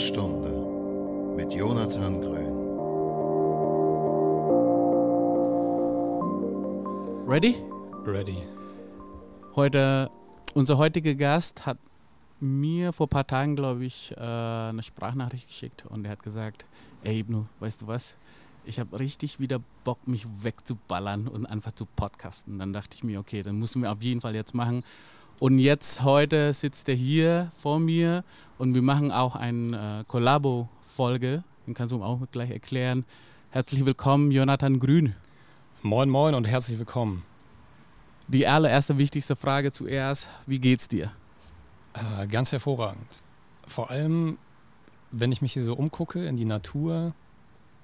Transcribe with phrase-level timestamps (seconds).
[0.00, 0.48] Stunde
[1.36, 2.56] mit Jonathan Grün.
[7.28, 7.56] Ready?
[8.06, 8.38] Ready.
[9.54, 10.10] Heute,
[10.54, 11.76] unser heutiger Gast hat
[12.40, 16.64] mir vor ein paar Tagen, glaube ich, äh, eine Sprachnachricht geschickt und er hat gesagt,
[17.04, 18.16] ey Ibnu, weißt du was?
[18.64, 22.58] Ich habe richtig wieder Bock, mich wegzuballern und einfach zu podcasten.
[22.58, 24.82] Dann dachte ich mir, okay, dann müssen wir auf jeden Fall jetzt machen.
[25.40, 28.24] Und jetzt heute sitzt er hier vor mir
[28.58, 31.42] und wir machen auch eine äh, Kollabo-Folge.
[31.66, 33.06] Den kannst du ihm auch gleich erklären.
[33.48, 35.14] Herzlich willkommen, Jonathan Grün.
[35.80, 37.22] Moin, moin und herzlich willkommen.
[38.28, 41.10] Die allererste wichtigste Frage zuerst: Wie geht's dir?
[41.94, 43.22] Äh, ganz hervorragend.
[43.66, 44.36] Vor allem,
[45.10, 47.14] wenn ich mich hier so umgucke in die Natur.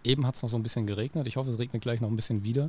[0.05, 1.27] Eben hat es noch so ein bisschen geregnet.
[1.27, 2.69] Ich hoffe, es regnet gleich noch ein bisschen wieder.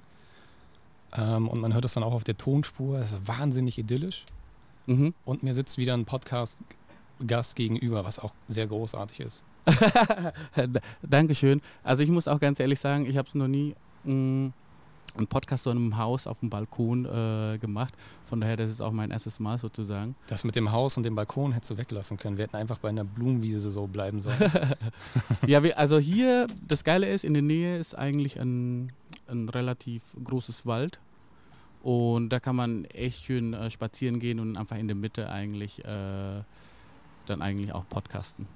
[1.14, 3.00] Ähm, und man hört es dann auch auf der Tonspur.
[3.00, 4.24] Es ist wahnsinnig idyllisch.
[4.88, 5.14] Mhm.
[5.26, 9.46] Und mir sitzt wieder ein Podcast-Gast gegenüber, was auch sehr großartig ist.
[11.02, 11.62] Dankeschön.
[11.84, 14.52] Also ich muss auch ganz ehrlich sagen, ich habe es noch nie mh,
[15.18, 17.94] einen Podcast so in einem Haus auf dem Balkon äh, gemacht.
[18.26, 20.16] Von daher, das ist auch mein erstes Mal sozusagen.
[20.28, 22.38] Das mit dem Haus und dem Balkon hättest du weglassen können.
[22.38, 24.38] Wir hätten einfach bei einer Blumenwiese so bleiben sollen.
[25.48, 28.92] ja, wir, also hier, das Geile ist, in der Nähe ist eigentlich ein,
[29.28, 31.00] ein relativ großes Wald.
[31.84, 35.84] Und da kann man echt schön äh, spazieren gehen und einfach in der Mitte eigentlich
[35.86, 36.42] äh,
[37.26, 38.48] dann eigentlich auch podcasten.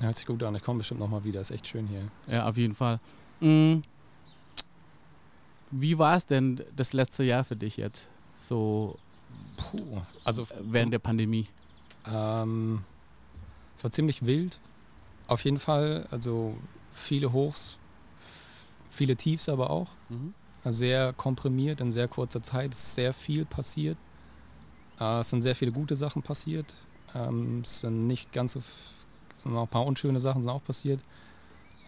[0.00, 0.54] Hört sich gut an.
[0.54, 1.40] Ich komme bestimmt nochmal wieder.
[1.40, 2.08] Ist echt schön hier.
[2.26, 2.98] Ja, auf jeden Fall.
[3.40, 3.82] Mhm.
[5.70, 8.10] Wie war es denn das letzte Jahr für dich jetzt?
[8.36, 8.98] So
[9.56, 10.02] Puh.
[10.24, 11.48] Also während der Pandemie?
[12.06, 12.84] Ähm,
[13.76, 14.60] es war ziemlich wild.
[15.26, 16.06] Auf jeden Fall.
[16.10, 16.56] Also
[16.92, 17.78] viele Hochs,
[18.88, 19.88] viele Tiefs aber auch.
[20.08, 20.34] Mhm.
[20.64, 22.72] Sehr komprimiert in sehr kurzer Zeit.
[22.72, 23.96] Es ist sehr viel passiert.
[25.00, 26.76] Äh, es sind sehr viele gute Sachen passiert.
[27.14, 28.60] Ähm, es sind nicht ganz so.
[29.32, 31.00] Es sind noch ein paar unschöne Sachen sind auch passiert.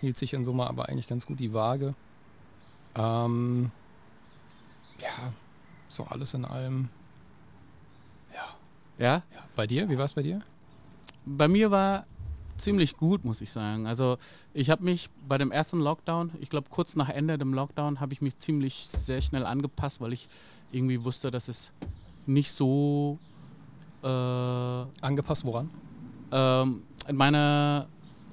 [0.00, 1.94] Hielt sich in Summe aber eigentlich ganz gut die Waage.
[2.96, 3.70] Ähm,
[5.00, 5.32] ja,
[5.88, 6.88] so alles in allem.
[8.32, 8.48] Ja.
[8.98, 9.22] Ja?
[9.34, 9.44] ja.
[9.54, 9.88] Bei dir?
[9.88, 10.40] Wie war es bei dir?
[11.26, 12.06] Bei mir war
[12.58, 13.86] ziemlich gut, muss ich sagen.
[13.86, 14.18] Also
[14.52, 18.12] ich habe mich bei dem ersten Lockdown, ich glaube kurz nach Ende dem Lockdown, habe
[18.12, 20.28] ich mich ziemlich sehr schnell angepasst, weil ich
[20.72, 21.72] irgendwie wusste, dass es
[22.26, 23.18] nicht so...
[24.02, 25.70] Äh, Angepasst woran?
[26.30, 27.86] Ähm, in meiner,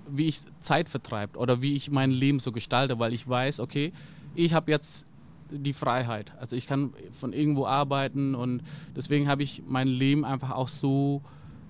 [0.10, 3.94] wie ich Zeit vertreibt oder wie ich mein Leben so gestalte, weil ich weiß, okay,
[4.36, 5.06] ich habe jetzt
[5.50, 6.34] die Freiheit.
[6.40, 8.64] Also ich kann von irgendwo arbeiten und
[8.96, 11.22] deswegen habe ich mein Leben einfach auch so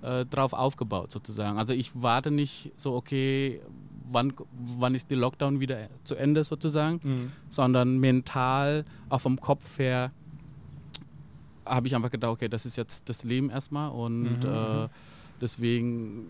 [0.02, 1.58] äh, drauf aufgebaut sozusagen.
[1.58, 3.62] Also ich warte nicht so, okay,
[4.06, 4.34] wann,
[4.78, 7.32] wann ist der Lockdown wieder zu Ende sozusagen, Mhm.
[7.50, 10.12] sondern mental, auch vom Kopf her,
[11.66, 14.88] habe ich einfach gedacht, okay, das ist jetzt das Leben erstmal und Mhm, äh,
[15.40, 16.28] deswegen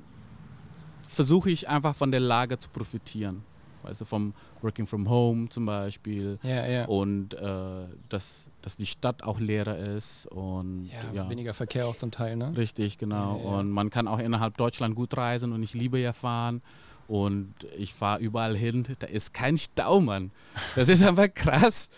[1.03, 3.43] versuche ich einfach von der Lage zu profitieren.
[3.83, 6.85] Weißt du, vom Working from Home zum Beispiel Ja, ja.
[6.85, 11.95] und äh, dass, dass die Stadt auch leerer ist und ja, ja, weniger Verkehr auch
[11.95, 12.55] zum Teil, ne?
[12.55, 13.35] richtig, genau.
[13.35, 16.61] Und man kann auch innerhalb Deutschland gut reisen und ich liebe ja fahren
[17.07, 20.31] und ich fahre überall hin, da ist kein Stau, Mann.
[20.75, 21.89] Das ist einfach krass.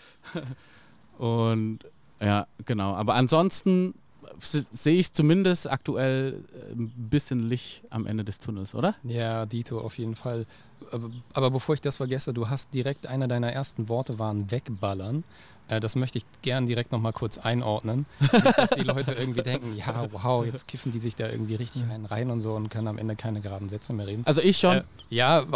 [1.18, 1.80] Und
[2.20, 2.94] ja, genau.
[2.94, 3.94] Aber ansonsten
[4.38, 8.94] sehe ich zumindest aktuell äh, ein bisschen Licht am Ende des Tunnels, oder?
[9.04, 10.46] Ja, Dito auf jeden Fall.
[10.90, 15.24] Aber, aber bevor ich das vergesse, du hast direkt einer deiner ersten Worte waren wegballern.
[15.68, 18.04] Äh, das möchte ich gern direkt nochmal kurz einordnen.
[18.20, 21.84] Nicht, dass die Leute irgendwie denken, ja, wow, jetzt kiffen die sich da irgendwie richtig
[21.84, 24.22] einen rein und so und können am Ende keine geraden Sätze mehr reden.
[24.26, 24.78] Also ich schon.
[24.78, 25.44] Äh, ja,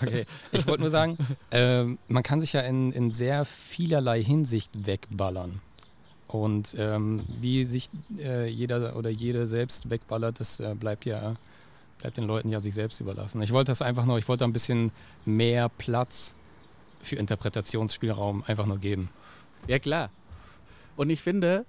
[0.00, 0.26] okay.
[0.52, 1.18] Ich wollte nur sagen,
[1.50, 5.60] ähm, man kann sich ja in, in sehr vielerlei Hinsicht wegballern.
[6.32, 11.36] Und ähm, wie sich äh, jeder oder jede selbst wegballert, das äh, bleibt ja
[11.98, 13.40] bleibt den Leuten ja sich selbst überlassen.
[13.42, 14.90] Ich wollte das einfach nur, ich wollte ein bisschen
[15.24, 16.34] mehr Platz
[17.00, 19.08] für Interpretationsspielraum einfach nur geben.
[19.68, 20.10] Ja, klar.
[20.96, 21.64] Und ich finde,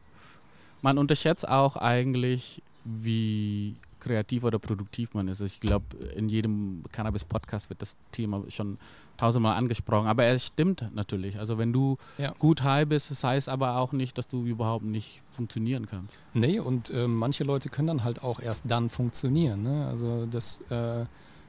[0.82, 5.42] man unterschätzt auch eigentlich, wie kreativ oder produktiv man ist.
[5.42, 5.86] Ich glaube,
[6.16, 8.78] in jedem Cannabis-Podcast wird das Thema schon
[9.18, 10.08] tausendmal angesprochen.
[10.08, 11.38] Aber es stimmt natürlich.
[11.40, 12.34] Also wenn du Ja.
[12.40, 16.22] gut high bist, das heißt aber auch nicht, dass du überhaupt nicht funktionieren kannst.
[16.34, 19.64] Nee, und äh, manche Leute können dann halt auch erst dann funktionieren.
[19.64, 19.88] Ne?
[19.88, 21.06] Also das äh,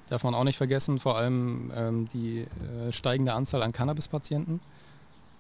[0.09, 4.61] darf man auch nicht vergessen, vor allem ähm, die äh, steigende Anzahl an Cannabis-Patienten,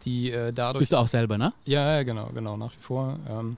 [0.05, 0.81] die äh, dadurch...
[0.81, 1.53] Bist du auch selber, ne?
[1.67, 3.19] Ja, ja, genau, genau, nach wie vor.
[3.29, 3.57] Ähm,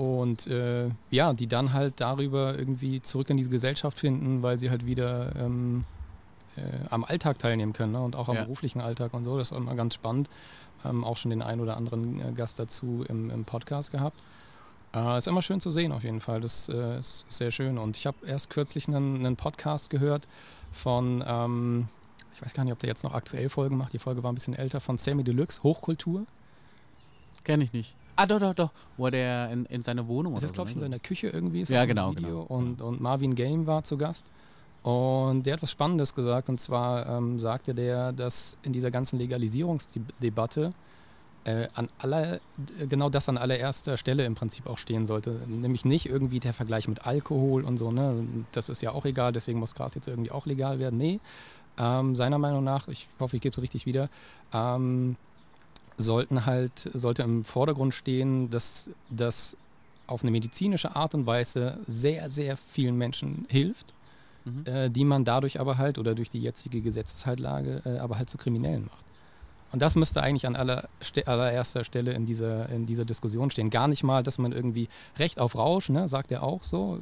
[0.00, 4.70] und äh, ja, die dann halt darüber irgendwie zurück in diese Gesellschaft finden, weil sie
[4.70, 5.84] halt wieder ähm,
[6.56, 8.00] äh, am Alltag teilnehmen können ne?
[8.00, 8.44] und auch am Ja.
[8.44, 9.36] beruflichen Alltag und so.
[9.36, 10.30] Das ist immer ganz spannend.
[10.86, 14.18] Ähm, auch schon den einen oder anderen äh, Gast dazu im, im Podcast gehabt.
[14.94, 16.40] Äh, ist immer schön zu sehen, auf jeden Fall.
[16.40, 17.76] Das äh, ist sehr schön.
[17.76, 20.26] Und ich habe erst kürzlich einen, einen, Podcast gehört
[20.72, 21.88] von, ähm,
[22.34, 23.92] ich weiß gar nicht, ob der jetzt noch aktuell Folgen macht.
[23.92, 26.24] Die Folge war ein bisschen älter, von Sammy Deluxe, Hochkultur.
[27.44, 27.94] Kenne ich nicht.
[28.16, 28.70] Ah, doch, doch, doch.
[28.96, 31.62] Wo der in, in seiner Wohnung Das ist, glaube ich, in seiner Küche irgendwie.
[31.64, 32.42] ja, genau, genau.
[32.42, 34.26] Und, und Marvin Game war zu Gast.
[34.82, 36.48] Und der hat was Spannendes gesagt.
[36.48, 40.72] Und zwar ähm, sagte der, dass in dieser ganzen Legalisierungsdebatte
[41.44, 42.40] äh, an aller,
[42.88, 45.40] genau das an allererster Stelle im Prinzip auch stehen sollte.
[45.46, 48.26] Nämlich nicht irgendwie der Vergleich mit Alkohol und so, ne?
[48.52, 50.98] Das ist ja auch egal, deswegen muss Gras jetzt irgendwie auch legal werden.
[50.98, 51.20] Nee,
[51.78, 54.10] ähm, seiner Meinung nach, ich hoffe, ich gebe es richtig wieder,
[54.52, 55.16] ähm,
[56.00, 59.56] sollten halt, sollte im Vordergrund stehen, dass das
[60.06, 63.94] auf eine medizinische Art und Weise sehr, sehr vielen Menschen hilft,
[64.44, 64.64] mhm.
[64.66, 68.38] äh, die man dadurch aber halt oder durch die jetzige Gesetzesheitlage äh, aber halt zu
[68.38, 69.04] Kriminellen macht.
[69.72, 70.88] Und das müsste eigentlich an aller,
[71.26, 73.70] allererster Stelle in dieser, in dieser Diskussion stehen.
[73.70, 76.98] Gar nicht mal, dass man irgendwie Recht auf Rausch, ne, sagt er auch so,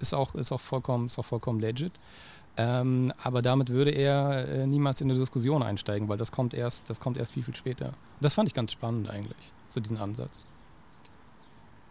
[0.00, 1.92] ist auch, ist auch, vollkommen, ist auch vollkommen legit.
[2.58, 6.90] Ähm, aber damit würde er äh, niemals in eine Diskussion einsteigen, weil das kommt erst,
[6.90, 7.92] das kommt erst viel, viel später.
[8.20, 10.44] Das fand ich ganz spannend eigentlich, so diesen Ansatz.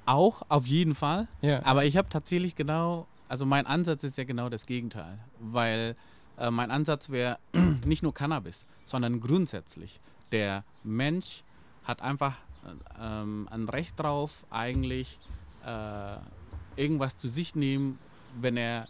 [0.05, 1.29] Auch, auf jeden Fall.
[1.41, 1.65] Ja.
[1.65, 5.95] Aber ich habe tatsächlich genau, also mein Ansatz ist ja genau das Gegenteil, weil
[6.37, 7.37] äh, mein Ansatz wäre
[7.85, 10.01] nicht nur Cannabis, sondern grundsätzlich
[10.33, 11.43] der Mensch
[11.85, 12.35] hat einfach
[12.99, 15.17] äh, ein Recht drauf, eigentlich
[15.65, 16.17] äh,
[16.75, 17.99] irgendwas zu sich nehmen,
[18.39, 18.89] wenn er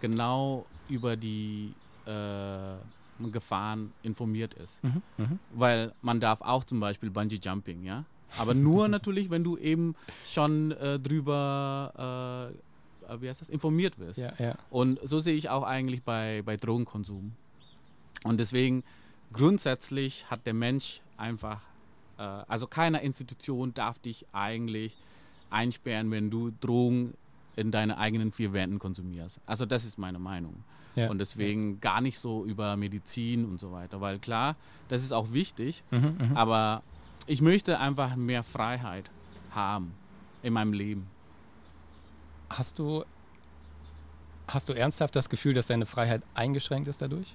[0.00, 1.72] genau über die
[2.06, 4.82] äh, Gefahren informiert ist.
[4.84, 5.28] Mhm, mh.
[5.54, 8.04] Weil man darf auch zum Beispiel Bungee Jumping, ja.
[8.38, 9.94] Aber nur natürlich, wenn du eben
[10.24, 14.18] schon äh, drüber äh, wie heißt das, informiert wirst.
[14.18, 14.54] Ja, ja.
[14.70, 17.32] Und so sehe ich auch eigentlich bei, bei Drogenkonsum.
[18.24, 18.82] Und deswegen
[19.32, 21.60] grundsätzlich hat der Mensch einfach,
[22.18, 24.96] äh, also keine Institution darf dich eigentlich
[25.50, 27.14] einsperren, wenn du Drogen
[27.56, 29.40] in deine eigenen vier Wänden konsumierst.
[29.46, 30.62] Also das ist meine Meinung.
[30.94, 31.10] Ja.
[31.10, 34.56] Und deswegen gar nicht so über Medizin und so weiter, weil klar,
[34.88, 36.82] das ist auch wichtig, mhm, mhm, aber
[37.26, 39.10] ich möchte einfach mehr Freiheit
[39.50, 39.92] haben
[40.42, 41.06] in meinem Leben.
[42.48, 43.04] Hast du,
[44.48, 47.34] hast du ernsthaft das Gefühl, dass deine Freiheit eingeschränkt ist dadurch?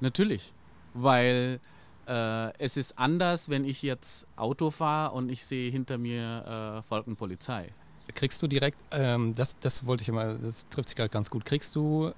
[0.00, 0.52] Natürlich
[0.94, 1.60] weil
[2.06, 6.88] äh, es ist anders, wenn ich jetzt Auto fahre und ich sehe hinter mir äh,
[6.88, 7.72] folgt eine Polizei.
[8.14, 11.44] Kriegst du direkt, ähm, das, das wollte ich immer, das trifft sich gerade ganz gut,
[11.44, 12.12] kriegst du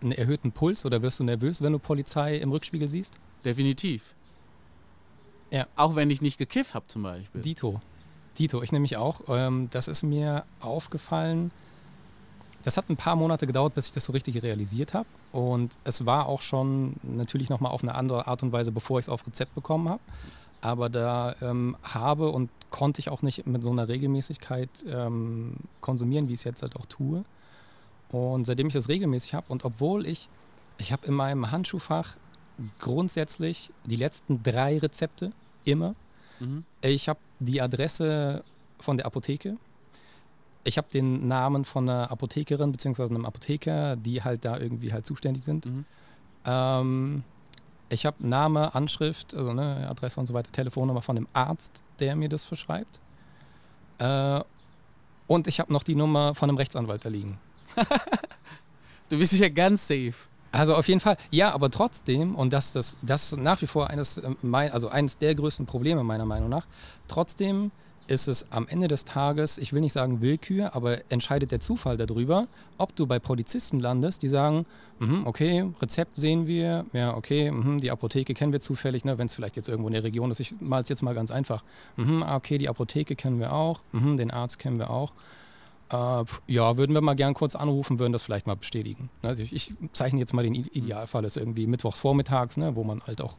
[0.00, 3.14] einen erhöhten Puls oder wirst du nervös, wenn du Polizei im Rückspiegel siehst?
[3.44, 4.14] Definitiv.
[5.50, 5.66] Ja.
[5.76, 7.40] Auch wenn ich nicht gekifft habe zum Beispiel.
[7.40, 7.80] Dito.
[8.38, 9.22] Dito, ich nämlich auch.
[9.28, 11.50] Ähm, das ist mir aufgefallen,
[12.62, 15.08] das hat ein paar Monate gedauert, bis ich das so richtig realisiert habe.
[15.32, 19.04] Und es war auch schon natürlich nochmal auf eine andere Art und Weise, bevor ich
[19.04, 20.02] es auf Rezept bekommen habe.
[20.60, 26.28] Aber da ähm, habe und konnte ich auch nicht mit so einer Regelmäßigkeit ähm, konsumieren,
[26.28, 27.24] wie ich es jetzt halt auch tue.
[28.10, 30.28] Und seitdem ich das regelmäßig habe und obwohl ich,
[30.78, 32.16] ich habe in meinem Handschuhfach
[32.78, 35.32] grundsätzlich die letzten drei Rezepte
[35.64, 35.94] immer.
[36.40, 36.64] Mhm.
[36.80, 38.42] Ich habe die Adresse
[38.80, 39.56] von der Apotheke,
[40.64, 43.04] ich habe den Namen von einer Apothekerin bzw.
[43.04, 45.66] einem Apotheker, die halt da irgendwie halt zuständig sind.
[45.66, 45.84] Mhm.
[46.44, 47.24] Ähm,
[47.88, 52.16] ich habe Name, Anschrift, also ne, Adresse und so weiter, Telefonnummer von dem Arzt, der
[52.16, 53.00] mir das verschreibt.
[53.98, 54.40] Äh,
[55.26, 57.38] und ich habe noch die Nummer von einem Rechtsanwalt da liegen.
[59.08, 60.14] du bist ja ganz safe.
[60.50, 63.90] Also auf jeden Fall, ja, aber trotzdem, und das, das, das ist nach wie vor
[63.90, 66.66] eines, äh, also eines der größten Probleme meiner Meinung nach,
[67.06, 67.70] trotzdem
[68.08, 71.96] ist es am Ende des Tages, ich will nicht sagen Willkür, aber entscheidet der Zufall
[71.96, 72.48] darüber,
[72.78, 74.66] ob du bei Polizisten landest, die sagen,
[74.98, 79.26] mh, okay, Rezept sehen wir, ja, okay, mh, die Apotheke kennen wir zufällig, ne, wenn
[79.26, 81.62] es vielleicht jetzt irgendwo in der Region ist, ich mal es jetzt mal ganz einfach,
[81.96, 85.12] mh, ah, okay, die Apotheke kennen wir auch, mh, den Arzt kennen wir auch.
[85.90, 89.10] Äh, ja, würden wir mal gern kurz anrufen, würden das vielleicht mal bestätigen.
[89.22, 93.02] Also ich, ich zeichne jetzt mal den Idealfall, ist irgendwie mittwochs vormittags, ne, wo man
[93.06, 93.36] halt auch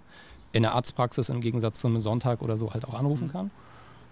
[0.52, 3.32] in der Arztpraxis im Gegensatz zu einem Sonntag oder so halt auch anrufen mhm.
[3.32, 3.52] kann.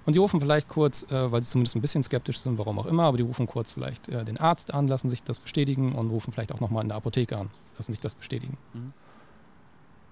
[0.08, 2.86] Und die rufen vielleicht kurz, äh, weil sie zumindest ein bisschen skeptisch sind, warum auch
[2.86, 6.10] immer, aber die rufen kurz vielleicht äh, den Arzt an, lassen sich das bestätigen und
[6.10, 8.58] rufen vielleicht auch nochmal in der Apotheke an, lassen sich das bestätigen.
[8.74, 8.94] Mhm.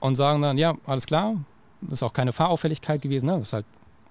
[0.02, 1.36] Und sagen dann, ja, alles klar,
[1.90, 3.38] ist auch keine Fahrauffälligkeit gewesen, ne?
[3.38, 3.66] ist halt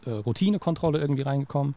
[0.07, 1.75] äh, Routinekontrolle irgendwie reingekommen.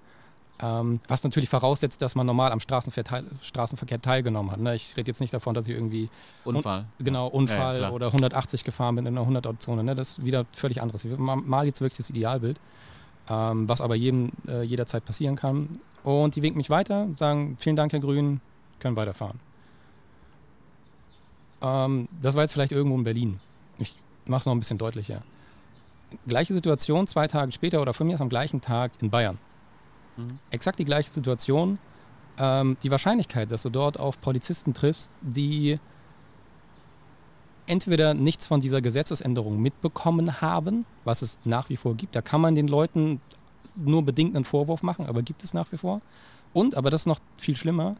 [0.61, 4.61] Ähm, was natürlich voraussetzt, dass man normal am Straßenverkehr, Straßenverkehr teilgenommen hat.
[4.61, 4.73] Ne?
[4.73, 6.09] Ich rede jetzt nicht davon, dass ich irgendwie
[6.45, 6.85] Unfall.
[6.97, 9.83] Un genau, Unfall ja, oder 180 gefahren bin in einer 100-Ort-Zone.
[9.83, 9.95] Ne?
[9.95, 11.03] Das ist wieder völlig anderes.
[11.03, 12.57] Ich mal jetzt wirklich das Idealbild
[13.29, 15.69] ähm, was aber jedem äh, jederzeit passieren kann.
[16.03, 18.39] Und die winken mich weiter, sagen, vielen Dank, Herr Grün,
[18.79, 19.39] können weiterfahren.
[21.61, 23.39] Ähm, das war jetzt vielleicht irgendwo in Berlin.
[23.79, 25.21] Ich mache es noch ein bisschen deutlicher.
[26.25, 29.37] Gleiche Situation, zwei Tage später oder von mir ist am gleichen Tag in Bayern.
[30.17, 30.39] Mhm.
[30.51, 31.79] Exakt die gleiche Situation.
[32.39, 35.79] Ähm, die Wahrscheinlichkeit, dass du dort auf Polizisten triffst, die
[37.67, 42.15] entweder nichts von dieser Gesetzesänderung mitbekommen haben, was es nach wie vor gibt.
[42.15, 43.21] Da kann man den Leuten
[43.75, 46.01] nur bedingt einen Vorwurf machen, aber gibt es nach wie vor.
[46.53, 47.95] Und, aber das ist noch viel schlimmer,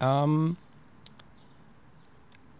[0.00, 0.56] ähm,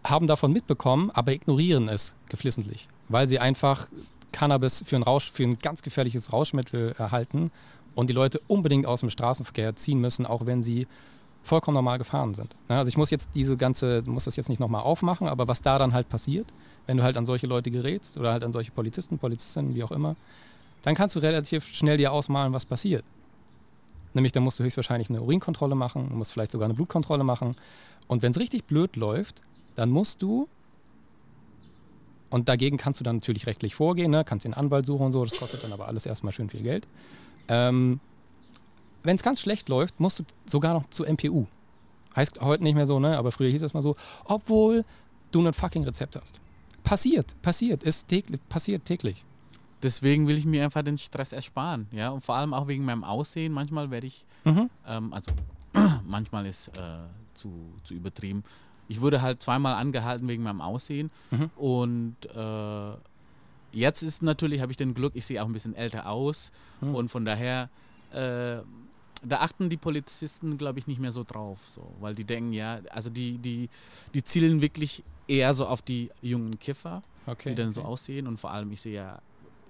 [0.04, 3.88] haben davon mitbekommen, aber ignorieren es geflissentlich, weil sie einfach
[4.32, 7.50] Cannabis für ein, Rausch, für ein ganz gefährliches Rauschmittel erhalten
[7.94, 10.86] und die Leute unbedingt aus dem Straßenverkehr ziehen müssen, auch wenn sie
[11.44, 12.56] vollkommen normal gefahren sind.
[12.68, 15.62] Ja, also ich muss jetzt diese ganze, muss das jetzt nicht nochmal aufmachen, aber was
[15.62, 16.46] da dann halt passiert,
[16.86, 19.92] wenn du halt an solche Leute gerätst oder halt an solche Polizisten, Polizistinnen, wie auch
[19.92, 20.16] immer,
[20.82, 23.04] dann kannst du relativ schnell dir ausmalen, was passiert.
[24.14, 27.56] Nämlich, dann musst du höchstwahrscheinlich eine Urinkontrolle machen, musst vielleicht sogar eine Blutkontrolle machen.
[28.06, 29.42] Und wenn es richtig blöd läuft,
[29.76, 30.48] dann musst du,
[32.30, 34.24] und dagegen kannst du dann natürlich rechtlich vorgehen, ne?
[34.24, 36.86] kannst den Anwalt suchen und so, das kostet dann aber alles erstmal schön viel Geld.
[37.48, 38.00] Ähm,
[39.04, 41.46] wenn es ganz schlecht läuft, musst du sogar noch zu MPU.
[42.16, 43.16] Heißt heute nicht mehr so, ne?
[43.18, 44.84] aber früher hieß es mal so, obwohl
[45.30, 46.40] du ein fucking Rezept hast.
[46.82, 49.24] Passiert, passiert, ist täglich, passiert täglich.
[49.82, 53.04] Deswegen will ich mir einfach den Stress ersparen, ja, und vor allem auch wegen meinem
[53.04, 53.52] Aussehen.
[53.52, 54.70] Manchmal werde ich, Mhm.
[54.86, 55.30] ähm, also
[56.06, 56.80] manchmal ist äh,
[57.34, 57.50] zu,
[57.84, 58.44] zu übertrieben.
[58.88, 61.50] Ich wurde halt zweimal angehalten wegen meinem Aussehen Mhm.
[61.56, 62.92] und äh,
[63.72, 66.94] jetzt ist natürlich, habe ich den Glück, ich sehe auch ein bisschen älter aus Mhm.
[66.94, 67.68] und von daher,
[68.12, 68.58] äh,
[69.26, 72.80] da achten die Polizisten, glaube ich, nicht mehr so drauf, so, weil die denken, ja,
[72.90, 73.68] also die, die,
[74.14, 77.50] die zielen wirklich eher so auf die jungen Kiffer, Okay.
[77.50, 77.90] die dann so okay.
[77.90, 79.18] aussehen und vor allem, ich sehe ja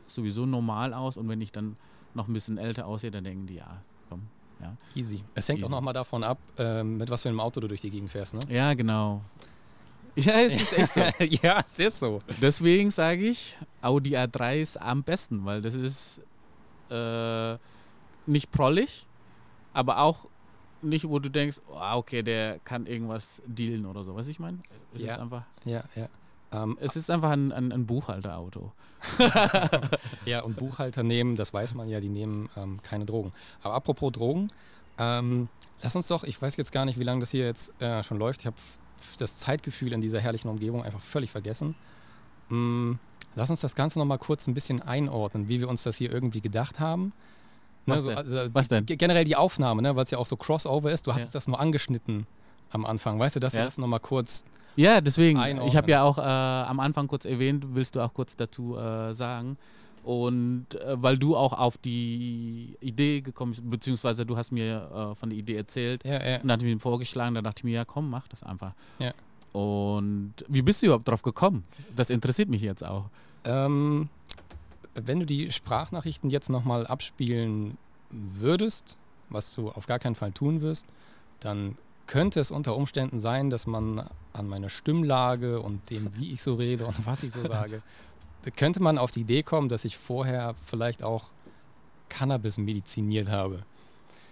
[0.09, 1.77] sowieso normal aus und wenn ich dann
[2.15, 4.23] noch ein bisschen älter aussehe, dann denken die, ja, komm,
[4.61, 4.77] ja.
[4.97, 5.23] Easy.
[5.35, 5.75] Es hängt auch Easy.
[5.75, 8.41] nochmal davon ab, ähm, mit was für einem Auto du durch die Gegend fährst, ne?
[8.49, 9.23] Ja, genau.
[10.17, 11.01] Ja, es ist echt so.
[11.43, 12.23] ja, es ist so.
[12.41, 16.21] Deswegen sage ich, Audi A3 ist am besten, weil das ist
[16.91, 17.57] äh,
[18.27, 19.07] nicht prollig,
[19.75, 20.27] aber auch
[20.81, 24.15] nicht, wo du denkst, oh, okay, der kann irgendwas dealen oder so.
[24.17, 24.59] Was ich meine?
[24.95, 25.15] Es Ja.
[25.15, 26.09] ist einfach, Ja, ja.
[26.53, 28.73] Ähm, es ist einfach ein, ein, ein Buchhalterauto.
[30.25, 33.33] ja, und Buchhalter nehmen, das weiß man ja, die nehmen ähm, keine Drogen.
[33.63, 34.49] Aber apropos Drogen,
[34.99, 35.49] ähm,
[35.83, 38.19] lass uns doch, ich weiß jetzt gar nicht, wie lange das hier jetzt äh, schon
[38.19, 38.41] läuft.
[38.41, 38.57] Ich habe
[39.19, 41.75] das Zeitgefühl in dieser herrlichen Umgebung einfach völlig vergessen.
[42.49, 42.93] Mm,
[43.35, 46.41] lass uns das Ganze nochmal kurz ein bisschen einordnen, wie wir uns das hier irgendwie
[46.41, 47.13] gedacht haben.
[47.87, 48.19] Ne, Was so, denn?
[48.19, 48.87] also, Was denn?
[48.87, 51.07] ge- Generell die Aufnahme, ne, weil es ja auch so Crossover ist.
[51.07, 51.29] Du hast Ja.
[51.33, 52.27] das nur angeschnitten
[52.71, 53.19] am Anfang.
[53.19, 53.67] Weißt du, dass wir Ja.
[53.67, 54.45] das nochmal kurz
[54.77, 55.39] Ja, deswegen.
[55.39, 55.69] Einordnen.
[55.69, 59.13] Ich habe ja auch äh, am Anfang kurz erwähnt, willst du auch kurz dazu äh,
[59.15, 59.57] sagen.
[60.03, 65.15] Und äh, weil du auch auf die Idee gekommen bist, beziehungsweise du hast mir äh,
[65.15, 66.37] von der Idee erzählt Ja, ja.
[66.37, 68.73] und dann hat mir vorgeschlagen, da dachte ich mir, ja komm, mach das einfach.
[68.99, 69.13] Ja.
[69.53, 71.65] Und wie bist du überhaupt drauf gekommen?
[71.95, 73.05] Das interessiert mich jetzt auch.
[73.45, 74.09] Ähm,
[74.95, 77.77] wenn du die Sprachnachrichten jetzt nochmal abspielen
[78.11, 78.97] würdest,
[79.29, 80.87] was du auf gar keinen Fall tun wirst,
[81.41, 86.43] dann könnte es unter Umständen sein, dass man an meiner Stimmlage und dem, wie ich
[86.43, 87.83] so rede und was ich so sage,
[88.57, 91.31] könnte man auf die Idee kommen, dass ich vorher vielleicht auch
[92.09, 93.63] Cannabis mediziniert habe.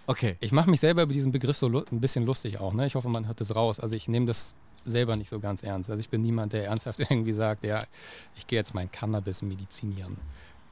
[0.05, 0.35] Okay.
[0.41, 2.73] Ich mache mich selber über diesen Begriff so ein bisschen lustig auch.
[2.73, 2.85] Ne?
[2.85, 3.79] Ich hoffe, man hört das raus.
[3.79, 4.55] Also ich nehme das
[4.85, 5.89] selber nicht so ganz ernst.
[5.89, 7.79] Also ich bin niemand, der ernsthaft irgendwie sagt, ja,
[8.35, 10.17] ich gehe jetzt mein Cannabis medizinieren.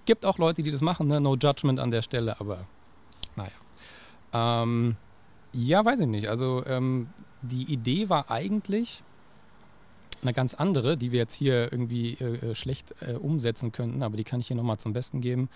[0.05, 1.21] Gibt auch Leute, die das machen, ne?
[1.21, 2.65] no judgment an der Stelle, aber
[3.35, 3.51] naja.
[4.33, 4.95] Ähm,
[5.53, 6.27] ja, weiß ich nicht.
[6.27, 7.09] Also ähm,
[7.41, 9.03] die Idee war eigentlich
[10.21, 14.17] eine ganz andere, die wir jetzt hier irgendwie äh, äh, schlecht äh, umsetzen könnten, aber
[14.17, 15.49] die kann ich hier nochmal zum Besten geben.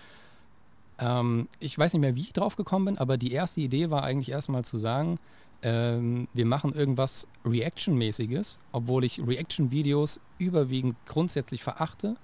[0.98, 4.02] Ähm, ich weiß nicht mehr, wie ich drauf gekommen bin, aber die erste Idee war
[4.02, 5.18] eigentlich erstmal zu sagen,
[5.62, 12.16] ähm, wir machen irgendwas Reaction-mäßiges, obwohl ich Reaction-Videos überwiegend grundsätzlich verachte.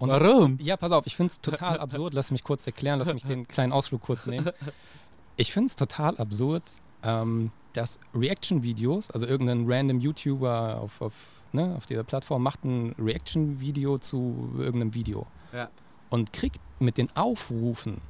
[0.00, 0.58] Und das- Warum?
[0.60, 2.14] ja, pass auf, ich finde es total absurd.
[2.14, 4.50] Lass mich kurz erklären, lass mich den kleinen Ausflug kurz nehmen.
[5.36, 6.64] Ich finde es total absurd,
[7.04, 11.14] ähm, dass Reaction-Videos, also irgendein random YouTuber auf, auf,
[11.52, 15.68] ne, auf dieser Plattform macht ein Reaction-Video zu irgendeinem Video Ja.
[16.10, 18.00] und kriegt mit den Aufrufen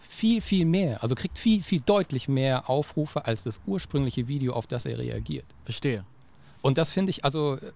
[0.00, 4.66] viel, viel mehr, also kriegt viel, viel deutlich mehr Aufrufe als das ursprüngliche Video, auf
[4.66, 5.46] das er reagiert.
[5.64, 6.04] Verstehe.
[6.62, 7.72] Und das finde ich, also äh,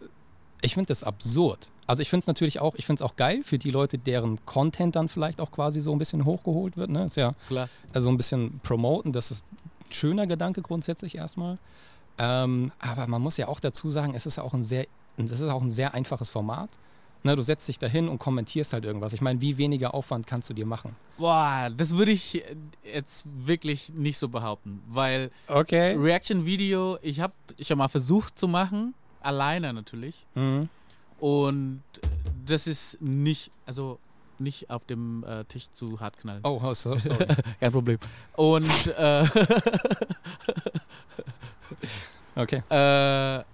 [0.63, 1.71] ich finde das absurd.
[1.87, 4.45] Also ich finde es natürlich auch, ich finde es auch geil für die Leute, deren
[4.45, 6.91] Content dann vielleicht auch quasi so ein bisschen hochgeholt wird.
[6.91, 7.05] Ne?
[7.07, 7.69] Ist ja Klar.
[7.93, 11.59] also ein bisschen promoten, das ist ein schöner Gedanke grundsätzlich erstmal.
[12.19, 14.87] Ähm, aber man muss ja auch dazu sagen, es ist ja auch ein sehr,
[15.17, 16.71] das ist auch ein sehr einfaches Format.
[17.25, 19.13] Ne, du setzt dich dahin und kommentierst halt irgendwas.
[19.13, 20.95] Ich meine, wie weniger Aufwand kannst du dir machen?
[21.19, 22.55] Boah, das würde ich äh,
[22.95, 25.95] jetzt wirklich nicht so behaupten, weil Okay.
[25.95, 28.95] Reaction-Video, ich habe schon mal versucht zu machen,
[29.29, 30.27] alleine natürlich.
[30.35, 30.69] Mhm.
[31.21, 31.83] Und
[32.47, 33.99] das ist nicht, also
[34.39, 36.41] nicht auf dem äh, Tisch zu hart knallen.
[36.45, 37.27] Oh, oh so, sorry.
[37.61, 37.99] Kein Problem.
[38.35, 39.25] Und äh,
[42.37, 42.63] okay.
[42.71, 43.45] äh,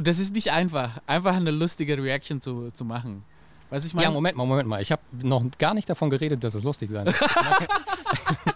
[0.00, 3.22] das ist nicht einfach, einfach eine lustige Reaction zu, zu machen.
[3.70, 4.04] Du, ich meine?
[4.06, 4.80] Ja, Moment mal, Moment mal.
[4.80, 7.16] Ich habe noch gar nicht davon geredet, dass es lustig sein wird.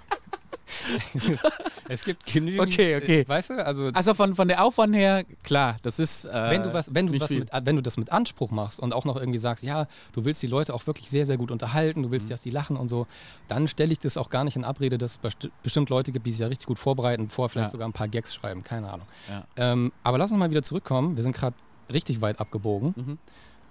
[1.88, 2.68] es gibt genügend.
[2.68, 3.20] Okay, okay.
[3.20, 6.24] äh, Weißt du, also Also von, von der Aufwand her, klar, das ist.
[6.24, 7.40] Äh, wenn du was, wenn du was viel.
[7.40, 10.42] mit, wenn du das mit Anspruch machst und auch noch irgendwie sagst, ja, du willst
[10.42, 12.30] die Leute auch wirklich sehr, sehr gut unterhalten, du willst, Mhm.
[12.30, 13.06] dass die lachen und so,
[13.48, 16.26] dann stelle ich das auch gar nicht in Abrede, dass es besti- bestimmt Leute gibt,
[16.26, 17.70] die sich ja richtig gut vorbereiten, vorher vielleicht Ja.
[17.70, 19.06] sogar ein paar Gags schreiben, keine Ahnung.
[19.28, 19.44] Ja.
[19.56, 21.16] Ähm, aber lass uns mal wieder zurückkommen.
[21.16, 21.54] Wir sind gerade
[21.92, 22.94] richtig weit abgebogen.
[22.96, 23.18] Mhm.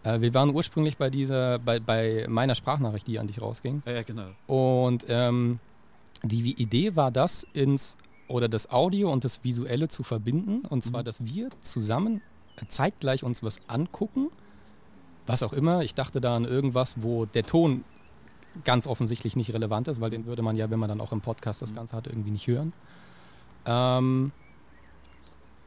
[0.04, 3.84] Äh, wir waren ursprünglich bei dieser, bei, bei meiner Sprachnachricht, die an dich rausging.
[3.86, 4.28] Ja, genau.
[4.48, 5.60] Und ähm,
[6.24, 7.98] die Idee war das, ins
[8.28, 10.66] oder das Audio und das Visuelle zu verbinden.
[10.68, 11.06] Und zwar, Mhm.
[11.06, 12.22] dass wir zusammen
[12.68, 14.28] zeitgleich uns was angucken.
[15.26, 15.82] Was auch immer.
[15.84, 17.84] Ich dachte da an irgendwas, wo der Ton
[18.66, 21.22] ganz offensichtlich nicht relevant ist, weil den würde man ja, wenn man dann auch im
[21.22, 21.76] Podcast das Mhm.
[21.76, 22.74] Ganze hat, irgendwie nicht hören.
[23.66, 24.32] Ähm,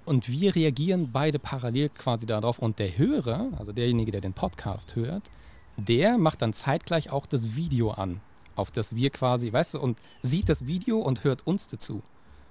[0.04, 2.58] und wir reagieren beide parallel quasi darauf.
[2.58, 5.30] Und der Hörer, also derjenige, der den Podcast hört,
[5.76, 8.20] der macht dann zeitgleich auch das Video an,
[8.56, 12.02] auf das wir quasi, weißt du, und sieht das Video und hört uns dazu.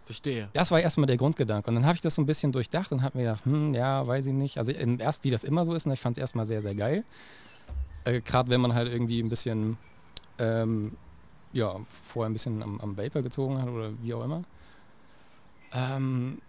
[0.06, 0.50] Verstehe.
[0.54, 1.70] Das war erstmal der Grundgedanke.
[1.70, 4.06] Und dann habe ich das so ein bisschen durchdacht und habe mir gedacht, hm, ja,
[4.06, 4.58] weiß ich nicht.
[4.58, 7.04] Also erst wie das immer so ist, ne, ich fand es erstmal sehr, sehr geil.
[8.04, 9.78] Äh, Gerade wenn man halt irgendwie ein bisschen,
[10.40, 10.98] ähm,
[11.54, 14.44] ja, vorher ein bisschen am, am Vapor gezogen hat oder wie auch immer.
[15.74, 16.42] Ähm,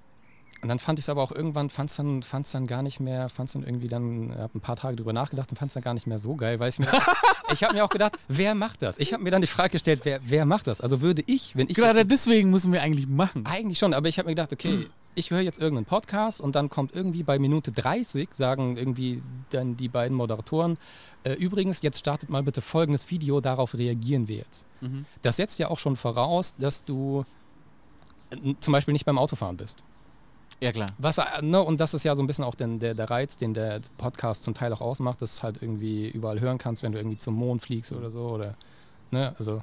[0.62, 3.00] und dann fand ich es aber auch irgendwann, fand es dann, fand's dann gar nicht
[3.00, 5.74] mehr, fand es dann irgendwie dann, habe ein paar Tage drüber nachgedacht und fand es
[5.74, 6.86] dann gar nicht mehr so geil, weil ich mir,
[7.52, 8.96] ich habe mir auch gedacht, wer macht das?
[8.98, 10.80] Ich habe mir dann die Frage gestellt, wer, wer macht das?
[10.80, 13.44] Also würde ich, wenn ich Gerade jetzt- deswegen müssen wir eigentlich machen.
[13.44, 16.70] eigentlich schon, aber ich habe mir gedacht, okay, ich höre jetzt irgendeinen Podcast und dann
[16.70, 20.78] kommt irgendwie bei Minute 30, sagen irgendwie dann die beiden Moderatoren,
[21.24, 24.66] äh, übrigens, jetzt startet mal bitte folgendes Video, darauf reagieren wir jetzt.
[24.80, 25.04] Mhm.
[25.22, 27.24] Das setzt ja auch schon voraus, dass du
[28.30, 29.82] äh, zum Beispiel nicht beim Autofahren bist.
[30.62, 30.86] Ja, klar.
[30.98, 33.36] Was, äh, ne, und das ist ja so ein bisschen auch den, der, der Reiz,
[33.36, 36.84] den der Podcast zum Teil auch ausmacht, dass du es halt irgendwie überall hören kannst,
[36.84, 38.20] wenn du irgendwie zum Mond fliegst oder so.
[38.28, 38.54] Oder,
[39.10, 39.62] ne, also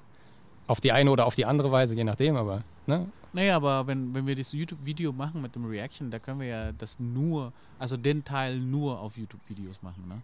[0.68, 4.14] auf die eine oder auf die andere Weise, je nachdem, aber ne, Naja, aber wenn,
[4.14, 7.96] wenn wir das YouTube-Video machen mit dem Reaction, da können wir ja das nur, also
[7.96, 10.22] den Teil nur auf YouTube-Videos machen, ne?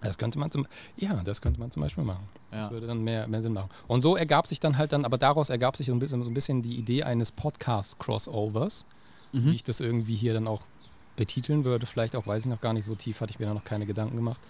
[0.00, 2.28] Das könnte man zum, ja, das könnte man zum Beispiel machen.
[2.50, 2.70] Das Ja.
[2.72, 3.68] würde dann mehr, mehr Sinn machen.
[3.88, 6.30] Und so ergab sich dann halt dann, aber daraus ergab sich so ein bisschen, so
[6.30, 8.84] ein bisschen die Idee eines Podcast-Crossovers,
[9.32, 9.46] Mhm.
[9.46, 10.62] wie ich das irgendwie hier dann auch
[11.16, 11.86] betiteln würde.
[11.86, 13.86] Vielleicht auch, weiß ich noch gar nicht, so tief hatte ich mir da noch keine
[13.86, 14.40] Gedanken gemacht.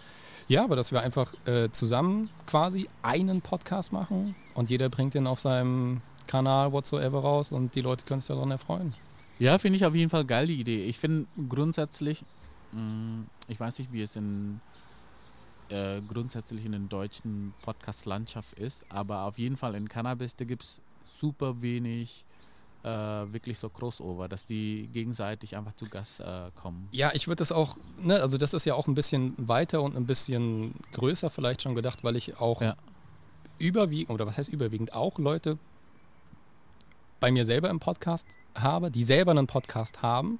[0.48, 5.26] Ja, aber dass wir einfach äh, zusammen quasi einen Podcast machen und jeder bringt den
[5.26, 8.94] auf seinem Kanal whatsoever raus und die Leute können sich daran erfreuen.
[9.38, 10.84] Ja, finde ich auf jeden Fall geil, die Idee.
[10.84, 12.24] Ich finde grundsätzlich,
[12.72, 14.60] mh, ich weiß nicht, wie es in
[15.68, 20.62] äh, grundsätzlich in den deutschen Podcast-Landschaft ist, aber auf jeden Fall in Cannabis, da gibt
[20.62, 22.24] es super wenig
[22.88, 26.88] äh, wirklich so Crossover, dass die gegenseitig einfach zu Gast äh, kommen.
[26.92, 29.96] Ja, ich würde das auch, ne, also das ist ja auch ein bisschen weiter und
[29.96, 32.76] ein bisschen größer vielleicht schon gedacht, weil ich auch Ja.
[33.58, 35.58] überwiegend, oder was heißt überwiegend, auch Leute
[37.20, 40.38] bei mir selber im Podcast habe, die selber einen Podcast haben,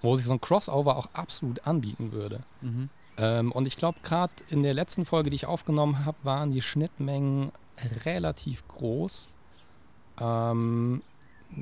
[0.00, 2.40] wo sich so ein Crossover auch absolut anbieten würde.
[2.60, 2.88] Mhm.
[3.18, 6.62] Ähm, und ich glaube, gerade in der letzten Folge, die ich aufgenommen habe, waren die
[6.62, 7.50] Schnittmengen
[8.04, 9.28] relativ groß.
[10.20, 11.02] Ähm,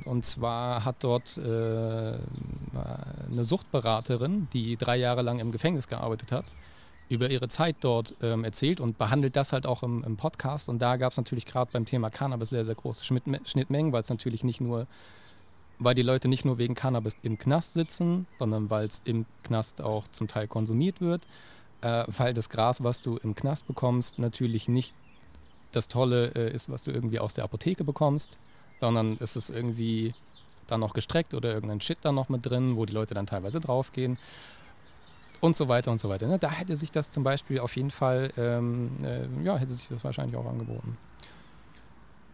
[0.05, 6.45] und zwar hat dort äh, eine Suchtberaterin, die drei Jahre lang im Gefängnis gearbeitet hat,
[7.09, 10.67] über ihre Zeit dort ähm, erzählt und behandelt das halt auch im, im Podcast.
[10.67, 14.01] Und da gab es natürlich gerade beim Thema Cannabis sehr, sehr große Schnittme- Schnittmengen, weil
[14.01, 14.87] es natürlich nicht nur,
[15.79, 19.81] weil die Leute nicht nur wegen Cannabis im Knast sitzen, sondern weil es im Knast
[19.81, 21.25] auch zum Teil konsumiert wird,
[21.81, 24.93] äh, weil das Gras, was du im Knast bekommst, natürlich nicht
[25.71, 28.37] das Tolle äh, ist, was du irgendwie aus der Apotheke bekommst,
[28.79, 30.13] sondern es ist irgendwie
[30.67, 33.59] dann noch gestreckt oder irgendein Shit da noch mit drin, wo die Leute dann teilweise
[33.59, 34.17] draufgehen
[35.39, 36.27] und so weiter und so weiter.
[36.27, 36.39] Ne?
[36.39, 40.03] Da hätte sich das zum Beispiel auf jeden Fall, ähm, äh, ja, hätte sich das
[40.03, 40.97] wahrscheinlich auch angeboten.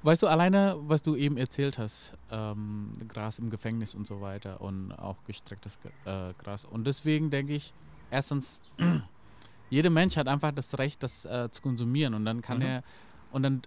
[0.01, 4.59] Weißt du, alleine, was du eben erzählt hast, ähm, Gras im Gefängnis und so weiter
[4.59, 6.65] und auch gestrecktes Ge- äh, Gras.
[6.65, 7.73] Und deswegen denke ich,
[8.11, 8.61] erstens,
[9.69, 12.63] jeder Mensch hat einfach das Recht, das äh, zu konsumieren und dann kann Mhm.
[12.65, 12.83] er,
[13.31, 13.61] und dann,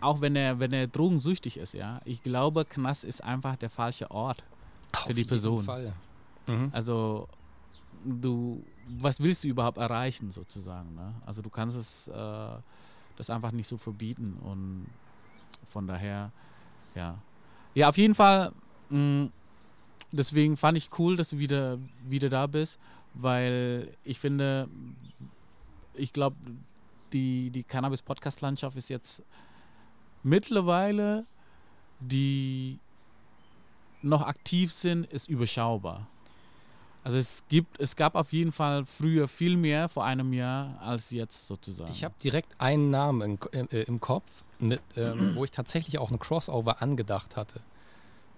[0.00, 4.10] auch wenn er, wenn er drogensüchtig ist, ja, ich glaube, Knast ist einfach der falsche
[4.10, 4.44] Ort.
[4.94, 5.62] Für die jeden Person.
[5.62, 5.92] Fall.
[6.46, 6.70] Mhm.
[6.72, 7.28] Also,
[8.04, 10.94] du, was willst du überhaupt erreichen, sozusagen?
[10.94, 11.14] Ne?
[11.26, 12.56] Also, du kannst es, äh,
[13.16, 14.86] das einfach nicht so verbieten und
[15.66, 16.32] von daher,
[16.94, 17.18] ja.
[17.74, 18.52] Ja, auf jeden Fall,
[18.88, 19.28] mh,
[20.12, 22.78] deswegen fand ich cool, dass du wieder, wieder da bist,
[23.14, 24.68] weil ich finde,
[25.94, 26.36] ich glaube,
[27.12, 29.22] die, die Cannabis-Podcast-Landschaft ist jetzt
[30.22, 31.26] mittlerweile,
[32.00, 32.78] die
[34.02, 36.06] noch aktiv sind, ist überschaubar.
[37.04, 41.10] Also es gibt, es gab auf jeden Fall früher viel mehr vor einem Jahr als
[41.10, 41.90] jetzt sozusagen.
[41.90, 46.10] Ich habe direkt einen Namen im, äh, im Kopf, mit, ähm, wo ich tatsächlich auch
[46.10, 47.60] ein Crossover angedacht hatte.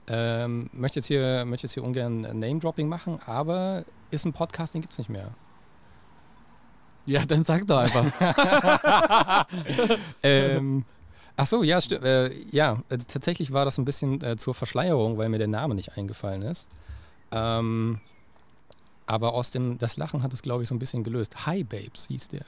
[0.06, 4.82] Ähm, möchte, jetzt hier, möchte jetzt hier ungern Name-Dropping machen, aber ist ein Podcast, den
[4.82, 5.34] gibt es nicht mehr.
[7.06, 9.46] Ja, dann sag doch einfach.
[10.22, 10.84] ähm,
[11.36, 12.04] ach so, ja, stimmt.
[12.04, 15.74] Äh, ja, äh, tatsächlich war das ein bisschen äh, zur Verschleierung, weil mir der Name
[15.74, 16.68] nicht eingefallen ist.
[17.32, 18.00] Ähm,
[19.06, 21.46] aber aus dem, das Lachen hat es, glaube ich, so ein bisschen gelöst.
[21.46, 22.44] Hi Babes hieß der.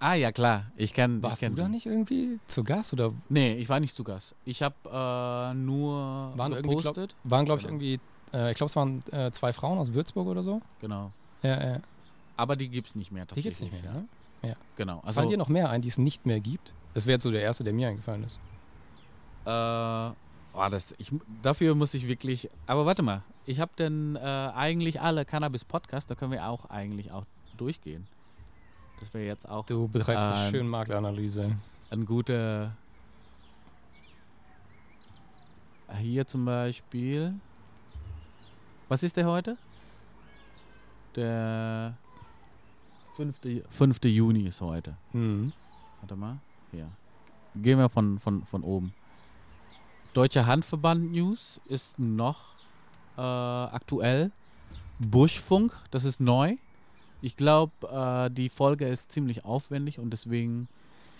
[0.00, 0.66] ah ja, klar.
[0.76, 3.80] Ich kenne Warst ich kenn du da nicht irgendwie zu Gast oder Nee, ich war
[3.80, 4.34] nicht zu Gast.
[4.44, 7.16] Ich habe äh, nur Waren irgendwie, glaub- gepostet.
[7.24, 7.80] waren, glaube ich, Genau.
[7.82, 8.00] irgendwie,
[8.32, 10.60] äh, ich glaube, es waren äh, zwei Frauen aus Würzburg oder so?
[10.80, 11.10] Genau.
[11.42, 11.80] Ja, ja.
[12.36, 13.58] Aber die gibt es nicht mehr Die tatsächlich.
[13.58, 13.94] gibt es nicht mehr,
[14.42, 14.48] ja.
[14.50, 14.56] ne?
[14.76, 15.00] Genau.
[15.00, 16.72] Fallen Also, dir noch mehr ein, die es nicht mehr gibt?
[16.96, 18.40] Das wäre jetzt so der erste, der mir eingefallen ist.
[19.44, 22.48] äh, oh, das, ich, dafür muss ich wirklich.
[22.66, 23.22] Aber warte mal.
[23.44, 27.26] Ich habe denn äh, eigentlich alle Cannabis-Podcasts, da können wir auch eigentlich auch
[27.58, 28.06] durchgehen.
[28.98, 31.54] Das wäre jetzt auch Du betreibst eine schöne Marktanalyse.
[31.90, 32.72] ein guter.
[36.00, 37.34] Hier zum Beispiel.
[38.88, 39.58] Was ist der heute?
[41.14, 41.94] Der
[43.16, 43.38] 5.
[43.68, 44.04] 5.
[44.04, 44.96] Juni ist heute.
[45.12, 45.52] Mhm.
[46.00, 46.38] Warte mal.
[46.76, 46.90] Hier.
[47.62, 48.92] Gehen wir von, von, von oben.
[50.12, 52.54] Deutscher Handverband News ist noch
[53.16, 54.30] äh, aktuell.
[54.98, 56.56] Buschfunk, das ist neu.
[57.22, 60.68] Ich glaube, äh, die Folge ist ziemlich aufwendig und deswegen.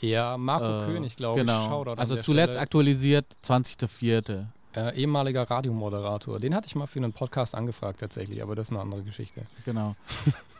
[0.02, 1.62] Ja, Marco äh, König, glaube genau.
[1.62, 1.68] ich.
[1.68, 2.60] Shoutout Also zuletzt Stelle.
[2.60, 4.44] aktualisiert 20.04.
[4.76, 6.38] Äh, ehemaliger Radiomoderator.
[6.38, 9.42] Den hatte ich mal für einen Podcast angefragt tatsächlich, aber das ist eine andere Geschichte.
[9.64, 9.96] Genau.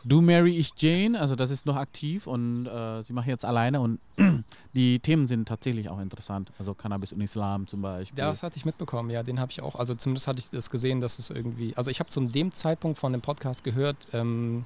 [0.03, 3.79] Du Mary Ich Jane, also das ist noch aktiv und äh, sie macht jetzt alleine
[3.79, 3.99] und
[4.73, 6.51] die Themen sind tatsächlich auch interessant.
[6.57, 8.17] Also Cannabis und Islam zum Beispiel.
[8.17, 9.75] Das hatte ich mitbekommen, ja, den habe ich auch.
[9.75, 11.75] Also zumindest hatte ich das gesehen, dass es irgendwie.
[11.75, 14.65] Also ich habe zu dem Zeitpunkt von dem Podcast gehört, ähm,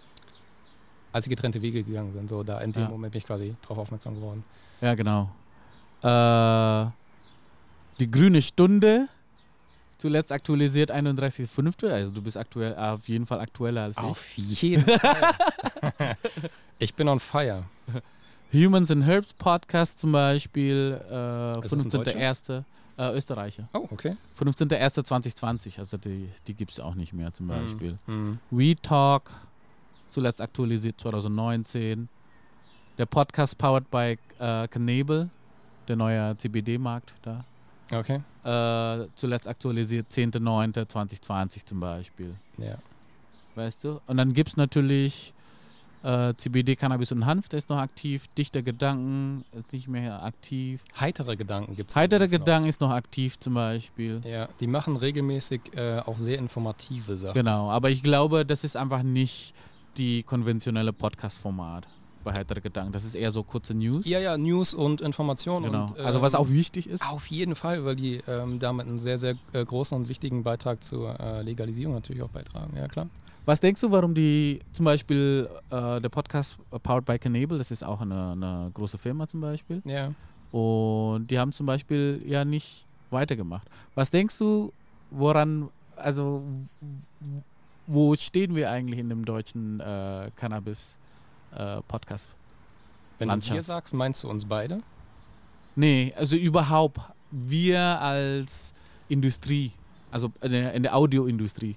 [1.12, 2.30] als sie getrennte Wege gegangen sind.
[2.30, 2.90] So, da in dem Ja.
[2.90, 4.44] Moment bin ich quasi drauf aufmerksam geworden.
[4.80, 5.30] Ja, genau.
[6.04, 6.90] Äh,
[8.00, 9.08] die grüne Stunde,
[10.02, 11.90] zuletzt aktualisiert 31.05.
[11.90, 15.36] Also du bist aktuell auf jeden Fall aktueller als Auf jeden Fall.
[16.80, 17.64] ich bin on fire.
[17.88, 18.02] ich.
[18.66, 22.64] Humans and Herbs Podcast zum Beispiel, äh, Ist das ein 15.01.
[22.98, 23.70] Äh, Österreicher.
[23.74, 24.18] Oh, okay.
[24.40, 27.98] 15.01.2020, also die, die gibt es auch nicht mehr zum Beispiel.
[28.06, 28.40] Mhm.
[28.50, 29.32] We Talk,
[30.10, 32.10] zuletzt aktualisiert 2019.
[32.98, 35.30] Der Podcast powered by äh, Canable,
[35.88, 37.46] der neue CBD-Markt da.
[37.92, 38.22] Okay.
[38.43, 42.34] Äh, zuletzt aktualisiert 10.09.2020 zum Beispiel.
[42.58, 42.75] Ja.
[43.56, 44.01] Weißt du?
[44.08, 45.34] Und dann gibt es natürlich
[46.04, 48.25] äh, CBD, Cannabis und Hanf, der ist noch aktiv.
[48.38, 50.82] Dichter Gedanken ist nicht mehr aktiv.
[50.99, 51.95] Heitere Gedanken gibt es.
[51.95, 54.21] Heitere Gedanken ist noch aktiv zum Beispiel.
[54.25, 57.36] Ja, die machen regelmäßig äh, auch sehr informative Sachen.
[57.36, 59.54] Genau, aber ich glaube, das ist einfach nicht
[59.97, 61.88] die konventionelle Podcast-Format
[62.24, 62.92] bei Heitere Gedanken.
[62.92, 64.06] Das ist eher so kurze News.
[64.06, 65.66] Ja, ja, News und Informationen.
[65.66, 65.86] Genau.
[65.86, 67.08] Und, also was ähm, auch wichtig ist.
[67.10, 70.84] Auf jeden Fall, weil die ähm, damit einen sehr, sehr äh, großen und wichtigen Beitrag
[70.84, 72.76] zur äh, Legalisierung natürlich auch beitragen.
[72.78, 73.08] Ja, klar.
[73.46, 77.84] Was denkst du, warum die zum Beispiel äh, der Podcast Powered by Canable, das ist
[77.84, 80.14] auch eine, eine große Firma zum Beispiel, Ja.
[80.52, 83.68] und die haben zum Beispiel ja nicht weitergemacht.
[83.96, 84.72] Was denkst du,
[85.10, 86.44] woran, also
[87.88, 90.30] wo stehen wir eigentlich in dem deutschen äh,
[91.52, 92.30] Cannabis-Podcast?
[93.20, 93.56] Wenn du Landschaft.
[93.56, 94.82] wir sagst, meinst du uns beide?
[95.76, 97.00] Nee, also überhaupt
[97.32, 98.74] wir als
[99.10, 99.72] Industrie,
[100.12, 101.76] also in der, in der Audioindustrie,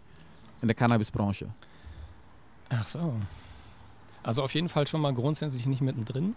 [0.63, 1.49] in der Cannabisbranche.
[2.71, 3.15] Ach so.
[4.23, 6.35] Also auf jeden Fall schon mal grundsätzlich nicht mittendrin.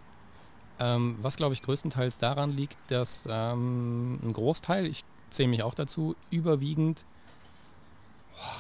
[0.80, 5.73] Ähm, was, glaube ich, größtenteils daran liegt, dass ähm, ein Großteil, ich zähle mich auch
[5.73, 7.06] dazu, überwiegend,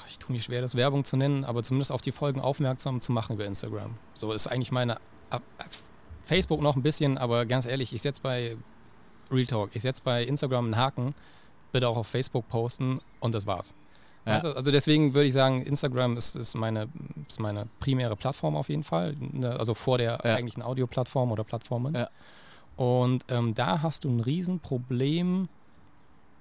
[0.09, 3.11] ich tue mir schwer, das Werbung zu nennen, aber zumindest auf die Folgen aufmerksam zu
[3.11, 3.95] machen über Instagram.
[4.13, 4.97] So ist eigentlich meine,
[6.23, 8.57] Facebook noch ein bisschen, aber ganz ehrlich, ich setze bei
[9.31, 11.15] Real Talk, ich setze bei Instagram einen Haken,
[11.71, 13.73] bitte auch auf Facebook posten und das war's.
[14.25, 14.35] Ja.
[14.35, 16.89] Also, also deswegen würde ich sagen, Instagram ist, ist, meine,
[17.29, 19.15] ist meine primäre Plattform auf jeden Fall.
[19.19, 20.35] Ne, Also vor der Ja.
[20.35, 21.95] eigentlichen Audioplattform oder Plattformen.
[21.95, 22.09] Ja.
[22.75, 25.47] Und ähm, da hast du ein Riesenproblem,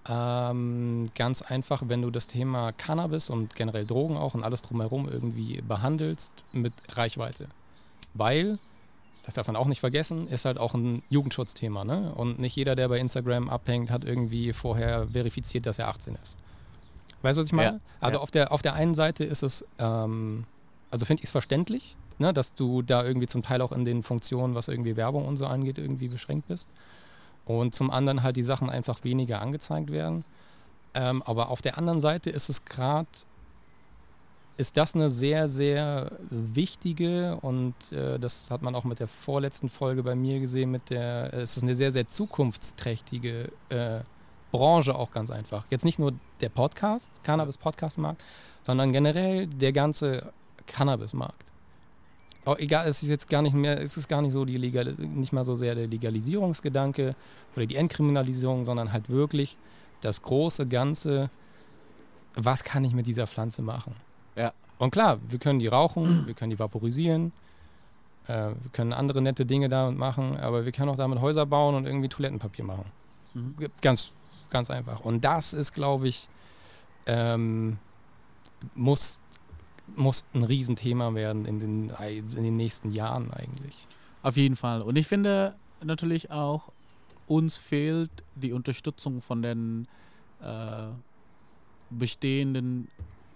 [0.08, 5.08] ähm, ganz einfach, wenn du das Thema Cannabis und generell Drogen auch und alles drumherum
[5.08, 7.48] irgendwie behandelst mit Reichweite.
[8.14, 8.58] Weil,
[9.24, 11.84] das darf man auch nicht vergessen, ist halt auch ein Jugendschutzthema.
[11.84, 12.12] Ne?
[12.14, 16.36] Und nicht jeder, der bei Instagram abhängt, hat irgendwie vorher verifiziert, dass er 18 ist.
[17.22, 17.76] Weißt du, was ich meine?
[17.76, 17.80] Ja.
[18.00, 18.22] Also Ja.
[18.22, 20.44] Auf, der, auf der einen Seite ist es, ähm,
[20.90, 24.02] also finde ich es verständlich ne, dass du da irgendwie zum Teil auch in den
[24.02, 26.68] Funktionen, was irgendwie Werbung und so angeht, irgendwie beschränkt bist.
[27.46, 30.24] Und zum anderen halt die Sachen einfach weniger angezeigt werden.
[30.94, 33.08] Ähm, aber auf der anderen Seite ist es gerade,
[34.56, 39.68] ist das eine sehr, sehr wichtige und äh, das hat man auch mit der vorletzten
[39.68, 44.00] Folge bei mir gesehen, mit der, es ist eine sehr, sehr zukunftsträchtige äh,
[44.50, 45.66] Branche auch ganz einfach.
[45.70, 48.22] Jetzt nicht nur der Podcast, Cannabis-Podcast-Markt,
[48.62, 50.32] sondern generell der ganze
[50.66, 51.52] Cannabis-Markt.
[52.46, 54.94] Auch egal, es ist jetzt gar nicht mehr, es ist gar nicht so die Legal,
[54.98, 57.16] nicht mal so sehr der Legalisierungsgedanke
[57.56, 59.58] oder die Entkriminalisierung, sondern halt wirklich
[60.00, 61.28] das große Ganze,
[62.34, 63.96] was kann ich mit dieser Pflanze machen?
[64.36, 64.52] Ja.
[64.78, 67.32] Und klar, wir können die rauchen, wir können die vaporisieren,
[68.28, 71.74] äh, wir können andere nette Dinge damit machen, aber wir können auch damit Häuser bauen
[71.74, 72.84] und irgendwie Toilettenpapier machen.
[73.34, 73.56] Mhm.
[73.82, 74.12] Ganz,
[74.50, 75.00] ganz einfach.
[75.00, 76.28] Und das ist, glaube ich,
[77.06, 77.78] ähm,
[78.76, 79.18] muss,
[79.94, 81.92] muss ein Riesenthema werden in den,
[82.36, 83.86] in den nächsten Jahren eigentlich.
[84.22, 84.82] Auf jeden Fall.
[84.82, 86.72] Und ich finde natürlich auch,
[87.26, 89.86] uns fehlt die Unterstützung von den
[90.40, 90.86] äh,
[91.90, 92.88] bestehenden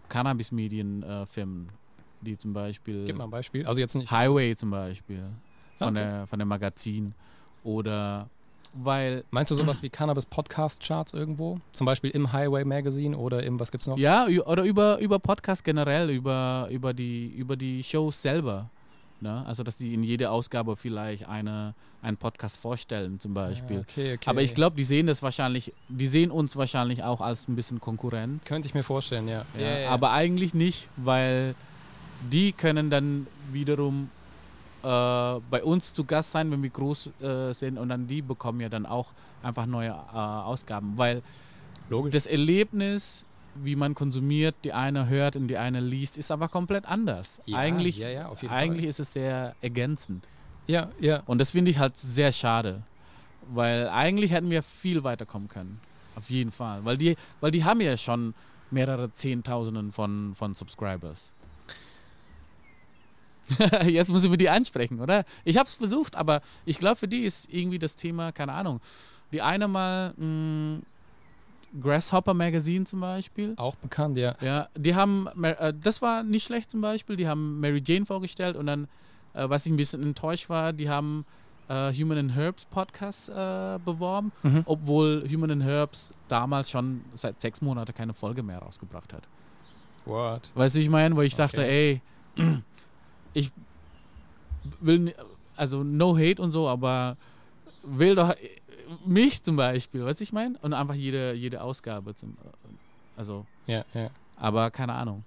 [0.09, 1.69] Cannabis-Medienfirmen,
[2.21, 3.67] die zum Beispiel Gib mal ein Beispiel.
[3.67, 4.11] Also jetzt nicht.
[4.11, 5.25] Highway zum Beispiel
[5.79, 6.05] von, Okay.
[6.05, 7.15] der, von der Magazin
[7.63, 8.29] oder
[8.73, 11.59] weil Meinst du sowas wie Cannabis Podcast Charts irgendwo?
[11.73, 13.99] Zum Beispiel im Highway Magazine oder im, was gibt's noch?
[13.99, 18.71] ja oder über über Podcast generell über über die über die Shows selber
[19.21, 19.45] ne?
[19.47, 24.15] also dass die in jede Ausgabe vielleicht eine einen Podcast vorstellen zum Beispiel Ja, okay,
[24.15, 24.31] okay.
[24.31, 27.81] aber ich glaube die sehen das wahrscheinlich die sehen uns wahrscheinlich auch als ein bisschen
[27.81, 29.45] Konkurrent Könnte ich mir vorstellen, ja.
[29.59, 29.91] ja, Ja, ja.
[29.91, 31.55] aber eigentlich nicht weil
[32.31, 34.11] die können dann wiederum
[34.83, 38.69] bei uns zu Gast sein, wenn wir groß äh, sind und dann die bekommen ja
[38.69, 39.13] dann auch
[39.43, 41.23] einfach neue äh, Ausgaben, weil
[41.89, 42.13] logisch.
[42.13, 46.87] das Erlebnis, wie man konsumiert, die eine hört und die eine liest, ist aber komplett
[46.87, 47.41] anders.
[47.47, 50.27] Ja, eigentlich ja, ja, auf jeden eigentlich ist es sehr ergänzend.
[50.67, 51.23] Ja, ja.
[51.27, 52.83] Und das finde ich halt sehr schade.
[53.53, 55.81] Weil eigentlich hätten wir viel weiterkommen können.
[56.15, 56.85] Auf jeden Fall.
[56.85, 58.35] Weil die, weil die haben ja schon
[58.71, 61.33] mehrere Zehntausenden von, von Subscribers.
[63.87, 65.25] Jetzt müssen wir die ansprechen, oder?
[65.45, 68.81] Ich habe es versucht, aber ich glaube, für die ist irgendwie das Thema, keine Ahnung.
[69.33, 70.81] Die eine mal mh,
[71.81, 73.55] Grasshopper Magazine zum Beispiel.
[73.57, 74.35] Auch bekannt, ja.
[74.41, 78.57] Ja, die haben, äh, das war nicht schlecht zum Beispiel, die haben Mary Jane vorgestellt
[78.57, 78.89] und dann,
[79.35, 81.25] äh, was ich ein bisschen enttäuscht war, die haben
[81.69, 84.63] äh, Human and Herbs Podcast äh, beworben, Mhm.
[84.65, 89.29] obwohl Human and Herbs damals schon seit sechs Monaten keine Folge mehr rausgebracht hat.
[90.07, 90.51] What?
[90.57, 92.01] Weißt du, ich meine, wo ich dachte, ey,
[93.35, 93.51] ich
[94.81, 95.15] will,
[95.57, 97.17] also no hate und so, aber
[97.83, 98.35] will doch
[99.07, 100.59] mich zum Beispiel, weißt du, ich meine?
[100.63, 102.37] Und einfach jede, jede Ausgabe zum,
[103.17, 104.11] also Ja, ja.
[104.37, 105.25] aber keine Ahnung.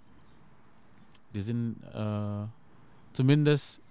[1.34, 2.46] Die sind äh,
[3.14, 3.82] zumindest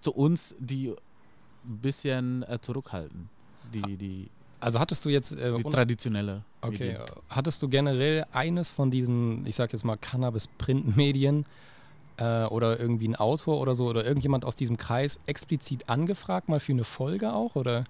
[0.00, 3.30] zu uns, die ein bisschen äh, zurückhalten.
[3.72, 4.28] Die, die,
[4.60, 5.32] Also hattest du jetzt.
[5.32, 6.42] Äh, die traditionelle.
[6.60, 6.72] okay.
[6.92, 6.96] Medien.
[7.02, 11.46] äh, Hattest du generell eines von diesen, ich sag jetzt mal, Cannabis-Printmedien
[12.18, 16.60] äh, oder irgendwie ein Autor oder so oder irgendjemand aus diesem Kreis explizit angefragt, mal
[16.60, 17.54] für eine Folge auch?
[17.56, 17.84] Oder?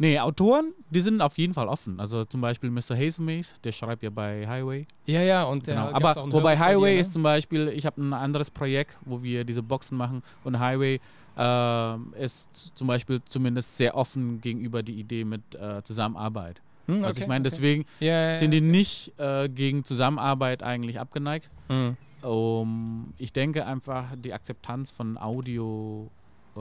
[0.00, 1.98] Nee, Autoren, die sind auf jeden Fall offen.
[1.98, 2.96] Also zum Beispiel Mr.
[2.96, 4.86] Hazelmaze, der schreibt ja bei Highway.
[5.06, 5.90] Ja, ja, und der Genau.
[5.92, 7.00] Aber wobei Highway dir, ne?
[7.00, 11.00] ist zum Beispiel, ich habe ein anderes Projekt, wo wir diese Boxen machen und Highway
[11.36, 16.60] äh, ist zum Beispiel zumindest sehr offen gegenüber die Idee mit äh, Zusammenarbeit.
[16.86, 17.50] Hm, Also okay, ich meine, okay.
[17.50, 18.34] deswegen ja, ja, ja.
[18.36, 21.50] sind die nicht äh, gegen Zusammenarbeit eigentlich abgeneigt.
[21.68, 21.96] Hm.
[22.22, 26.10] Um, ich denke einfach, die Akzeptanz von Audio,
[26.56, 26.60] äh,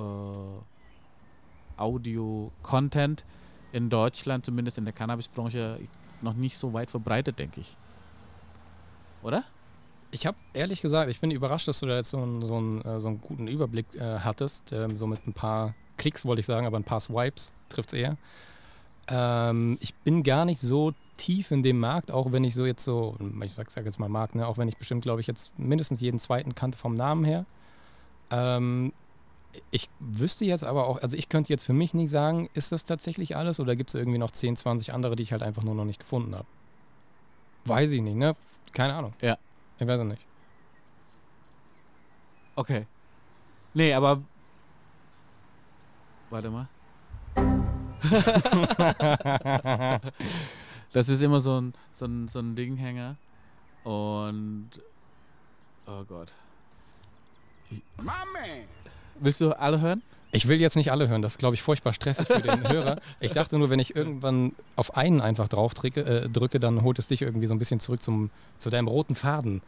[1.78, 3.26] Audio-Content
[3.72, 5.80] in Deutschland, zumindest in der Cannabisbranche,
[6.22, 7.76] noch nicht so weit verbreitet, denke ich.
[9.24, 9.44] Oder?
[10.12, 12.82] Ich habe ehrlich gesagt, ich bin überrascht, dass du da jetzt so einen, so einen,
[12.82, 14.72] äh, so einen guten Überblick äh, hattest.
[14.72, 18.00] Ähm, so mit ein paar Klicks wollte ich sagen, aber ein paar Swipes trifft es
[18.00, 18.18] eher.
[19.10, 22.84] Ähm, ich bin gar nicht so tief in dem Markt, auch wenn ich so jetzt
[22.84, 25.58] so, ich sag, sag jetzt mal Markt, ne, auch wenn ich bestimmt, glaube ich, jetzt
[25.58, 27.46] mindestens jeden zweiten kannte vom Namen her.
[28.32, 28.94] Ähm,
[29.72, 32.86] ich wüsste jetzt aber auch, also ich könnte jetzt für mich nicht sagen, ist das
[32.86, 35.76] tatsächlich alles oder gibt es irgendwie noch 10, 20 andere, die ich halt einfach nur
[35.76, 36.46] noch nicht gefunden habe?
[37.66, 38.36] Weiß ich nicht, ne?
[38.72, 39.14] Keine Ahnung.
[39.22, 39.38] Ja.
[39.80, 40.26] Ich weiß es nicht.
[42.56, 42.86] Okay.
[43.74, 44.22] Nee, aber.
[46.30, 46.68] Warte mal.
[50.98, 53.18] das ist immer so ein, so ein, so ein Dinghänger.
[53.84, 54.70] Und.
[55.86, 56.34] Oh Gott.
[59.20, 60.02] Willst du alle hören?
[60.32, 63.00] Ich will jetzt nicht alle hören, das ist, glaube ich, furchtbar stressig für den Hörer.
[63.20, 66.98] Ich dachte nur, wenn ich irgendwann auf einen einfach drauf drücke, äh, drücke, dann holt
[67.00, 69.62] es dich irgendwie so ein bisschen zurück zum, zu deinem roten Faden.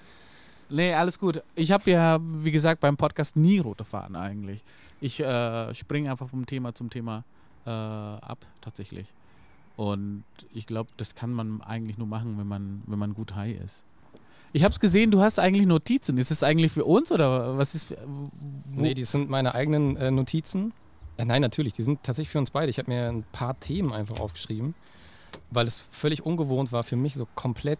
[0.70, 1.44] Nee, alles gut.
[1.56, 4.64] Ich habe ja, wie gesagt, beim Podcast nie rote Faden eigentlich.
[5.00, 7.24] Ich äh, springe einfach vom Thema zum Thema
[7.66, 9.08] äh, ab, tatsächlich.
[9.80, 13.58] Und ich glaube, das kann man eigentlich nur machen, wenn man, wenn man gut high
[13.64, 13.82] ist.
[14.52, 16.18] Ich habe es gesehen, du hast eigentlich Notizen.
[16.18, 17.96] Ist es eigentlich für uns oder was ist?
[18.06, 18.82] Wo?
[18.82, 20.74] Nee, die sind meine eigenen äh, Notizen.
[21.16, 22.70] Äh, nein, natürlich, die sind tatsächlich für uns beide.
[22.70, 24.76] Ich habe mir ein paar Themen einfach aufgeschrieben,
[25.50, 27.80] weil es völlig ungewohnt war für mich, so komplett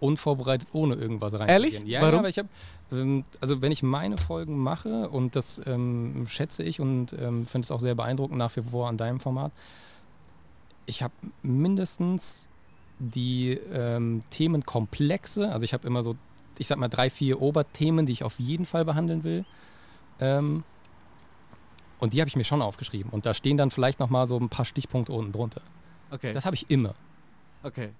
[0.00, 1.50] unvorbereitet ohne irgendwas reinzugehen.
[1.50, 1.82] Ehrlich?
[1.86, 2.14] Ja, Warum?
[2.14, 2.48] ja, aber ich habe,
[2.90, 7.64] ähm, also wenn ich meine Folgen mache und das ähm, schätze ich und ähm, finde
[7.64, 9.52] es auch sehr beeindruckend nach wie vor an deinem Format,
[10.88, 12.48] ich habe mindestens
[12.98, 16.16] die ähm, Themenkomplexe, also ich habe immer so,
[16.58, 19.44] ich sag mal drei, vier Oberthemen, die ich auf jeden Fall behandeln will.
[20.18, 20.64] Ähm,
[22.00, 23.10] und die habe ich mir schon aufgeschrieben.
[23.10, 25.62] Und da stehen dann vielleicht nochmal so ein paar Stichpunkte unten drunter.
[26.10, 26.32] Okay.
[26.32, 26.94] Das habe ich immer.
[27.62, 27.90] okay.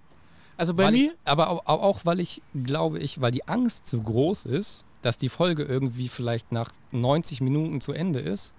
[0.57, 3.47] Also bei weil mir, ich, aber auch, auch, auch, weil ich, glaube ich, weil die
[3.47, 8.55] Angst zu groß ist, dass die Folge irgendwie vielleicht nach 90 Minuten zu Ende ist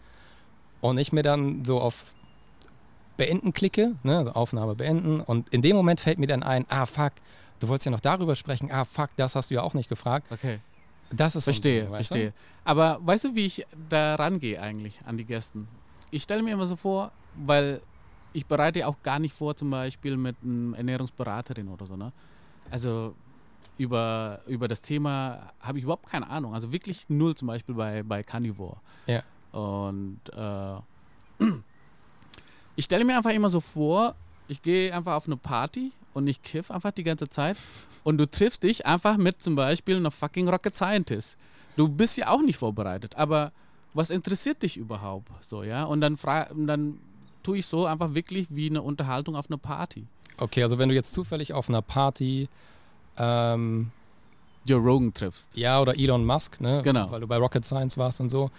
[0.80, 2.16] und ich mir dann so auf
[3.20, 6.86] Beenden klicke, ne, also Aufnahme beenden und in dem Moment fällt mir dann ein, ah
[6.86, 7.12] fuck,
[7.60, 10.28] du wolltest ja noch darüber sprechen, ah fuck, das hast du ja auch nicht gefragt.
[10.32, 10.60] okay.
[11.12, 12.16] Das ist Verstehe, Ding, weißt du?
[12.16, 12.34] verstehe.
[12.64, 15.68] Aber weißt du, wie ich da rangehe eigentlich an die Gästen?
[16.12, 17.82] Ich stelle mir immer so vor, weil
[18.32, 21.96] ich bereite auch gar nicht vor, zum Beispiel mit einer Ernährungsberaterin oder so.
[21.98, 22.14] Ne?
[22.70, 23.16] Also
[23.80, 26.54] über, über das Thema habe ich überhaupt keine Ahnung.
[26.54, 28.78] Also wirklich null zum Beispiel bei, bei Carnivore.
[29.08, 29.24] Ja.
[29.52, 31.44] Und äh,
[32.80, 34.16] ich stelle mir einfach immer so vor,
[34.48, 37.58] ich gehe einfach auf eine Party und ich kiff einfach die ganze Zeit
[38.06, 41.36] und du triffst dich einfach mit zum Beispiel einer fucking Rocket Scientist.
[41.76, 43.52] Du bist ja auch nicht vorbereitet, aber
[43.94, 45.28] was interessiert dich überhaupt?
[45.42, 45.84] So, ja?
[45.84, 46.18] Und dann,
[46.56, 47.00] dann
[47.44, 50.08] tue ich so einfach wirklich wie eine Unterhaltung auf einer Party.
[50.38, 52.48] Okay, also wenn du jetzt zufällig auf einer Party,
[53.18, 53.92] ähm,
[54.66, 55.58] Joe Rogan triffst.
[55.58, 57.12] ja, oder Elon Musk, ne, Genau.
[57.12, 58.50] weil du bei Rocket Science warst und so,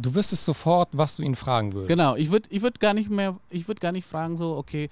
[0.00, 1.88] du wüsstest sofort, was du ihn fragen würdest.
[1.88, 4.88] Genau, ich würde ich würd gar nicht mehr, ich würde gar nicht fragen so, okay,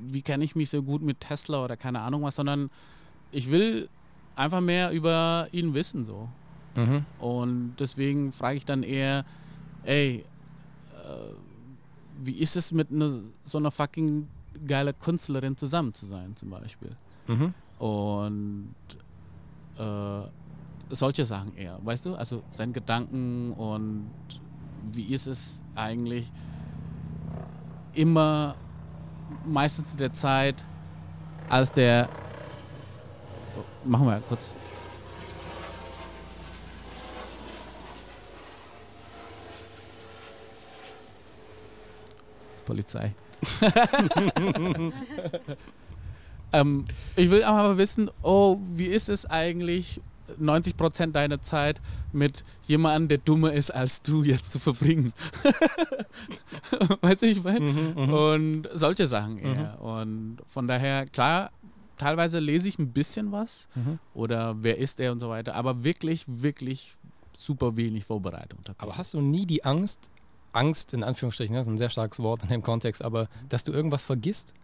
[0.00, 2.70] wie kenne ich mich so gut mit Tesla oder keine Ahnung was, sondern
[3.30, 3.88] ich will
[4.36, 6.28] einfach mehr über ihn wissen so.
[6.74, 7.04] Mhm.
[7.18, 9.24] Und deswegen frage ich dann eher,
[9.84, 10.24] ey,
[11.02, 11.34] äh,
[12.22, 14.28] wie ist es mit ne, so einer fucking
[14.66, 16.96] geiler Künstlerin zusammen zu sein zum Beispiel?
[17.26, 17.54] Mhm.
[17.78, 18.74] Und
[19.78, 20.22] äh,
[20.90, 22.14] solche Sachen eher, weißt du?
[22.14, 24.10] Also seine Gedanken und
[24.90, 26.30] wie ist es eigentlich
[27.94, 28.56] immer
[29.44, 30.64] meistens in der Zeit,
[31.48, 32.08] als der
[33.56, 34.54] Oh, machen wir kurz.
[42.64, 43.12] Polizei.
[46.52, 50.00] ähm, ich will aber wissen, oh, wie ist es eigentlich,
[50.40, 51.80] 90% deiner Zeit
[52.12, 55.12] mit jemandem, der dummer ist als du, jetzt zu verbringen?
[57.00, 57.60] weißt du, ich meine?
[57.60, 59.80] Mhm, Und solche Sachen eher.
[59.80, 61.50] Und von daher, klar,
[61.98, 63.98] teilweise lese ich ein bisschen was Mhm.
[64.14, 66.96] oder wer ist er und so weiter, aber wirklich, wirklich
[67.36, 68.82] super wenig Vorbereitung tatsächlich.
[68.82, 70.10] Aber hast du nie die Angst,
[70.52, 73.72] Angst in Anführungsstrichen, das ist ein sehr starkes Wort in dem Kontext, aber dass du
[73.72, 74.54] irgendwas vergisst?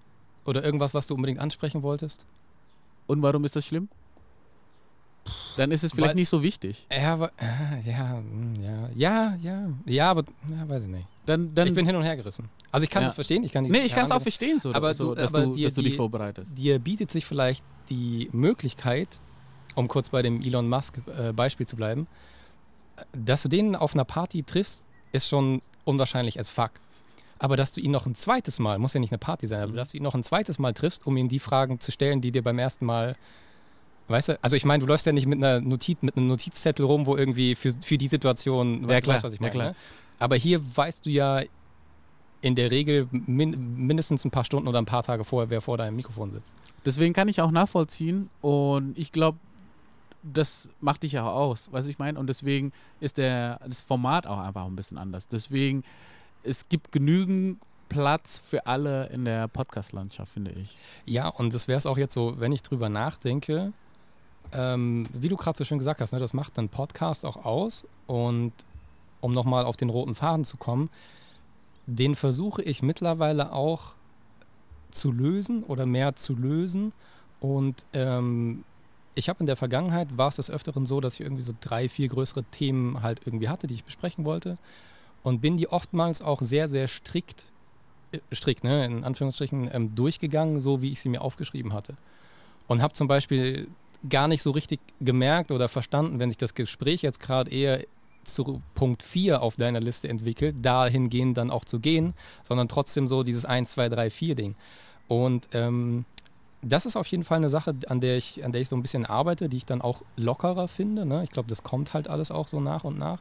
[0.44, 2.26] Oder irgendwas, was du unbedingt ansprechen wolltest?
[3.06, 3.88] und warum ist das schlimm?
[5.58, 6.86] Dann ist es vielleicht Weil- nicht so wichtig.
[6.92, 11.06] Ja, aber, äh, ja, mm, ja, ja, ja, ja, aber, ja, weiß ich nicht.
[11.26, 12.48] Dann, dann ich bin hin und her gerissen.
[12.72, 13.08] Also ich kann Ja.
[13.08, 15.14] das verstehen, ich kann die nee, ich kann es auch verstehen, so, Aber so du-
[15.20, 16.56] dass, aber du, die- dass du dich vorbereitest.
[16.56, 19.20] Dir bietet sich vielleicht die Möglichkeit,
[19.74, 22.06] um kurz bei dem Elon Musk äh, Beispiel zu bleiben,
[23.12, 26.70] dass du den auf einer Party triffst, ist schon unwahrscheinlich as fuck.
[27.38, 29.72] Aber dass du ihn noch ein zweites Mal, muss ja nicht eine Party sein, aber
[29.72, 29.76] Mhm.
[29.76, 32.32] dass du ihn noch ein zweites Mal triffst, um ihm die Fragen zu stellen, die
[32.32, 33.16] dir beim ersten Mal,
[34.08, 36.84] weißt du, also ich meine, du läufst ja nicht mit einer Notiz, mit einem Notizzettel
[36.84, 39.52] rum, wo irgendwie für, für die Situation, Ja, klar, weißt, was ich ja, meine.
[39.52, 39.68] klar.
[39.70, 39.76] Ne?
[40.18, 41.42] Aber hier weißt du ja
[42.40, 45.76] in der Regel min, mindestens ein paar Stunden oder ein paar Tage vorher, wer vor
[45.76, 46.54] deinem Mikrofon sitzt.
[46.84, 49.38] Deswegen kann ich auch nachvollziehen und ich glaube,
[50.22, 52.18] das macht dich ja auch aus, was ich meine.
[52.18, 55.28] Und deswegen ist der, das Format auch einfach ein bisschen anders.
[55.28, 55.84] Deswegen,
[56.42, 60.76] es gibt genügend Platz für alle in der Podcast-Landschaft, finde ich.
[61.06, 63.72] Ja, und das wäre es auch jetzt so, wenn ich drüber nachdenke,
[64.52, 67.84] ähm, wie du gerade so schön gesagt hast, ne, das macht einen Podcast auch aus.
[68.06, 68.52] Und
[69.20, 70.90] um nochmal auf den roten Faden zu kommen,
[71.86, 73.94] den versuche ich mittlerweile auch
[74.90, 76.92] zu lösen oder mehr zu lösen.
[77.40, 78.64] Und ähm,
[79.14, 81.88] ich habe in der Vergangenheit, war es des Öfteren so, dass ich irgendwie so drei,
[81.88, 84.58] vier größere Themen halt irgendwie hatte, die ich besprechen wollte.
[85.22, 87.50] Und bin die oftmals auch sehr, sehr strikt,
[88.12, 91.94] äh, strikt, ne, in Anführungsstrichen, ähm, durchgegangen, so wie ich sie mir aufgeschrieben hatte.
[92.66, 93.68] Und habe zum Beispiel
[94.08, 97.80] gar nicht so richtig gemerkt oder verstanden, wenn sich das Gespräch jetzt gerade eher
[98.24, 103.22] zu Punkt 4 auf deiner Liste entwickelt, dahingehend dann auch zu gehen, sondern trotzdem so
[103.22, 104.54] dieses 1, 2, 3, 4 Ding.
[105.08, 106.04] Und ähm,
[106.62, 108.82] das ist auf jeden Fall eine Sache, an der ich, an der ich so ein
[108.82, 111.06] bisschen arbeite, die ich dann auch lockerer finde.
[111.06, 111.22] Ne?
[111.24, 113.20] Ich glaube, das kommt halt alles auch so nach und nach.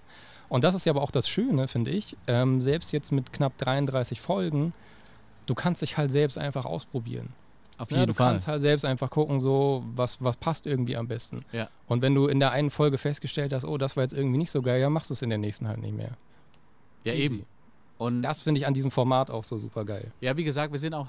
[0.49, 2.17] Und das ist ja aber auch das Schöne, finde ich.
[2.27, 4.73] Ähm, selbst jetzt mit knapp 33 Folgen,
[5.45, 7.29] du kannst dich halt selbst einfach ausprobieren.
[7.77, 8.31] Auf Ja, jeden du Fall.
[8.31, 11.41] kannst halt selbst einfach gucken, so was, was passt irgendwie am besten.
[11.51, 11.69] Ja.
[11.87, 14.51] Und wenn du in der einen Folge festgestellt hast, oh, das war jetzt irgendwie nicht
[14.51, 16.11] so geil, ja, machst du es in der nächsten halt nicht mehr.
[17.03, 17.23] ja, Easy.
[17.35, 17.45] eben.
[17.99, 20.11] Und Das finde ich an diesem Format auch so super geil.
[20.21, 21.07] Ja, wie gesagt, wir sind auch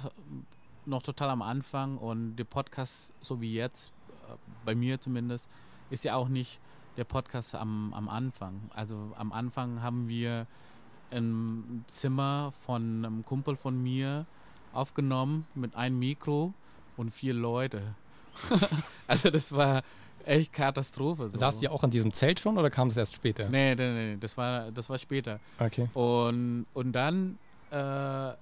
[0.87, 3.93] noch total am Anfang und der Podcast, so wie jetzt,
[4.29, 5.51] äh, bei mir zumindest,
[5.91, 6.61] ist ja auch nicht
[6.97, 8.61] der Podcast am, am Anfang.
[8.75, 10.47] Also am Anfang haben wir
[11.11, 14.27] im Zimmer von einem Kumpel von mir
[14.79, 16.55] aufgenommen mit einem Mikro
[16.97, 17.83] und vier Leute.
[19.07, 19.83] also das war
[20.24, 21.29] echt Katastrophe.
[21.29, 21.39] So.
[21.39, 23.49] Saßt ihr auch an diesem Zelt schon oder kam es erst später?
[23.49, 25.41] Nee, nee, nee, das war, das war später.
[25.59, 25.89] Okay.
[25.95, 27.39] Und, und dann
[27.70, 28.37] äh, habe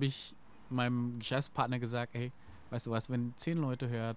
[0.00, 0.34] ich
[0.70, 2.32] meinem Geschäftspartner gesagt, hey,
[2.70, 4.16] weißt du was, wenn zehn Leute hört,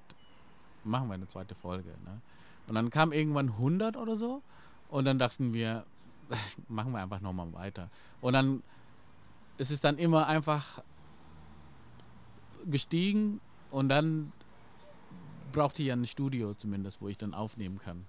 [0.83, 1.89] machen wir eine zweite Folge.
[2.05, 2.21] Ne?
[2.67, 4.41] Und dann kam irgendwann 100 oder so
[4.89, 5.85] und dann dachten wir,
[6.67, 7.89] machen wir einfach nochmal weiter.
[8.21, 8.63] Und dann
[9.57, 10.81] ist es dann immer einfach
[12.69, 13.39] gestiegen
[13.71, 14.31] und dann
[15.51, 18.05] brauchte ich ja ein Studio zumindest, wo ich dann aufnehmen kann.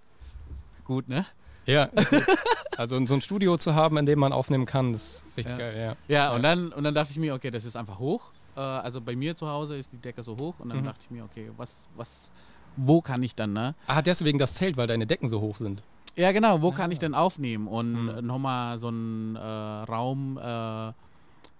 [0.84, 1.24] Gut, ne?
[1.66, 1.88] Ja.
[2.76, 5.58] also so ein Studio zu haben, in dem man aufnehmen kann, das ist richtig Ja.
[5.58, 5.96] geil, ja.
[6.08, 8.32] Ja, und dann, und dann dachte ich mir, okay, das ist einfach hoch.
[8.56, 10.84] Äh, also bei mir zu Hause ist die Decke so hoch und dann Mhm.
[10.84, 12.30] dachte ich mir, okay, was, was,
[12.76, 13.74] wo kann ich dann, ne?
[13.86, 15.82] Ah, deswegen das Zelt, weil deine Decken so hoch sind.
[16.16, 18.26] Ja, genau, wo kann ich denn aufnehmen und Mhm.
[18.26, 20.92] nochmal so einen äh, Raum äh,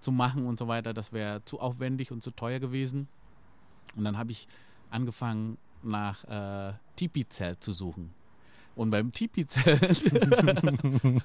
[0.07, 3.09] zu machen und so weiter, das wäre zu aufwendig und zu teuer gewesen.
[3.97, 4.47] Und dann habe ich
[4.89, 8.15] angefangen nach äh, Tipi-Zelt zu suchen.
[8.77, 10.05] Und beim Tipi-Zelt,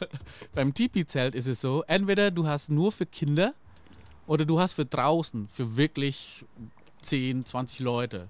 [0.55, 3.53] beim Tipi-Zelt ist es so, entweder du hast nur für Kinder
[4.25, 6.43] oder du hast für draußen, für wirklich
[7.03, 8.29] 10, 20 Leute.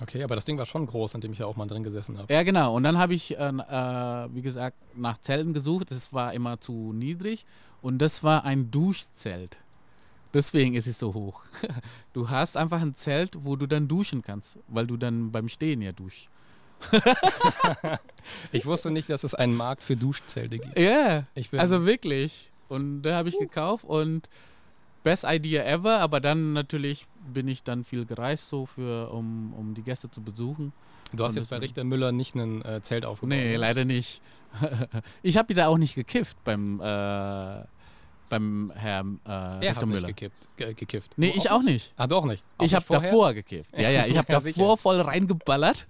[0.00, 2.18] Okay, aber das Ding war schon groß, in dem ich ja auch mal drin gesessen
[2.18, 2.32] habe.
[2.34, 2.74] Ja, genau.
[2.74, 5.92] Und dann habe ich, äh, äh, wie gesagt, nach Zelten gesucht.
[5.92, 7.46] Das war immer zu niedrig.
[7.82, 9.58] Und das war ein Duschzelt.
[10.34, 11.42] Deswegen ist es so hoch.
[12.12, 15.80] Du hast einfach ein Zelt, wo du dann duschen kannst, weil du dann beim Stehen
[15.80, 16.28] ja duschst.
[18.52, 20.78] Ich wusste nicht, dass es einen Markt für Duschzelte gibt.
[20.78, 22.50] Ja, Ich bin, also wirklich.
[22.68, 24.28] Und da habe ich gekauft und
[25.02, 26.00] best idea ever.
[26.00, 30.22] Aber dann natürlich bin ich dann viel gereist, so für, um, um die Gäste zu
[30.22, 30.72] besuchen.
[31.12, 33.36] du hast und jetzt bei Richter Müller nicht ein äh, Zelt aufgebaut.
[33.36, 33.56] Nee, ne?
[33.56, 34.22] leider nicht.
[35.22, 37.64] ich habe da auch nicht gekifft beim, äh,
[38.32, 40.06] beim Herrn äh, Er Richter hat nicht Müller.
[40.08, 41.12] gekippt, ge gekifft.
[41.16, 41.92] Nee, ich auch nicht.
[41.98, 42.42] Ah, doch nicht.
[42.56, 43.70] Auch ich nicht habe davor gekifft.
[43.78, 45.86] Ja, ja, ich habe Ja, davor voll reingeballert.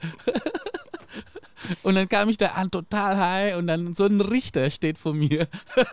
[1.85, 5.15] und dann kam ich da an, total high und dann so ein Richter steht vor
[5.15, 5.47] mir.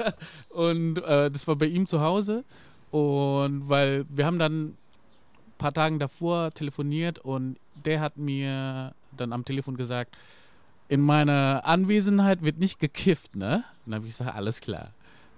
[0.49, 2.43] und äh, das war bei ihm zu Hause.
[2.91, 4.77] Und weil wir haben dann ein
[5.59, 10.17] paar Tage davor telefoniert und der hat mir dann am Telefon gesagt,
[10.87, 13.63] in meiner Anwesenheit wird nicht gekifft, ne?
[13.85, 14.89] Und dann habe ich gesagt, alles klar.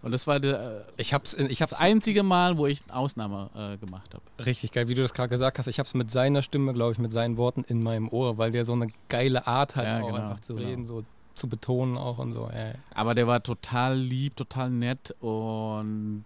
[0.04, 2.96] Und das war der, Ich hab's, in- ich hab's das einzige Mal, wo ich eine
[2.98, 4.24] Ausnahme äh, gemacht habe.
[4.46, 5.68] richtig geil, wie du das gerade gesagt hast.
[5.68, 8.66] Ich hab's mit seiner Stimme, glaube ich, mit seinen Worten in meinem Ohr, weil der
[8.66, 10.68] so eine geile Art hat, Ja, auch genau, einfach zu genau.
[10.68, 11.04] reden, so
[11.36, 12.50] zu betonen auch und so.
[12.54, 12.74] Ja.
[12.94, 16.26] Aber der war total lieb, total nett und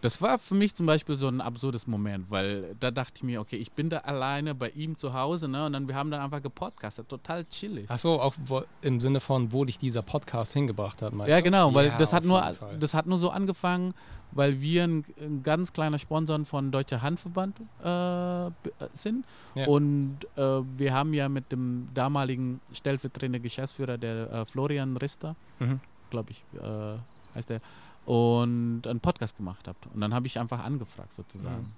[0.00, 3.40] das war für mich zum Beispiel so ein absurdes Moment, weil da dachte ich mir,
[3.40, 5.66] okay, ich bin da alleine bei ihm zu Hause, ne?
[5.66, 7.86] Und dann wir haben dann einfach gepodcastet, total chillig.
[7.88, 11.40] Ach so, auch wo, im Sinne von, wo dich dieser Podcast hingebracht hat, meinst Ja,
[11.40, 12.78] genau, weil Ja, das hat nur Fall.
[12.78, 13.92] das hat nur so angefangen,
[14.30, 18.50] weil wir ein, ein ganz kleiner Sponsor von Deutscher Handverband äh, äh,
[18.92, 19.24] sind
[19.54, 19.66] Ja.
[19.66, 25.80] und äh, wir haben ja mit dem damaligen stellvertretenden Geschäftsführer, der äh, Florian Rister, Mhm.
[26.10, 26.98] glaube ich, äh,
[27.34, 27.60] heißt der,
[28.08, 29.86] und einen Podcast gemacht habt.
[29.88, 31.74] Und dann habe ich einfach angefragt sozusagen.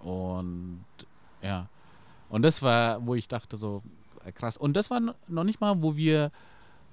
[0.00, 0.84] Und
[1.42, 1.68] ja,
[2.28, 3.80] und das war, wo ich dachte so,
[4.24, 4.56] äh, krass.
[4.56, 6.32] Und das war noch nicht mal, wo wir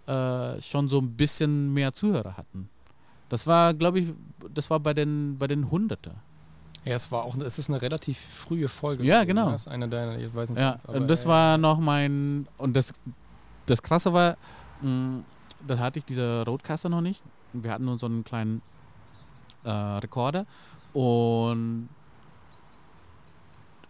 [0.06, 2.70] äh, schon so ein bisschen mehr Zuhörer hatten.
[3.30, 4.14] Das war, glaube ich,
[4.54, 6.12] das war bei den, bei den Hunderte.
[6.86, 9.04] Ja, es war auch, es ist eine relativ frühe Folge.
[9.04, 9.46] Ja, gewesen, genau.
[9.48, 9.52] ne?
[9.54, 10.60] Das ist eine deiner, ich weiß nicht.
[10.60, 11.58] Ja, und das ja, war ja.
[11.58, 12.94] noch mein, und das,
[13.66, 14.38] das Krasse war,
[14.84, 15.24] mh,
[15.66, 17.24] da hatte ich diese Roadcaster noch nicht.
[17.54, 18.62] Wir hatten nur so einen kleinen
[19.64, 20.46] äh, Rekorder
[20.94, 21.90] und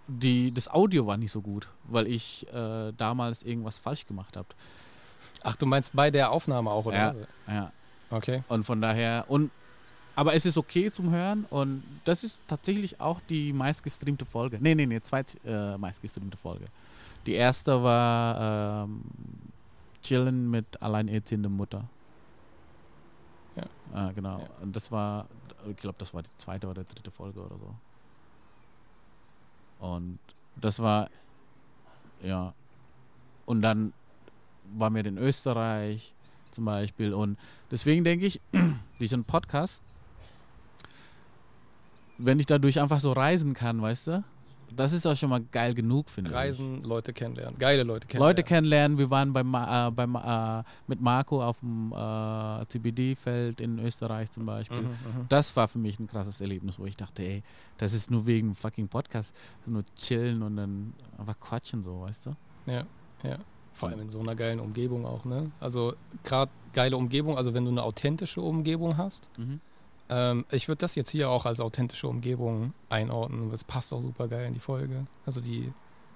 [0.07, 4.47] die, das Audio war nicht so gut, weil ich äh, damals irgendwas falsch gemacht habe.
[5.43, 7.15] Ach, du meinst bei der Aufnahme auch, oder?
[7.47, 7.53] Ja.
[7.53, 7.71] Ja,
[8.09, 8.43] Okay.
[8.47, 9.51] und von daher, und
[10.15, 14.57] aber es ist okay zum Hören und das ist tatsächlich auch die meistgestreamte Folge.
[14.59, 16.65] Nee, nee, nee, zweit äh, meistgestreamte Folge.
[17.27, 19.01] Die erste war ähm,
[20.01, 21.83] Chillen mit alleinerziehender Mutter.
[23.57, 23.63] Ja.
[23.93, 24.39] Ah, genau.
[24.39, 24.49] Ja.
[24.61, 25.27] Und das war,
[25.67, 27.75] ich glaube, das war die zweite oder dritte Folge oder so.
[29.79, 30.19] Und
[30.55, 31.09] das war,
[32.21, 32.53] ja.
[33.45, 33.93] Und dann
[34.75, 36.13] waren wir in Österreich
[36.51, 37.13] zum Beispiel.
[37.13, 37.37] Und
[37.71, 38.41] deswegen denke ich,
[38.99, 39.83] diesen Podcast,
[42.17, 44.23] wenn ich dadurch einfach so reisen kann, weißt du,
[44.75, 46.35] das ist auch schon mal geil genug, finde ich.
[46.35, 48.29] Reisen, Leute kennenlernen, geile Leute kennenlernen.
[48.29, 48.97] Leute kennenlernen.
[48.97, 54.45] Wir waren beim, äh, beim, äh, mit Marco auf dem äh, CBD-Feld in Österreich zum
[54.45, 54.81] Beispiel.
[54.81, 55.25] Mhm, mhm.
[55.29, 57.43] Das war für mich ein krasses Erlebnis, wo ich dachte, ey,
[57.77, 59.33] das ist nur wegen fucking Podcast,
[59.65, 62.35] nur chillen und dann einfach quatschen so, weißt du?
[62.65, 62.85] Ja,
[63.23, 63.37] ja.
[63.71, 65.51] Vor allem in so einer geilen Umgebung auch, ne?
[65.59, 65.93] Also
[66.23, 69.29] gerade geile Umgebung, also wenn du eine authentische Umgebung hast.
[69.37, 69.61] Mhm.
[70.09, 73.51] Ähm, ich würde das jetzt hier auch als authentische Umgebung einordnen.
[73.51, 75.05] Das passt auch super geil in die Folge.
[75.25, 75.71] Also die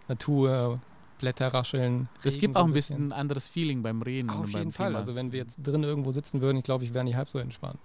[0.07, 0.79] Natur,
[1.21, 2.09] Blätter rascheln.
[2.23, 4.29] Es gibt so auch ein bisschen ein anderes Feeling beim Reden.
[4.29, 4.87] Auf jeden Fall.
[4.87, 4.99] Thema.
[4.99, 7.39] Also wenn wir jetzt drin irgendwo sitzen würden, ich glaube, ich wäre nicht halb so
[7.39, 7.79] entspannt.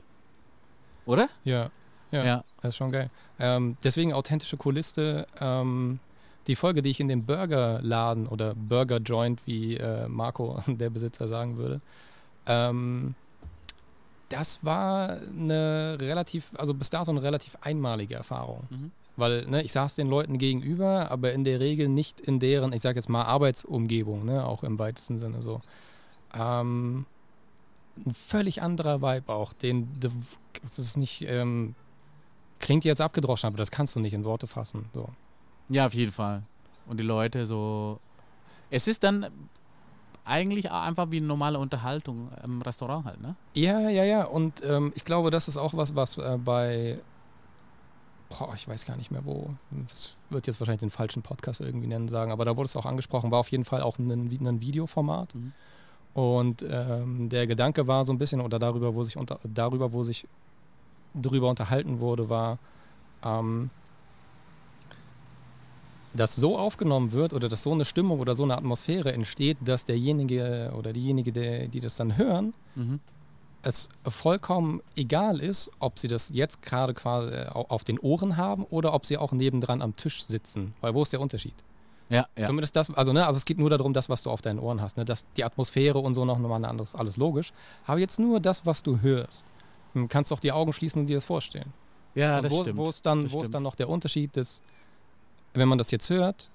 [1.04, 1.28] Oder?
[1.44, 1.70] Ja,
[2.11, 2.24] ja.
[2.24, 2.44] Ja.
[2.62, 3.11] das ist schon geil.
[3.38, 5.26] Ähm, deswegen authentische Kulisse.
[5.40, 6.00] Ähm,
[6.46, 11.28] die Folge, die ich in dem Burgerladen oder Burger Joint, wie äh, Marco, der Besitzer,
[11.28, 11.80] sagen würde,
[12.46, 13.14] ähm,
[14.29, 18.64] das war eine relativ, also bis dato eine relativ einmalige Erfahrung.
[18.70, 18.91] Mhm.
[19.16, 22.83] Weil ne, ich saß den Leuten gegenüber, aber in der Regel nicht in deren, ich
[22.83, 25.62] sage jetzt mal, Arbeitsumgebung, ne, auch im weitesten Sinne so.
[26.35, 27.07] Ähm,
[28.05, 29.53] ein völlig anderer Vibe auch.
[29.55, 31.74] Den, das ist nicht, ähm,
[32.59, 34.87] klingt jetzt abgedroschen, aber das kannst du nicht in Worte fassen.
[34.93, 35.09] So.
[35.68, 36.43] Ja, auf jeden Fall.
[36.87, 38.01] Und die Leute so.
[38.70, 39.27] Es ist dann
[40.27, 43.37] eigentlich auch einfach wie eine normale Unterhaltung im Restaurant halt, ne?
[43.55, 44.24] Ja, ja, ja.
[44.24, 46.99] Und ähm, ich glaube, das ist auch was, was äh, bei,
[48.29, 49.51] boah, ich weiß gar nicht mehr wo,
[49.91, 52.87] das wird jetzt wahrscheinlich den falschen Podcast irgendwie nennen sagen, aber da wurde es auch
[52.87, 55.35] angesprochen, war auf jeden Fall auch ein, ein Videoformat.
[55.35, 55.53] Mhm.
[56.14, 60.03] Und ähm, der Gedanke war so ein bisschen, oder darüber, wo sich unter, darüber, wo
[60.03, 60.27] sich
[61.12, 62.59] darüber unterhalten wurde, war,
[63.22, 63.70] ähm,
[66.17, 69.85] dass so aufgenommen wird oder dass so eine Stimmung oder so eine Atmosphäre entsteht, dass
[69.85, 73.01] derjenige oder diejenige, der, die das dann hören, Mhm.
[73.62, 78.37] es vollkommen egal ist, ob sie das jetzt gerade quasi äh, au- auf den Ohren
[78.37, 80.75] haben oder ob sie auch nebendran am Tisch sitzen.
[80.81, 81.55] Weil wo ist der Unterschied?
[82.09, 82.45] Ja, ja.
[82.45, 84.81] Zumindest das, also ne, also es geht nur darum, das, was du auf deinen Ohren
[84.81, 84.97] hast.
[84.97, 85.05] Ne?
[85.05, 87.53] Das, die Atmosphäre und so noch nochmal ein anderes, alles logisch.
[87.87, 89.45] Aber jetzt nur das, was du hörst.
[89.93, 91.73] Du kannst doch die Augen schließen und dir das vorstellen.
[92.14, 92.77] ja, und das wo, stimmt.
[92.79, 93.55] wo ist dann, Das wo ist stimmt.
[93.55, 94.62] dann noch der Unterschied, dass,
[95.57, 96.50] wenn man das jetzt hört,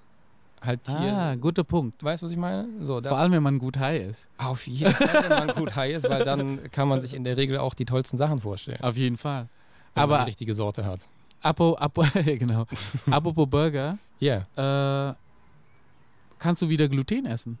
[0.60, 0.96] halt hier.
[1.12, 2.02] ah, guter Punkt.
[2.04, 2.68] Weißt du, was ich meine?
[2.82, 4.26] So, Vor allem, wenn man gut high ist.
[4.38, 7.36] auf jeden Fall, wenn man gut high ist, weil dann kann man sich in der
[7.36, 8.80] Regel auch die tollsten Sachen vorstellen.
[8.82, 9.48] Auf jeden Fall.
[9.94, 11.00] wenn man Aber die richtige Sorte hat.
[11.42, 12.66] apo, apo, genau.
[13.10, 14.46] Apropos Burger, Ja.
[15.10, 15.14] äh,
[16.38, 17.58] kannst du wieder Gluten essen?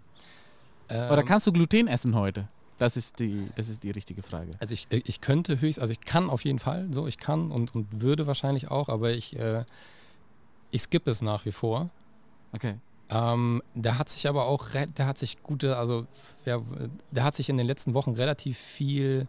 [0.88, 2.48] Oder Ähm, kannst du Gluten essen heute?
[2.78, 4.50] Das ist die, das ist die richtige Frage.
[4.58, 7.74] Also ich, ich könnte höchst, also ich kann auf jeden Fall, so ich kann und,
[7.74, 9.64] und würde wahrscheinlich auch, aber ich, äh,
[10.72, 11.88] ich skippe es nach wie vor.
[12.52, 12.74] Okay.
[13.08, 16.06] Ähm, da hat sich aber auch, da hat sich gute, also
[16.44, 16.60] ja,
[17.12, 19.28] da hat sich in den letzten Wochen relativ viel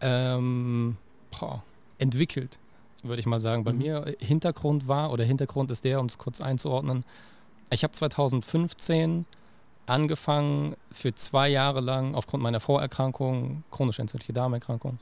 [0.00, 0.96] ähm,
[1.38, 1.62] boah,
[1.98, 2.58] entwickelt,
[3.02, 3.64] würde ich mal sagen.
[3.64, 3.78] Bei Mhm.
[3.78, 7.04] mir Hintergrund war, oder Hintergrund ist der, um es kurz einzuordnen,
[7.70, 9.26] ich habe 2015
[9.86, 14.98] angefangen, für zwei Jahre lang aufgrund meiner Vorerkrankung, chronisch entzündliche Darmerkrankung,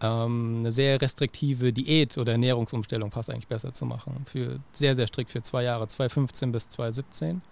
[0.00, 4.22] ähm, eine sehr restriktive Diät oder Ernährungsumstellung passt eigentlich besser zu machen.
[4.24, 7.42] Für sehr, sehr strikt für zwei Jahre, 2015 bis 2017.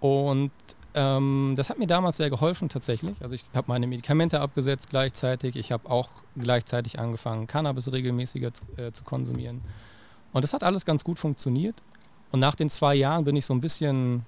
[0.00, 0.50] Und
[0.94, 3.16] ähm, das hat mir damals sehr geholfen tatsächlich.
[3.20, 5.56] Also ich habe meine Medikamente abgesetzt gleichzeitig.
[5.56, 9.62] Ich habe auch gleichzeitig angefangen, Cannabis regelmäßiger zu, äh, zu konsumieren.
[10.32, 11.82] Und das hat alles ganz gut funktioniert.
[12.30, 14.26] Und nach den zwei Jahren bin ich so ein bisschen,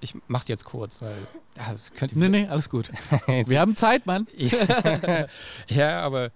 [0.00, 1.16] ich mach's jetzt kurz, weil
[1.56, 2.90] ja, das könnte Nee, nee, alles gut.
[3.26, 4.26] Wir haben Zeit, Mann.
[5.68, 6.30] ja, aber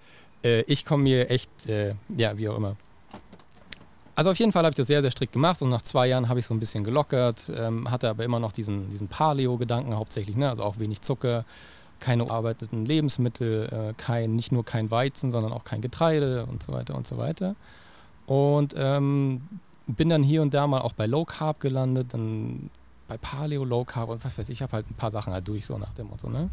[0.45, 2.76] äh, ich komme mir echt, äh, ja, wie auch immer.
[4.14, 6.28] Also auf jeden Fall habe ich das sehr, sehr strikt gemacht und nach zwei Jahren
[6.28, 10.36] habe ich so ein bisschen gelockert, ähm, hatte aber immer noch diesen, diesen Paleo-Gedanken hauptsächlich,
[10.36, 10.51] ne?
[10.51, 11.45] also auch wenig Zucker,
[12.01, 16.72] keine verarbeiteten Lebensmittel, äh, kein, nicht nur kein Weizen, sondern auch kein Getreide und so
[16.72, 17.57] weiter und so weiter.
[18.26, 19.43] Und ähm,
[19.86, 22.70] bin dann hier und da mal auch bei Low Carb gelandet, dann
[23.09, 25.49] bei Paleo, Low Carb und was weiß ich, ich habe halt ein paar Sachen halt
[25.49, 26.28] durch, so nach dem Motto.
[26.28, 26.51] Ne?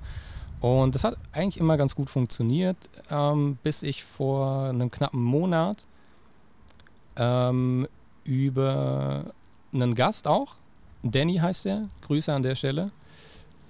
[0.60, 2.78] Und das hat eigentlich immer ganz gut funktioniert,
[3.12, 5.86] ähm, bis ich vor einem knappen Monat
[7.16, 7.88] ähm,
[8.24, 9.26] über
[9.74, 10.56] einen Gast auch,
[11.04, 12.92] Danny heißt er, Grüße an der Stelle,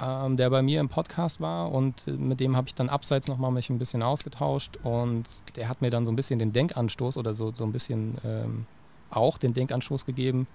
[0.02, 3.52] ähm, der bei mir im Podcast war und mit dem habe ich dann abseits nochmal
[3.52, 5.26] mich ein bisschen ausgetauscht und
[5.56, 8.66] der hat mir dann so ein bisschen den Denkanstoß oder so, so ein bisschen ähm,
[9.10, 10.48] auch den Denkanstoß gegeben,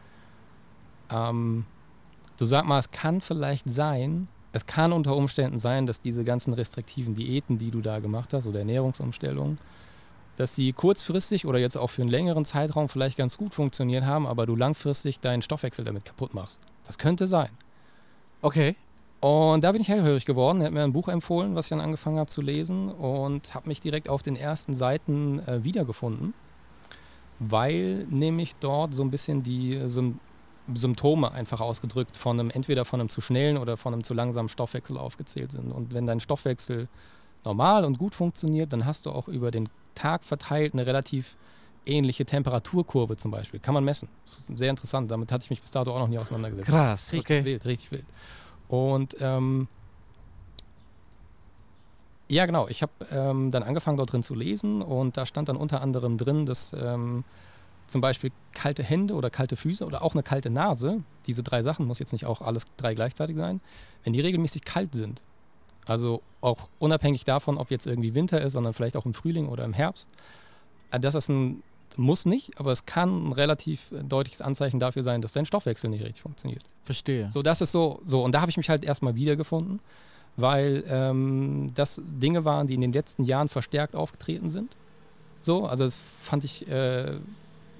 [1.10, 1.66] ähm,
[2.38, 6.52] du sag mal, es kann vielleicht sein, es kann unter Umständen sein, dass diese ganzen
[6.52, 9.56] restriktiven Diäten, die du da gemacht hast oder Ernährungsumstellungen,
[10.36, 14.26] dass sie kurzfristig oder jetzt auch für einen längeren Zeitraum vielleicht ganz gut funktioniert haben,
[14.26, 16.60] aber du langfristig deinen Stoffwechsel damit kaputt machst.
[16.86, 17.50] Das könnte sein.
[18.40, 18.76] Okay.
[19.20, 20.60] Und da bin ich hellhörig geworden.
[20.60, 23.68] Er hat mir ein Buch empfohlen, was ich dann angefangen habe zu lesen und habe
[23.68, 26.34] mich direkt auf den ersten Seiten äh, wiedergefunden,
[27.38, 30.18] weil nämlich dort so ein bisschen die Sym
[30.72, 34.48] Symptome einfach ausgedrückt von einem, entweder von einem zu schnellen oder von einem zu langsamen
[34.48, 35.72] Stoffwechsel aufgezählt sind.
[35.72, 36.88] Und wenn dein Stoffwechsel
[37.44, 41.36] normal und gut funktioniert, dann hast du auch über den Tag verteilt eine relativ
[41.84, 43.60] ähnliche Temperaturkurve zum Beispiel.
[43.60, 44.08] Kann man messen.
[44.24, 45.10] Das ist sehr interessant.
[45.10, 46.68] Damit hatte ich mich bis dato auch noch nie auseinandergesetzt.
[46.68, 47.12] Krass.
[47.12, 47.44] Richtig okay.
[47.44, 48.06] wild, richtig wild.
[48.68, 49.68] Und ähm,
[52.28, 52.68] ja, genau.
[52.68, 56.16] Ich habe ähm, dann angefangen, dort drin zu lesen und da stand dann unter anderem
[56.18, 57.24] drin, dass ähm,
[57.86, 61.86] zum Beispiel kalte Hände oder kalte Füße oder auch eine kalte Nase, diese drei Sachen,
[61.86, 63.60] muss jetzt nicht auch alles drei gleichzeitig sein,
[64.04, 65.22] wenn die regelmäßig kalt sind,
[65.84, 69.64] also auch unabhängig davon, ob jetzt irgendwie Winter ist, sondern vielleicht auch im Frühling oder
[69.64, 70.08] im Herbst,
[70.90, 71.62] äh, das ist ein,
[71.96, 76.02] muss nicht, aber es kann ein relativ deutliches Anzeichen dafür sein, dass dein Stoffwechsel nicht
[76.02, 76.64] richtig funktioniert.
[76.84, 77.30] Verstehe.
[77.32, 79.80] So, das ist so, so und da habe ich mich halt erstmal wiedergefunden,
[80.36, 84.74] weil ähm, das Dinge waren, die in den letzten Jahren verstärkt aufgetreten sind.
[85.40, 87.18] So, also das fand ich, äh,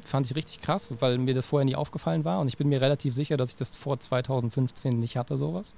[0.05, 2.81] fand ich richtig krass, weil mir das vorher nie aufgefallen war und ich bin mir
[2.81, 5.75] relativ sicher, dass ich das vor 2015 nicht hatte, sowas.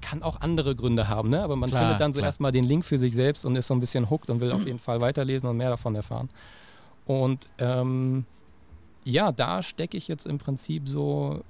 [0.00, 1.42] Kann auch andere Gründe haben, ne?
[1.42, 2.28] aber man Klar, findet dann so klar.
[2.28, 4.66] erstmal den Link für sich selbst und ist so ein bisschen hooked und will auf
[4.66, 6.30] jeden Fall weiterlesen und mehr davon erfahren.
[7.06, 8.24] Und ähm,
[9.04, 11.42] ja, da stecke ich jetzt im Prinzip so,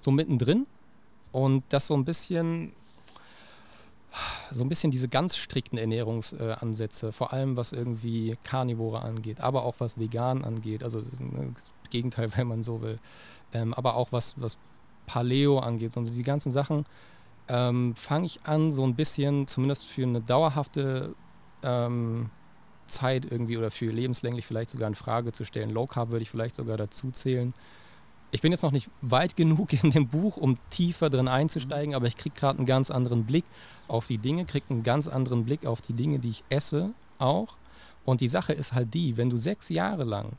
[0.00, 0.66] so mittendrin
[1.32, 2.72] und das so ein bisschen
[4.50, 9.76] so ein bisschen diese ganz strikten Ernährungsansätze, vor allem was irgendwie Karnivore angeht, aber auch
[9.78, 12.98] was vegan angeht, also das, ein- das Gegenteil, wenn man so will,
[13.52, 14.58] ähm, aber auch was, was
[15.06, 16.84] Paleo angeht und die ganzen Sachen,
[17.48, 21.14] ähm, fange ich an, so ein bisschen, zumindest für eine dauerhafte
[21.62, 22.30] ähm,
[22.86, 25.70] Zeit irgendwie oder für lebenslänglich vielleicht sogar in Frage zu stellen.
[25.70, 27.54] Low Carb würde ich vielleicht sogar dazu zählen.
[28.34, 32.06] Ich bin jetzt noch nicht weit genug in dem Buch, um tiefer drin einzusteigen, aber
[32.06, 33.44] ich kriege gerade einen ganz anderen Blick
[33.88, 37.56] auf die Dinge, kriege einen ganz anderen Blick auf die Dinge, die ich esse auch.
[38.04, 40.32] Und die Sache ist halt die, wenn du sechs Jahre lang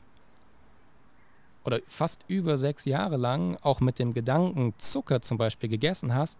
[1.64, 6.38] oder fast über sechs Jahre lang auch mit dem Gedanken Zucker zum Beispiel gegessen hast,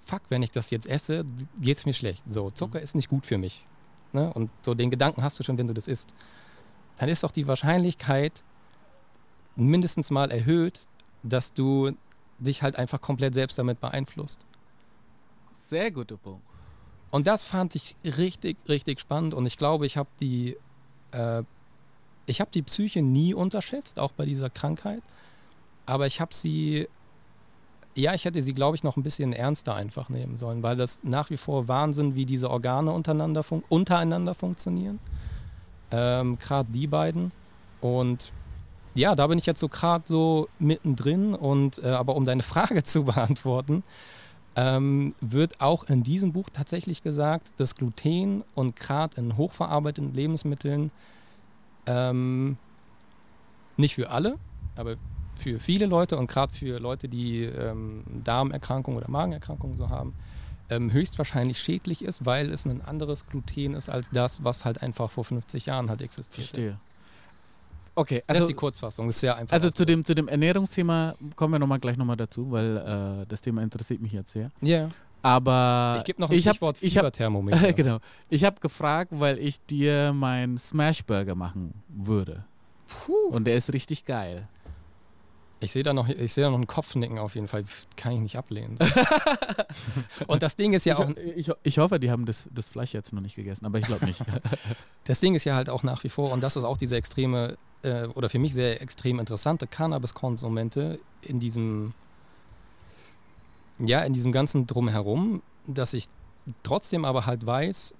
[0.00, 1.24] fuck, wenn ich das jetzt esse,
[1.60, 2.24] geht es mir schlecht.
[2.28, 3.66] So, Zucker ist nicht gut für mich.
[4.12, 4.32] Ne?
[4.32, 6.12] Und so den Gedanken hast du schon, wenn du das isst.
[6.96, 8.42] Dann ist doch die Wahrscheinlichkeit
[9.56, 10.80] mindestens mal erhöht,
[11.22, 11.92] dass du
[12.38, 14.44] dich halt einfach komplett selbst damit beeinflusst.
[15.52, 16.42] Sehr guter Punkt.
[17.10, 19.34] Und das fand ich richtig, richtig spannend.
[19.34, 20.56] Und ich glaube, ich habe die,
[21.12, 21.42] äh,
[22.26, 25.02] ich habe die Psyche nie unterschätzt, auch bei dieser Krankheit.
[25.84, 26.88] Aber ich habe sie,
[27.94, 31.00] ja, ich hätte sie, glaube ich, noch ein bisschen ernster einfach nehmen sollen, weil das
[31.02, 34.98] nach wie vor Wahnsinn, wie diese Organe untereinander, fun untereinander funktionieren.
[35.90, 37.30] Ähm, gerade die beiden.
[37.82, 38.32] Und
[38.94, 41.34] ja, da bin ich jetzt so gerade so mittendrin.
[41.34, 43.82] Und äh, aber um deine Frage zu beantworten,
[44.54, 50.90] ähm, wird auch in diesem Buch tatsächlich gesagt, dass Gluten und gerade in hochverarbeiteten Lebensmitteln
[51.86, 52.58] ähm,
[53.76, 54.38] nicht für alle,
[54.76, 54.96] aber
[55.34, 60.14] für viele Leute und gerade für Leute, die ähm, Darmerkrankungen oder Magenerkrankungen so haben,
[60.68, 65.10] ähm, höchstwahrscheinlich schädlich ist, weil es ein anderes Gluten ist als das, was halt einfach
[65.10, 66.46] vor 50 Jahren halt existiert.
[66.46, 66.78] Verstehe.
[67.94, 69.52] Okay, das also, ist die Kurzfassung, das ist sehr einfach.
[69.54, 73.26] also zu dem, zu dem Ernährungsthema kommen wir noch mal gleich nochmal dazu, weil äh,
[73.26, 74.50] das Thema interessiert mich jetzt sehr.
[74.60, 74.88] Ja.
[75.20, 77.72] Aber Ich gebe noch ein ich hab- Stichwort ich hab- Fieberthermometer.
[77.74, 77.98] genau.
[78.28, 82.44] Ich habe gefragt, weil ich dir meinen Smashburger machen würde.
[83.30, 84.48] Und der ist richtig geil.
[85.62, 87.64] Ich sehe da noch, ich sehe da noch einen Kopfnicken auf jeden Fall.
[87.96, 88.78] Kann ich nicht ablehnen.
[90.26, 92.92] und das Ding ist ja auch, ich, ich, ich hoffe, die haben das, das Fleisch
[92.92, 94.20] jetzt noch nicht gegessen, aber ich glaube nicht.
[95.04, 97.56] das Ding ist ja halt auch nach wie vor, und das ist auch diese extreme,
[97.82, 101.94] äh, oder für mich sehr extrem interessante Cannabis-Konsumente in diesem,
[103.78, 106.06] ja, in diesem ganzen Drumherum, dass ich
[106.64, 107.94] trotzdem aber halt weiß,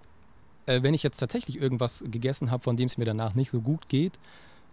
[0.67, 3.61] äh, wenn ich jetzt tatsächlich irgendwas gegessen habe, von dem es mir danach nicht so
[3.61, 4.19] gut geht,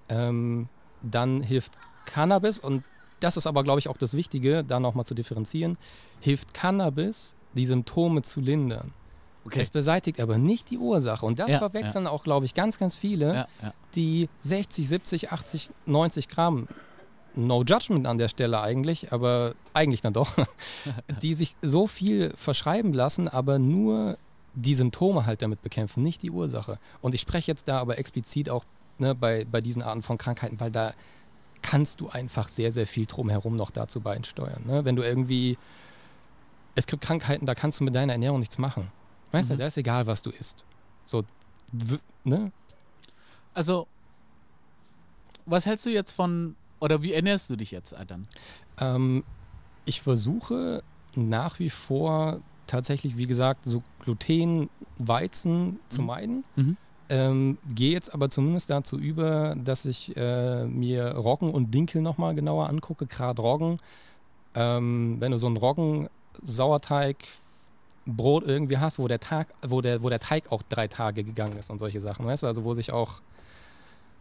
[0.09, 0.69] ähm,
[1.01, 1.73] dann hilft
[2.09, 2.83] Cannabis, und
[3.19, 5.77] das ist aber, glaube ich, auch das Wichtige, da nochmal zu differenzieren,
[6.19, 8.93] hilft Cannabis, die Symptome zu lindern.
[9.45, 9.61] Okay.
[9.61, 11.25] Es beseitigt aber nicht die Ursache.
[11.25, 13.73] Und das Ja, verwechseln auch, glaube ich, ganz, ganz viele, Ja, ja.
[13.95, 16.67] die 60, 70, 80, 90 Gramm,
[17.35, 20.31] no judgment an der Stelle eigentlich, aber eigentlich dann doch,
[21.21, 24.17] die sich so viel verschreiben lassen, aber nur
[24.55, 26.79] die Symptome halt damit bekämpfen, nicht die Ursache.
[27.01, 28.65] Und ich spreche jetzt da aber explizit auch
[28.97, 30.93] ne, bei, bei diesen Arten von Krankheiten, weil da
[31.69, 34.63] kannst du einfach sehr, sehr viel drumherum noch dazu beisteuern.
[34.65, 34.85] Ne?
[34.85, 35.55] Wenn du irgendwie,
[36.73, 38.91] es gibt Krankheiten, da kannst du mit deiner Ernährung nichts machen.
[39.31, 39.53] Weißt Mhm.
[39.53, 40.65] du, da ist egal, was du isst.
[41.05, 41.23] So,
[42.23, 42.51] ne?
[43.53, 43.87] Also,
[45.45, 48.23] was hältst du jetzt von, oder wie ernährst du dich jetzt, Adam?
[48.79, 49.23] Ähm,
[49.85, 50.81] ich versuche
[51.15, 56.07] nach wie vor tatsächlich, wie gesagt, so Gluten, Weizen zu Mhm.
[56.07, 56.43] meiden.
[56.55, 56.77] Mhm.
[57.09, 62.35] Ähm, Gehe jetzt aber zumindest dazu über, dass ich äh, mir Roggen und Dinkel nochmal
[62.35, 63.79] genauer angucke, gerade Roggen.
[64.55, 67.17] Ähm, wenn du so einen Roggen-Sauerteig
[68.05, 71.57] Brot irgendwie hast, wo der Tag, wo der, wo der Teig auch drei Tage gegangen
[71.57, 73.21] ist und solche Sachen, weißt du, also wo sich auch,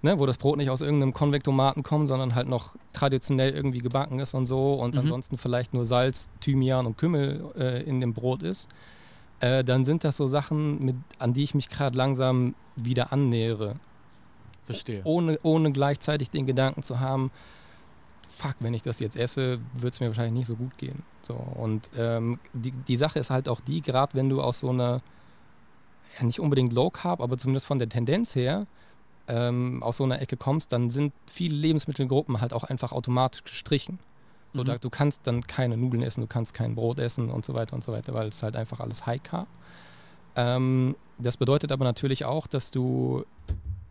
[0.03, 4.19] ne, wo das Brot nicht aus irgendeinem Konvektomaten kommt, sondern halt noch traditionell irgendwie gebacken
[4.19, 5.01] ist und so und Mhm.
[5.01, 8.69] ansonsten vielleicht nur Salz, Thymian und Kümmel äh, in dem Brot ist,
[9.41, 13.77] äh, dann sind das so Sachen, mit, an die ich mich gerade langsam wieder annähere
[14.65, 15.03] Verstehe.
[15.05, 17.31] ohne, ohne gleichzeitig den Gedanken zu haben,
[18.29, 21.03] fuck, wenn ich das jetzt esse, wird es mir wahrscheinlich nicht so gut gehen.
[21.23, 24.71] So, und ähm, die, die Sache ist halt auch die, gerade wenn du aus so
[24.71, 25.03] einer,
[26.19, 28.67] ja nicht unbedingt Low Carb, aber zumindest von der Tendenz her,
[29.27, 33.99] ähm, aus so einer Ecke kommst, dann sind viele Lebensmittelgruppen halt auch einfach automatisch gestrichen.
[34.59, 34.67] So, Mhm.
[34.67, 37.75] da, du kannst dann keine Nudeln essen, du kannst kein Brot essen und so weiter
[37.75, 39.49] und so weiter, weil es halt einfach alles High Carb.
[40.37, 43.25] Ähm, das bedeutet aber natürlich auch, dass du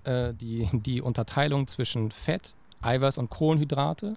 [0.04, 4.16] äh, die, die Unterteilung zwischen Fett, Eiweiß und Kohlenhydrate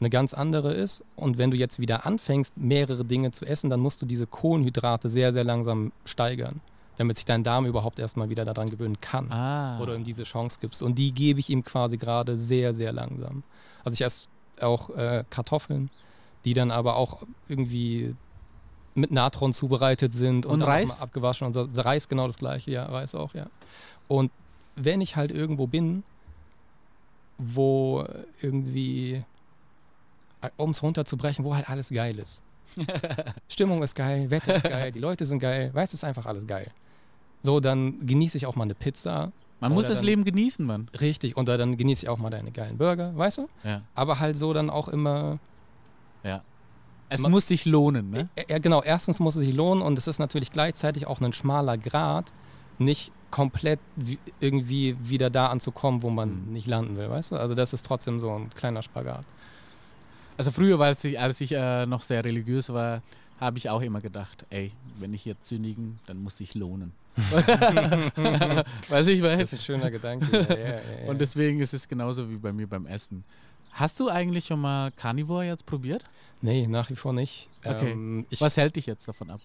[0.00, 1.04] eine ganz andere ist.
[1.16, 5.08] Und wenn du jetzt wieder anfängst, mehrere Dinge zu essen, dann musst du diese Kohlenhydrate
[5.08, 6.60] sehr, sehr langsam steigern,
[6.96, 9.80] damit sich dein Darm überhaupt erstmal wieder daran gewöhnen kann Ah.
[9.80, 10.82] oder ihm diese Chance gibst.
[10.82, 13.42] Und die gebe ich ihm quasi gerade sehr, sehr langsam.
[13.84, 14.28] Also ich esse
[14.60, 15.90] auch äh, Kartoffeln,
[16.44, 18.14] die dann aber auch irgendwie
[18.94, 20.88] mit Natron zubereitet sind und, Und Reis?
[20.88, 21.68] mal abgewaschen und so.
[21.74, 23.46] Reis genau das gleiche, ja, Reis auch, ja.
[24.08, 24.30] Und
[24.76, 26.02] wenn ich halt irgendwo bin,
[27.38, 28.06] wo
[28.40, 29.24] irgendwie,
[30.56, 32.42] um es runterzubrechen, wo halt alles geil ist.
[33.48, 36.46] Stimmung ist geil, Wetter ist geil, die Leute sind geil, weißt du, ist einfach alles
[36.46, 36.70] geil.
[37.42, 39.32] So, dann genieße ich auch mal eine Pizza,
[39.62, 40.88] Man muss das dann- Leben genießen, Mann.
[41.00, 43.48] Richtig, und da dann genieße ich auch mal deine geilen Burger, weißt du?
[43.64, 43.82] Ja.
[43.94, 45.38] Aber halt so dann auch immer.
[46.22, 46.42] Ja.
[47.08, 48.28] Es Man- muss sich lohnen, ne?
[48.48, 51.76] Ja, genau, erstens muss es sich lohnen und es ist natürlich gleichzeitig auch ein schmaler
[51.78, 52.32] Grad,
[52.78, 56.52] nicht komplett wie, irgendwie wieder da anzukommen, wo man Mhm.
[56.52, 57.36] nicht landen will, weißt du?
[57.36, 59.26] Also das ist trotzdem so ein kleiner Spagat.
[60.38, 63.02] Also früher, als ich, als ich äh, noch sehr religiös war,
[63.38, 66.92] habe ich auch immer gedacht, ey, wenn ich jetzt sündigen, dann muss sich lohnen.
[68.88, 69.40] Weiß ich, Das weiß.
[69.40, 70.26] ist ein schöner Gedanke.
[70.32, 71.10] Ja, ja, ja.
[71.10, 73.24] Und deswegen ist es genauso wie bei mir beim Essen.
[73.72, 76.04] Hast du eigentlich schon mal Carnivore jetzt probiert?
[76.40, 77.48] nee, nach wie vor nicht.
[77.64, 77.92] Okay.
[77.92, 79.40] Ähm, Was hält dich jetzt davon ab?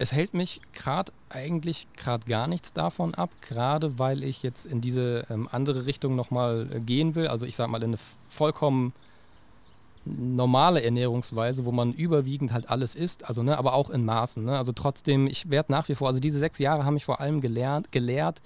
[0.00, 4.80] es hält mich gerade eigentlich gerade gar nichts davon ab, gerade weil ich jetzt in
[4.80, 7.26] diese ähm, andere Richtung nochmal äh, gehen will.
[7.26, 7.98] Also ich sag mal in eine
[8.28, 8.92] vollkommen
[10.16, 14.44] normale Ernährungsweise, wo man überwiegend halt alles isst, also ne, aber auch in Maßen.
[14.44, 14.56] Ne?
[14.56, 17.40] Also trotzdem, ich werde nach wie vor, also diese sechs Jahre haben mich vor allem
[17.40, 18.42] gelernt, gelehrt,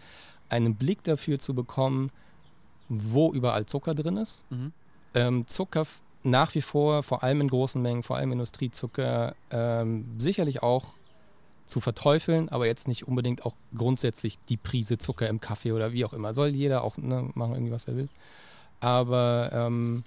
[0.48, 2.10] einen Blick dafür zu bekommen,
[2.88, 4.72] wo überall Zucker drin ist Mhm.
[5.14, 5.86] ähm, Zucker
[6.24, 10.84] nach wie vor, vor allem in großen Mengen, vor allem Industriezucker, ähm, sicherlich auch
[11.66, 16.04] zu verteufeln, aber jetzt nicht unbedingt auch grundsätzlich die Prise Zucker im Kaffee oder wie
[16.04, 16.34] auch immer.
[16.34, 18.08] Soll jeder auch ne, machen, irgendwie was er will.
[18.80, 20.04] Aber ähm,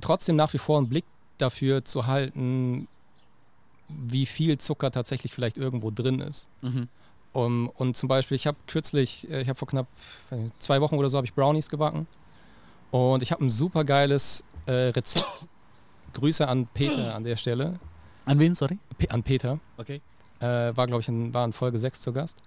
[0.00, 1.04] trotzdem nach wie vor einen Blick
[1.38, 2.88] dafür zu halten,
[3.88, 6.48] wie viel Zucker tatsächlich vielleicht irgendwo drin ist.
[6.62, 6.88] Mhm.
[7.32, 9.86] Um, und zum Beispiel, ich habe kürzlich, äh, ich habe vor knapp
[10.58, 12.08] zwei Wochen oder so, habe ich Brownies gebacken.
[12.90, 15.46] Und ich habe ein super geiles äh, Rezept.
[16.14, 17.78] Grüße an Peter an der Stelle.
[18.24, 18.78] An wen, sorry?
[18.98, 19.60] Pe an Peter.
[19.76, 20.00] Okay.
[20.40, 22.38] Äh, war, glaube ich, in, war in Folge 6 zu Gast.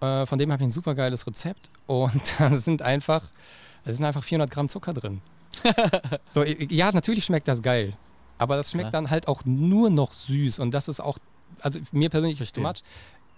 [0.00, 1.70] Äh, von dem habe ich ein super geiles Rezept.
[1.86, 3.24] Und da sind einfach,
[3.84, 5.20] da sind einfach 400 Gramm Zucker drin.
[6.30, 7.96] so, ja, natürlich schmeckt das geil.
[8.38, 9.02] Aber das schmeckt Klar.
[9.02, 10.58] dann halt auch nur noch süß.
[10.60, 11.18] Und das ist auch,
[11.60, 12.84] also mir persönlich ist too Verstehe.
[12.92, 12.94] much.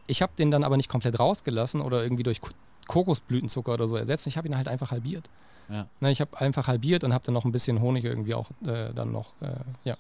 [0.07, 2.51] Ich habe den dann aber nicht komplett rausgelassen oder irgendwie durch Ko-
[2.89, 4.27] Kokosblütenzucker oder so ersetzt.
[4.27, 5.31] Ich habe ihn halt einfach halbiert.
[5.69, 5.87] Ja.
[6.01, 8.93] Ne, ich habe einfach halbiert und habe dann noch ein bisschen Honig irgendwie auch äh,
[8.93, 9.53] dann noch, äh,
[9.85, 9.97] ja.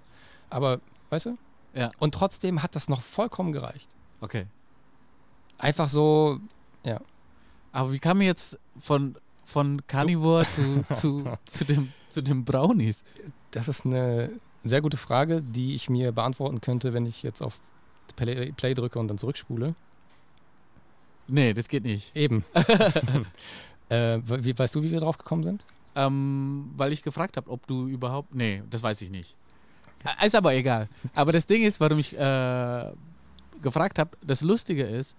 [0.50, 1.38] Aber, weißt du?
[1.74, 1.90] Ja.
[2.00, 3.88] Und trotzdem hat das noch vollkommen gereicht.
[4.20, 4.46] Okay.
[5.58, 6.40] Einfach so,
[7.72, 9.14] Aber wie kam jetzt von,
[9.44, 13.04] von Carnivore zu, zu, zu, dem, zu dem Brownies?
[13.50, 14.30] das ist eine
[14.62, 17.58] sehr gute Frage, die ich mir beantworten könnte, wenn ich jetzt auf
[18.16, 19.74] Play, Play drücke und dann zurückspule.
[21.26, 22.14] Nee, das geht nicht.
[22.14, 22.44] Eben.
[23.88, 25.64] äh, wie, weißt du, wie wir drauf gekommen sind?
[25.94, 28.34] Ähm, weil ich gefragt habe, ob du überhaupt.
[28.34, 29.36] Nee, das weiß ich nicht.
[30.20, 30.88] Äh, Ist aber egal.
[31.14, 32.92] Aber das Ding ist, warum ich äh,
[33.62, 35.16] gefragt habe, das Lustige ist,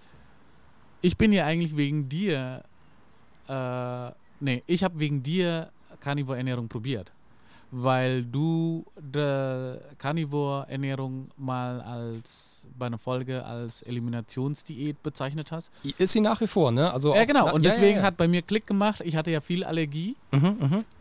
[1.01, 2.63] ich bin ja eigentlich wegen dir
[3.47, 4.11] äh,
[4.41, 5.69] Nee, ich habe wegen dir
[6.01, 7.11] Carnivore-Ernährung probiert.
[7.73, 15.71] Weil du die Carnivore-Ernährung mal als bei einer Folge als Eliminationsdiät bezeichnet hast.
[15.97, 16.91] Ist sie nach wie vor, ne?
[16.91, 17.45] Also Ja, genau.
[17.45, 18.03] na- Und ja, deswegen ja, ja.
[18.03, 19.01] hat bei mir Klick gemacht.
[19.05, 20.15] Ich hatte ja viel Allergie.
[20.31, 20.57] Mhm,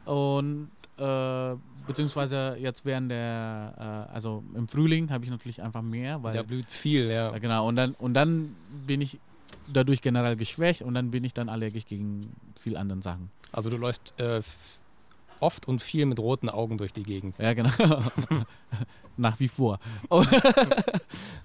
[0.07, 0.11] mhm.
[0.13, 1.57] Und äh,
[1.89, 6.43] beziehungsweise jetzt während der, äh, also im Frühling habe ich natürlich einfach mehr, weil Da
[6.45, 7.33] blüht viel, ja.
[7.33, 7.67] ja, genau.
[7.67, 8.55] Und dann und dann
[8.87, 9.19] bin ich
[9.73, 12.21] dadurch generell geschwächt und dann bin ich dann allergisch gegen
[12.59, 13.31] viel anderen Sachen.
[13.53, 14.41] Also du läufst äh,
[15.41, 17.35] oft und viel mit roten Augen durch die Gegend.
[17.39, 17.71] Ja, genau.
[19.17, 19.79] Nach wie vor.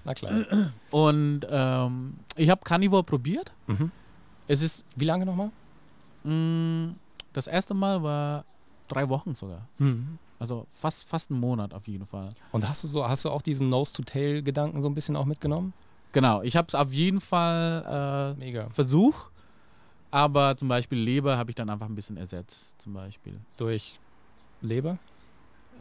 [0.03, 0.33] Na klar.
[0.91, 3.51] Und ähm, ich habe Carnivore probiert.
[3.67, 3.91] Mhm.
[4.47, 5.49] Es ist Wie lange nochmal?
[6.23, 6.93] mh,
[7.33, 8.45] das erste Mal war
[8.87, 9.67] drei Wochen sogar.
[9.79, 10.17] Mhm.
[10.39, 12.29] Also fast fast einen Monat auf jeden Fall.
[12.51, 15.73] Und hast du so, hast du auch diesen Nose-to-Tail-Gedanken so ein bisschen auch mitgenommen?
[16.11, 16.41] Genau.
[16.43, 18.69] Ich habe es auf jeden Fall äh, Mega.
[20.15, 23.37] Aber zum Beispiel Leber habe ich dann einfach ein bisschen ersetzt, zum Beispiel.
[23.57, 23.95] Durch
[24.61, 24.97] Leber?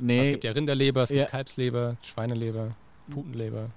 [0.00, 1.18] Nee, Es gibt ja Rinderleber, es Ja.
[1.18, 2.72] gibt Kalbsleber, Schweineleber,
[3.10, 3.70] Putenleber.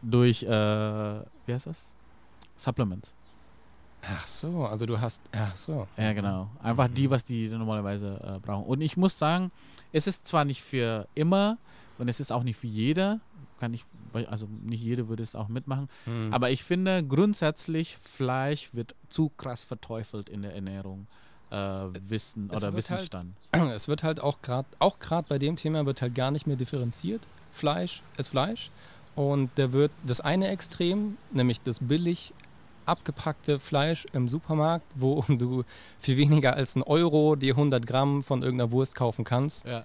[0.00, 1.86] durch, äh, wie heißt das?
[2.56, 3.16] Supplements.
[4.06, 5.88] Ach so, also du hast, ach so.
[5.96, 6.48] Ja, genau.
[6.62, 8.64] Einfach die, was die normalerweise äh, brauchen.
[8.66, 9.50] Und ich muss sagen,
[9.92, 11.58] es ist zwar nicht für immer
[11.98, 13.18] und es ist auch nicht für jeder.
[13.60, 13.84] Kann ich,
[14.28, 15.88] also nicht jeder würde es auch mitmachen.
[16.04, 16.32] Hm.
[16.32, 21.06] Aber ich finde grundsätzlich, Fleisch wird zu krass verteufelt in der Ernährung.
[21.50, 23.34] Äh, Wissen Es oder halt- Wissensstand.
[23.52, 26.56] es wird halt auch gerade, auch gerade bei dem Thema wird halt gar nicht mehr
[26.56, 27.28] differenziert.
[27.52, 28.70] Fleisch ist Fleisch.
[29.14, 32.32] Und da wird das eine Extrem, nämlich das billig
[32.86, 35.64] abgepackte Fleisch im Supermarkt, wo du
[36.00, 39.66] für weniger als einen Euro die 100 Gramm von irgendeiner Wurst kaufen kannst.
[39.66, 39.84] Ja.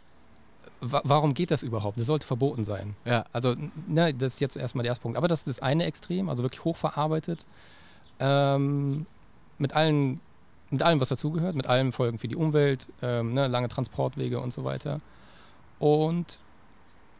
[0.81, 1.99] Wa warum geht das überhaupt?
[1.99, 2.95] Das sollte verboten sein.
[3.05, 3.55] Ja, Also,
[3.87, 5.17] ne, das ist jetzt erstmal der erste Punkt.
[5.17, 7.45] Aber das ist das eine Extrem, also wirklich hochverarbeitet.
[8.19, 9.05] Ähm,
[9.57, 10.19] mit, allen,
[10.69, 14.51] mit allem, was dazugehört, mit allen Folgen für die Umwelt, ähm, ne, lange Transportwege und
[14.53, 15.01] so weiter.
[15.79, 16.41] Und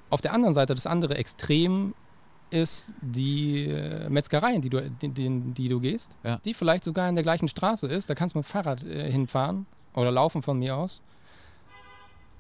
[0.10, 1.94] auf der anderen Seite, das andere Extrem
[2.52, 6.38] ist die äh, Metzgereien, die du, die, die, die du gehst, Ja.
[6.46, 8.10] die vielleicht sogar in der gleichen Straße ist.
[8.10, 11.02] Da kannst du mit dem Fahrrad äh, hinfahren oder laufen von mir aus.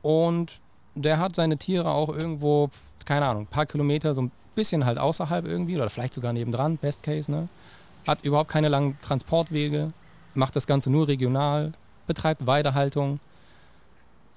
[0.01, 0.59] Und
[0.95, 2.69] der hat seine Tiere auch irgendwo,
[3.05, 6.77] keine Ahnung, ein paar Kilometer, so ein bisschen halt außerhalb irgendwie oder vielleicht sogar nebendran,
[6.77, 7.47] Best Case, ne?
[8.07, 9.93] Hat überhaupt keine langen Transportwege,
[10.33, 11.73] macht das Ganze nur regional,
[12.07, 13.19] betreibt Weidehaltung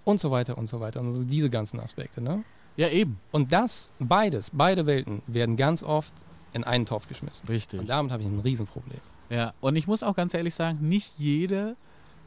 [0.04, 1.00] und so weiter und so weiter.
[1.00, 2.44] Und also diese ganzen Aspekte, ne?
[2.76, 3.18] ja eben.
[3.30, 6.12] Und das, beides, beide Welten werden ganz oft
[6.52, 7.46] in einen Topf geschmissen.
[7.48, 7.80] Richtig.
[7.80, 9.00] Und damit habe ich ein Riesenproblem.
[9.30, 11.76] Ja, und ich muss auch ganz ehrlich sagen, nicht jeder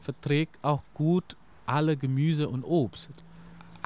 [0.00, 3.10] verträgt auch gut alle Gemüse und Obst.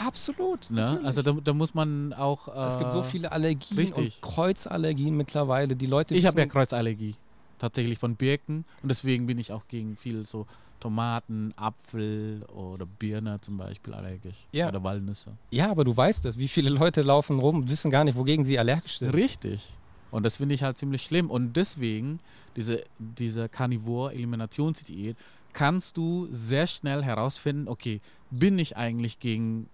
[0.06, 0.70] Absolut.
[0.70, 1.00] Ne?
[1.04, 2.48] Also da, da muss man auch.
[2.48, 4.20] Äh, es gibt so viele Allergien richtig.
[4.22, 5.76] und Kreuzallergien mittlerweile.
[5.76, 7.14] Die Leute Ich habe ja Kreuzallergie.
[7.58, 8.64] Tatsächlich von Birken.
[8.82, 10.46] Und deswegen bin ich auch gegen viel so
[10.80, 14.46] Tomaten, Apfel oder Birne zum Beispiel allergisch.
[14.52, 14.68] Ja.
[14.68, 15.32] Oder Walnüsse.
[15.50, 16.38] Ja, aber du weißt es.
[16.38, 19.14] Wie viele Leute laufen rum und wissen gar nicht, wogegen sie allergisch sind.
[19.14, 19.70] Richtig.
[20.10, 21.30] Und das finde ich halt ziemlich schlimm.
[21.30, 22.18] Und deswegen,
[22.56, 25.16] diese, diese Carnivore-Eliminationsdiät,
[25.52, 29.68] kannst du sehr schnell herausfinden, okay, bin ich eigentlich gegen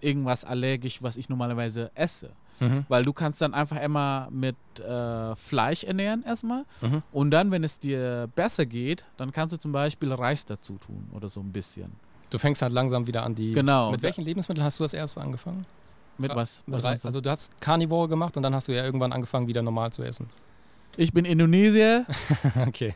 [0.00, 2.30] irgendwas allergisch, was ich normalerweise esse?
[2.60, 2.84] Mhm.
[2.88, 6.64] Weil du kannst dann einfach immer mit äh, Fleisch ernähren erstmal.
[6.82, 7.02] Mhm.
[7.12, 11.08] Und dann, wenn es dir besser geht, dann kannst du zum Beispiel Reis dazu tun
[11.12, 11.90] oder so ein bisschen.
[12.28, 13.52] Du fängst halt langsam wieder an, die.
[13.52, 13.90] Genau.
[13.90, 15.64] Mit welchen Lebensmitteln hast du das erste angefangen?
[16.18, 16.62] Mit was?
[16.66, 17.08] Was Rei- meinst du?
[17.08, 20.02] also du hast Carnivore gemacht und dann hast du ja irgendwann angefangen, wieder normal zu
[20.02, 20.28] essen.
[20.98, 22.04] ich bin Indonesier,
[22.68, 22.94] okay.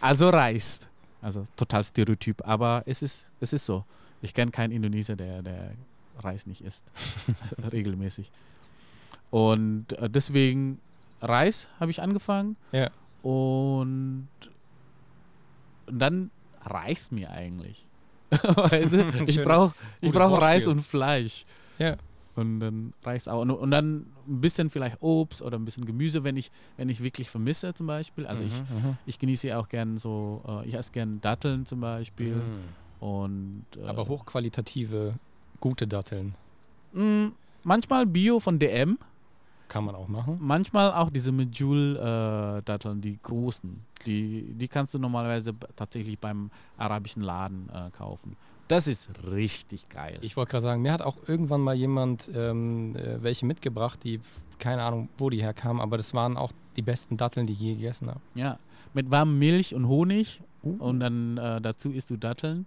[0.00, 0.80] also Reis.
[1.20, 3.84] Also total Stereotyp, aber es ist, es ist so.
[4.22, 5.72] Ich kenne keinen Indonesier, der, der
[6.18, 6.84] Reis nicht isst.
[7.72, 8.30] Regelmäßig.
[9.30, 10.78] Und äh, deswegen
[11.20, 12.56] Reis habe ich angefangen.
[12.72, 12.90] Ja.
[13.22, 14.28] Und
[15.86, 16.30] dann
[16.64, 17.86] reicht mir eigentlich.
[18.30, 19.08] weißt du?
[19.26, 21.44] Ich brauche ich brauch Reis und Fleisch.
[21.78, 21.96] Ja.
[22.34, 23.42] Und dann reicht auch.
[23.42, 27.02] Und, und dann ein bisschen vielleicht Obst oder ein bisschen Gemüse, wenn ich, wenn ich
[27.02, 28.26] wirklich vermisse zum Beispiel.
[28.26, 31.80] Also ich, Mhm, ich genieße ja auch gern so, äh, ich esse gern Datteln zum
[31.80, 32.36] Beispiel.
[32.36, 32.81] mhm.
[33.02, 35.14] Und, äh, Aber hochqualitative,
[35.60, 36.34] gute Datteln
[36.92, 37.32] mh,
[37.64, 38.96] manchmal Bio von DM,
[39.68, 40.36] kann man auch machen.
[40.40, 43.80] manchmal auch diese Medjool-Datteln, die großen.
[44.06, 48.36] Die, die kannst du normalerweise tatsächlich beim arabischen Laden äh, kaufen.
[48.68, 50.18] Das ist richtig geil.
[50.22, 54.20] Ich wollte gerade sagen, mir hat auch irgendwann mal jemand ähm, äh, welche mitgebracht, die,
[54.58, 57.74] keine Ahnung, wo die herkamen, aber das waren auch die besten Datteln, die ich je
[57.74, 58.20] gegessen habe.
[58.34, 58.58] ja,
[58.94, 60.76] mit warmem Milch und Honig Uh.
[60.78, 62.66] und dann äh, dazu isst du Datteln.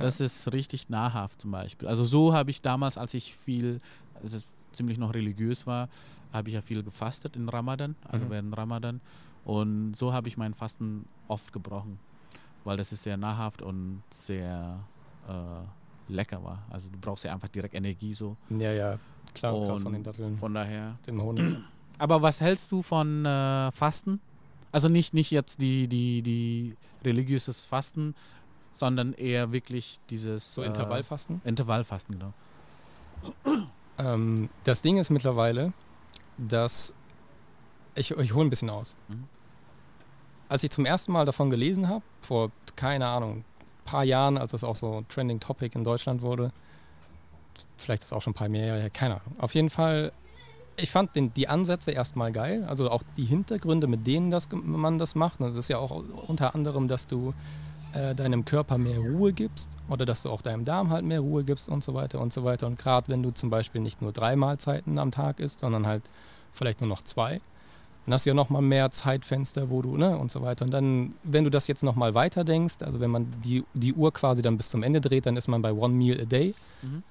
[0.00, 1.88] Das ist richtig nahrhaft zum Beispiel.
[1.88, 3.80] Also so habe ich damals, als ich viel,
[4.22, 4.38] also
[4.72, 5.88] ziemlich noch religiös war,
[6.32, 8.30] habe ich ja viel gefastet in Ramadan, also Mhm.
[8.30, 9.00] während Ramadan.
[9.44, 11.98] Und so habe ich mein Fasten oft gebrochen.
[12.62, 14.78] weil das ist sehr nahrhaft und sehr
[15.26, 16.62] äh, lecker war.
[16.68, 18.36] Also du brauchst ja einfach direkt Energie so.
[18.50, 18.98] Ja, ja,
[19.34, 20.98] klar, Und von den Datteln, Von daher.
[21.06, 21.56] dem Honig.
[21.98, 24.20] Aber was hältst du von äh, Fasten?
[24.72, 28.14] Also nicht, nicht jetzt die, die, die religiöses Fasten,
[28.72, 31.40] sondern eher wirklich dieses So äh, Intervallfasten.
[31.44, 32.32] Intervallfasten, genau.
[33.98, 35.72] Ähm, das Ding ist mittlerweile,
[36.38, 36.94] dass
[37.94, 38.96] ich, ich hole ein bisschen aus.
[39.08, 39.24] Mhm.
[40.48, 43.44] Als ich zum ersten Mal davon gelesen habe, vor, keine Ahnung, ein
[43.84, 46.52] paar Jahren, als es auch so Trending Topic in Deutschland wurde,
[47.76, 49.36] vielleicht ist es auch schon ein paar mehr Jahre her, keine Ahnung.
[49.38, 50.12] Auf jeden Fall,
[50.76, 54.98] ich fand den, die Ansätze erstmal geil, also auch die Hintergründe, mit denen das, man
[54.98, 55.40] das macht.
[55.40, 55.90] Das ist ja auch
[56.26, 57.34] unter anderem, dass du
[57.92, 61.44] äh, deinem Körper mehr Ruhe gibst oder dass du auch deinem Darm halt mehr Ruhe
[61.44, 62.66] gibst und so weiter und so weiter.
[62.66, 66.02] Und gerade wenn du zum Beispiel nicht nur drei Mahlzeiten am Tag isst, sondern halt
[66.52, 67.40] vielleicht nur noch zwei,
[68.06, 70.64] dann hast du ja nochmal mehr Zeitfenster, wo du, ne, und so weiter.
[70.64, 74.12] Und dann, wenn du das jetzt nochmal weiter denkst, also wenn man die, die Uhr
[74.12, 76.54] quasi dann bis zum Ende dreht, dann ist man bei One Meal a Day.
[76.82, 77.02] Mhm.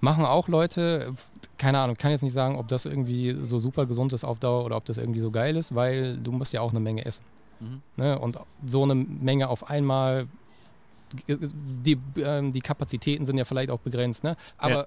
[0.00, 1.14] Machen auch Leute,
[1.56, 4.64] keine Ahnung, kann jetzt nicht sagen, ob das irgendwie so super gesund ist auf Dauer
[4.64, 7.24] oder ob das irgendwie so geil ist, weil du musst ja auch eine Menge essen.
[7.60, 7.82] Mhm.
[7.96, 8.18] Ne?
[8.18, 10.26] Und so eine Menge auf einmal,
[11.28, 14.36] die, ähm, die Kapazitäten sind ja vielleicht auch begrenzt, ne?
[14.58, 14.86] aber Ja.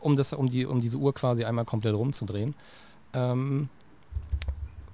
[0.00, 2.54] um, das, um, die, um diese Uhr quasi einmal komplett rumzudrehen,
[3.14, 3.68] ähm,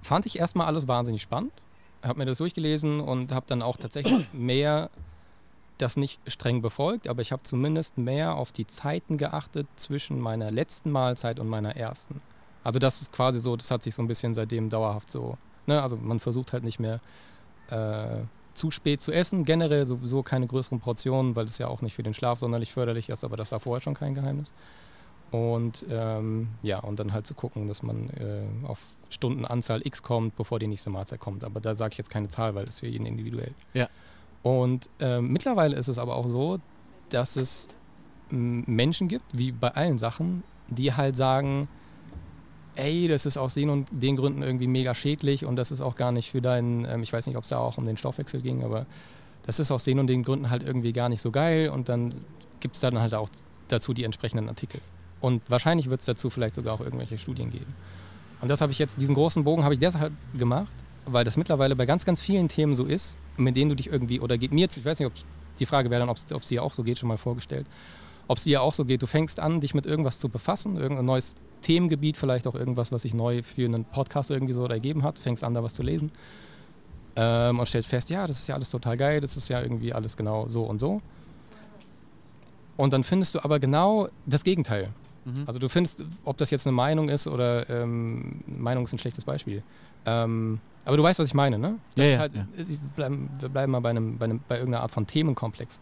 [0.02, 1.52] fand ich erstmal alles wahnsinnig spannend.
[2.02, 4.90] Habe mir das durchgelesen und habe dann auch tatsächlich mehr
[5.78, 10.50] das nicht streng befolgt, aber ich habe zumindest mehr auf die Zeiten geachtet zwischen meiner
[10.50, 12.20] letzten Mahlzeit und meiner ersten.
[12.64, 15.38] Also das ist quasi so, das hat sich so ein bisschen seitdem dauerhaft so,
[15.68, 15.82] ne?
[15.82, 17.00] also man versucht halt nicht mehr
[17.70, 18.22] äh,
[18.54, 22.02] zu spät zu essen, generell sowieso keine größeren Portionen, weil das ja auch nicht für
[22.02, 24.52] den Schlaf sonderlich förderlich ist, aber das war vorher schon kein Geheimnis.
[25.30, 30.36] Und ähm, ja, und dann halt zu gucken, dass man äh, auf Stundenanzahl X kommt,
[30.36, 31.44] bevor die nächste Mahlzeit kommt.
[31.44, 33.52] Aber da sage ich jetzt keine Zahl, weil das ist für jeden individuell.
[33.74, 33.88] Ja.
[34.42, 36.58] Und ähm, mittlerweile ist es aber auch so,
[37.10, 37.68] dass es
[38.30, 41.68] Menschen gibt, wie bei allen Sachen, die halt sagen,
[42.78, 45.96] ey, das ist aus den und den Gründen irgendwie mega schädlich und das ist auch
[45.96, 48.40] gar nicht für deinen, ähm, ich weiß nicht, ob es da auch um den Stoffwechsel
[48.40, 48.86] ging, aber
[49.44, 52.14] das ist aus den und den Gründen halt irgendwie gar nicht so geil und dann
[52.60, 53.28] gibt es dann halt auch
[53.68, 54.80] dazu die entsprechenden Artikel.
[55.20, 57.74] Und wahrscheinlich wird es dazu vielleicht sogar auch irgendwelche Studien geben.
[58.40, 60.72] Und das habe ich jetzt, diesen großen Bogen habe ich deshalb gemacht,
[61.06, 64.20] weil das mittlerweile bei ganz, ganz vielen Themen so ist, mit denen du dich irgendwie,
[64.20, 65.12] oder geht mir jetzt, ich weiß nicht, ob
[65.58, 67.66] die Frage wäre dann, ob es dir auch so geht, schon mal vorgestellt,
[68.28, 71.06] ob es dir auch so geht, du fängst an, dich mit irgendwas zu befassen, irgendein
[71.06, 75.18] neues Themengebiet, vielleicht auch irgendwas, was sich neu für einen Podcast irgendwie so ergeben hat,
[75.18, 76.10] fängst an, da was zu lesen
[77.18, 79.92] ähm, und stellst fest, ja, das ist ja alles total geil, das ist ja irgendwie
[79.92, 81.02] alles genau so und so.
[82.76, 84.90] Und dann findest du aber genau das Gegenteil.
[85.24, 85.42] Mhm.
[85.46, 89.24] Also du findest, ob das jetzt eine Meinung ist oder ähm, Meinung ist ein schlechtes
[89.24, 89.64] Beispiel.
[90.06, 91.74] Ähm, aber du weißt, was ich meine, ne?
[91.96, 92.46] Das Ja, ja, halt, ja.
[92.54, 95.80] Wir, bleiben, wir bleiben mal bei, einem, bei, einem, bei irgendeiner Art von Themenkomplex.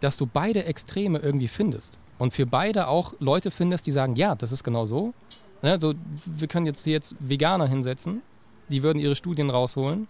[0.00, 1.98] Dass du beide Extreme irgendwie findest.
[2.20, 5.14] Und für beide auch Leute findest, die sagen, ja, das ist genau so.
[5.62, 5.94] Also,
[6.26, 8.20] wir können jetzt hier jetzt Veganer hinsetzen,
[8.68, 10.06] die würden ihre Studien rausholen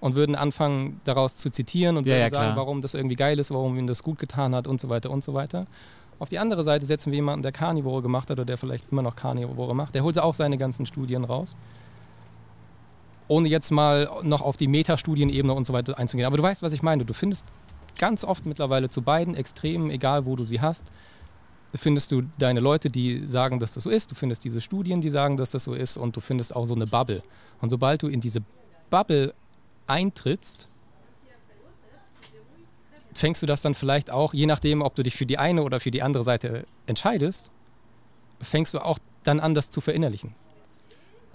[0.00, 2.56] und würden anfangen, daraus zu zitieren und Ja, würden ja, sagen, klar.
[2.56, 5.22] warum das irgendwie geil ist, warum ihnen das gut getan hat und so weiter und
[5.22, 5.68] so weiter.
[6.18, 9.02] Auf die andere Seite setzen wir jemanden, der Carnivore gemacht hat oder der vielleicht immer
[9.02, 9.94] noch Carnivore macht.
[9.94, 11.56] Der holt auch seine ganzen Studien raus.
[13.28, 16.26] Ohne jetzt mal noch auf die Metastudienebene und so weiter einzugehen.
[16.26, 17.04] Aber du weißt, was ich meine.
[17.04, 17.46] Du findest
[17.98, 20.90] ganz oft mittlerweile zu beiden Extremen, egal wo du sie hast,
[21.74, 24.10] findest du deine Leute, die sagen, dass das so ist.
[24.10, 25.96] Du findest diese Studien, die sagen, dass das so ist.
[25.96, 27.22] Und du findest auch so eine Bubble.
[27.60, 28.40] Und sobald du in diese
[28.90, 29.34] Bubble
[29.86, 30.68] eintrittst,
[33.14, 35.80] fängst du das dann vielleicht auch, je nachdem, ob du dich für die eine oder
[35.80, 37.50] für die andere Seite entscheidest,
[38.40, 40.34] fängst du auch dann an, das zu verinnerlichen.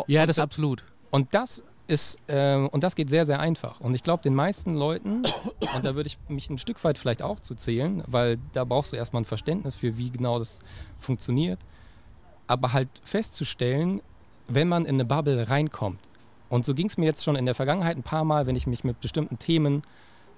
[0.08, 0.84] Ja, das da- absolut.
[1.12, 3.80] Und das ist, ähm, und das geht sehr, sehr einfach.
[3.80, 5.24] Und ich glaube, den meisten Leuten,
[5.76, 8.94] und da würde ich mich ein Stück weit vielleicht auch zu zählen, weil da brauchst
[8.94, 10.60] du erstmal ein Verständnis für, wie genau das
[11.00, 11.60] funktioniert,
[12.48, 14.02] aber halt festzustellen,
[14.48, 16.00] wenn man in eine Bubble reinkommt.
[16.50, 18.68] Und so ging es mir jetzt schon in der Vergangenheit ein paar Mal, wenn ich
[18.68, 19.82] mich mit bestimmten Themen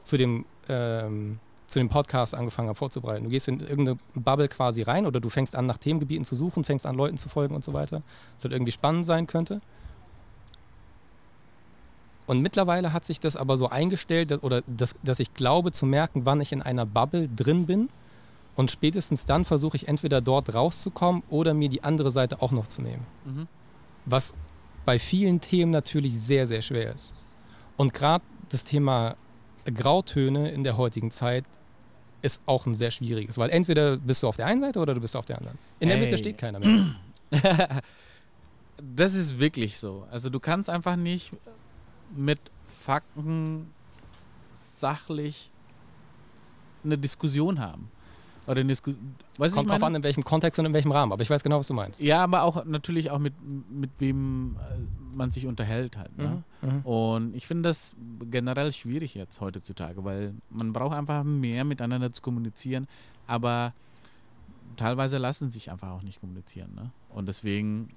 [0.03, 3.25] zu dem, ähm, zu dem Podcast angefangen habe vorzubereiten.
[3.25, 6.63] Du gehst in irgendeine Bubble quasi rein oder du fängst an, nach Themengebieten zu suchen,
[6.63, 8.01] fängst an, Leuten zu folgen und so weiter.
[8.35, 9.61] Das halt irgendwie spannend sein könnte.
[12.29, 15.87] Und mittlerweile hat sich das aber so eingestellt, dass, oder dass, dass ich glaube zu
[15.87, 17.89] merken, wann ich in einer Bubble drin bin.
[18.55, 22.67] Und spätestens dann versuche ich entweder dort rauszukommen oder mir die andere Seite auch noch
[22.67, 23.03] zu nehmen.
[23.25, 23.47] Mhm.
[24.05, 24.35] Was
[24.85, 27.13] bei vielen Themen natürlich sehr, sehr schwer ist.
[27.77, 29.15] Und gerade das Thema
[29.65, 31.45] Grautöne in der heutigen Zeit
[32.21, 35.01] ist auch ein sehr schwieriges, weil entweder bist du auf der einen Seite oder du
[35.01, 35.57] bist auf der anderen.
[35.79, 36.59] In der Mitte steht keiner
[37.31, 37.81] mehr.
[38.77, 40.05] Das ist wirklich so.
[40.11, 41.33] Also du kannst einfach nicht
[42.15, 43.67] mit Fakten
[44.55, 45.51] sachlich
[46.83, 47.91] eine Diskussion haben.
[48.47, 48.93] Oder eine Disku
[49.37, 51.11] weißt du, Kommt drauf an, in welchem Kontext und in welchem Rahmen.
[51.11, 51.99] Aber ich weiß genau, was du meinst.
[51.99, 53.33] Ja, aber auch natürlich auch mit,
[53.69, 56.17] mit wem äh, man sich unterhält halt.
[56.17, 56.43] Ne?
[56.61, 56.81] Mhm.
[56.81, 57.95] Und ich finde das
[58.31, 62.87] generell schwierig jetzt heutzutage, weil man braucht einfach mehr miteinander zu kommunizieren,
[63.27, 63.73] aber
[64.77, 66.73] teilweise lassen sich einfach auch nicht kommunizieren.
[66.73, 66.91] Ne?
[67.09, 67.89] Und deswegen,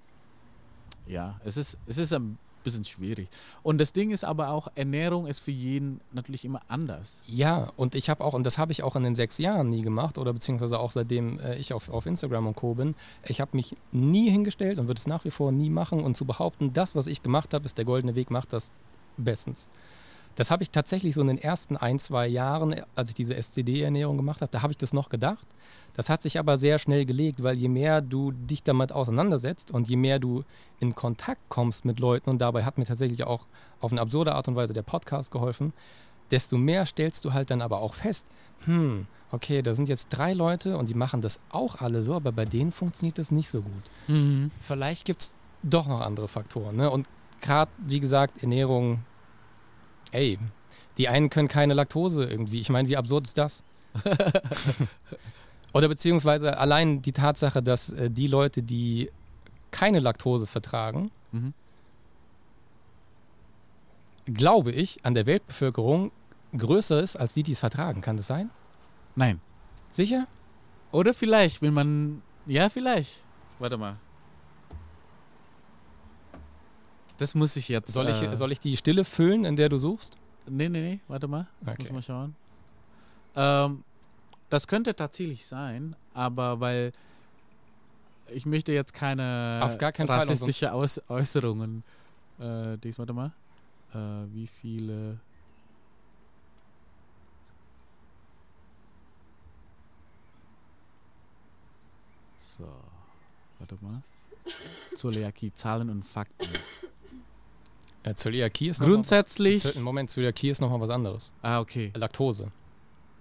[1.07, 3.29] ja, es ist, es ist ein bisschen schwierig.
[3.63, 7.23] Und das Ding ist aber auch, Ernährung ist für jeden natürlich immer anders.
[7.27, 9.83] Ja, und ich habe auch, und das habe ich auch in den sechs Jahren nie
[9.83, 12.75] gemacht, oder beziehungsweise auch seitdem äh, ich auf, auf Instagram und Co.
[12.75, 12.95] bin,
[13.27, 16.25] ich habe mich nie hingestellt und würde es nach wie vor nie machen und zu
[16.25, 18.73] behaupten, das, was ich gemacht habe, ist der goldene Weg, macht das
[19.17, 19.69] bestens.
[20.35, 24.17] Das habe ich tatsächlich so in den ersten ein, zwei Jahren, als ich diese SCD-Ernährung
[24.17, 25.47] gemacht habe, da habe ich das noch gedacht.
[25.95, 29.89] Das hat sich aber sehr schnell gelegt, weil je mehr du dich damit auseinandersetzt und
[29.89, 30.45] je mehr du
[30.81, 33.47] in Kontakt kommst mit Leuten, und dabei hat mir tatsächlich auch
[33.81, 35.73] auf eine absurde Art und Weise der Podcast geholfen,
[36.31, 38.27] desto mehr stellst du halt dann aber auch fest,
[38.65, 42.33] hm, okay, da sind jetzt drei Leute und die machen das auch alle so, aber
[42.33, 43.91] bei denen funktioniert das nicht so gut.
[44.61, 46.77] Vielleicht gibt es doch noch andere Faktoren.
[46.77, 46.91] Ne?
[46.91, 47.07] Und
[47.41, 49.01] gerade, wie gesagt, Ernährung,
[50.13, 50.39] ey,
[50.99, 52.61] die einen können keine Laktose irgendwie.
[52.61, 53.63] Ich meine, wie absurd ist das?
[55.75, 59.11] Oder beziehungsweise allein die Tatsache, dass äh, die Leute, die
[59.71, 61.55] keine Laktose vertragen, Mhm.
[64.27, 66.13] glaube ich, an der Weltbevölkerung
[66.57, 68.03] größer ist als die, die es vertragen.
[68.03, 68.51] Kann das sein?
[69.17, 69.41] Nein.
[69.91, 70.27] Sicher?
[70.91, 72.23] Oder vielleicht, wenn man.
[72.47, 73.23] Ja, vielleicht.
[73.59, 73.97] Warte mal.
[77.19, 77.93] Das muss ich jetzt.
[77.93, 80.17] Soll ich, äh, soll ich die Stille füllen, in der du suchst?
[80.49, 81.47] Nee, nee, nee, warte mal.
[81.63, 81.77] Okay.
[81.79, 82.35] Muss mal schauen.
[83.37, 83.85] Ähm,
[84.51, 86.93] das könnte tatsächlich sein, aber weil
[88.29, 91.83] ich möchte jetzt keine Auf gar keinen Fall, rassistische Aus Äußerungen.
[92.39, 93.33] Äh, dies, warte mal.
[93.95, 93.99] Äh,
[94.35, 95.19] wie viele.
[102.59, 102.69] So,
[103.59, 104.03] warte mal.
[104.95, 106.49] Zöliakie, Zahlen und Fakten.
[108.05, 109.65] Äh, Zöliakie ist noch mal Grundsätzlich.
[109.65, 111.33] was, Moment, Zöliakie ist nochmal was anderes.
[111.43, 111.93] Ah, okay.
[111.95, 112.49] Laktose.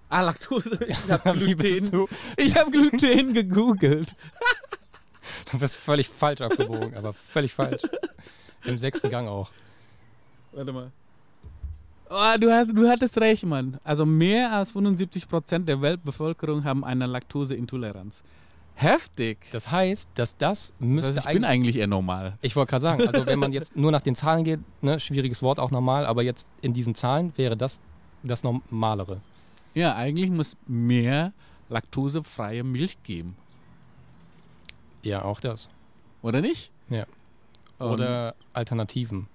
[0.08, 0.78] Ah, Laktose.
[0.88, 2.08] Ich habe Gluten.
[2.36, 4.14] Ich habe Gluten gegoogelt.
[5.52, 7.82] Du bist völlig falsch abgebogen, aber völlig falsch.
[8.64, 9.50] Im sechsten Gang auch.
[10.50, 10.90] Warte mal.
[12.10, 13.78] Oh, du, hast, du hattest recht, Mann.
[13.84, 18.22] Also mehr als 75% der Weltbevölkerung haben eine Laktoseintoleranz.
[18.74, 19.38] Heftig.
[19.52, 22.36] Das heißt, dass das Das müsste heißt, ich bin eigentlich eher normal.
[22.40, 25.42] Ich wollte gerade sagen, also wenn man jetzt nur nach den Zahlen geht, ne, schwieriges
[25.42, 27.80] Wort auch normal, aber jetzt in diesen Zahlen wäre das
[28.24, 29.20] das Normalere.
[29.74, 31.32] Ja, eigentlich muss mehr
[31.68, 33.36] laktosefreie Milch geben.
[35.02, 35.68] Ja, auch das.
[36.22, 36.70] Oder nicht?
[36.88, 37.04] Ja.
[37.78, 39.26] Und- Oder Alternativen.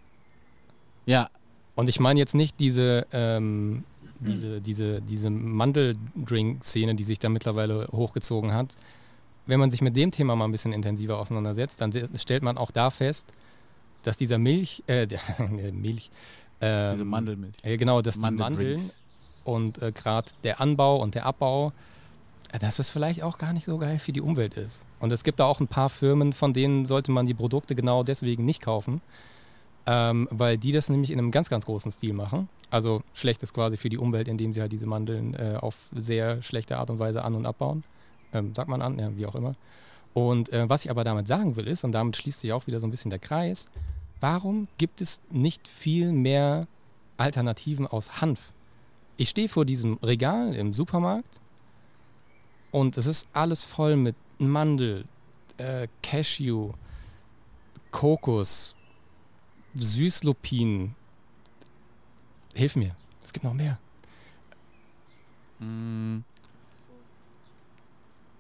[1.06, 1.30] Ja,
[1.76, 3.84] Und ich meine jetzt nicht diese, ähm,
[4.20, 8.76] diese, diese, diese Mandeldrink-Szene, die sich da mittlerweile hochgezogen hat.
[9.48, 12.72] Wenn man sich mit dem Thema mal ein bisschen intensiver auseinandersetzt, dann stellt man auch
[12.72, 13.34] da fest,
[14.04, 15.20] dass dieser Milch, äh, der,
[15.74, 16.12] Milch,
[16.62, 17.56] ähm, diese Mandelmilch.
[17.64, 19.02] äh, genau, dass die Mandeln Mandeldrinks.
[19.44, 21.72] und äh, gerade der Anbau und der Abbau,
[22.52, 24.82] äh, dass das vielleicht auch gar nicht so geil für die Umwelt ist.
[25.00, 28.04] Und es gibt da auch ein paar Firmen, von denen sollte man die Produkte genau
[28.04, 29.02] deswegen nicht kaufen,
[29.86, 32.50] ähm, weil die das nämlich in einem ganz, ganz großen Stil machen.
[32.70, 36.42] Also schlecht ist quasi für die Umwelt, indem sie halt diese Mandeln äh, auf sehr
[36.42, 37.84] schlechte Art und Weise an- und abbauen.
[38.34, 39.56] Ähm, sagt man an, ja, wie auch immer.
[40.14, 42.80] Und äh, was ich aber damit sagen will ist, und damit schließt sich auch wieder
[42.80, 43.70] so ein bisschen der Kreis,
[44.20, 46.68] warum gibt es nicht viel mehr
[47.18, 48.54] Alternativen aus Hanf?
[49.18, 51.40] Ich stehe vor diesem Regal im Supermarkt
[52.72, 55.06] und es ist alles voll mit Mandel,
[55.58, 56.74] äh, Cashew,
[57.92, 58.76] Kokos,
[59.76, 60.96] Süßlupinen.
[62.54, 63.80] Hilf mir, es gibt noch mehr.
[65.60, 66.20] Mm.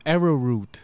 [0.07, 0.79] Arrowroot.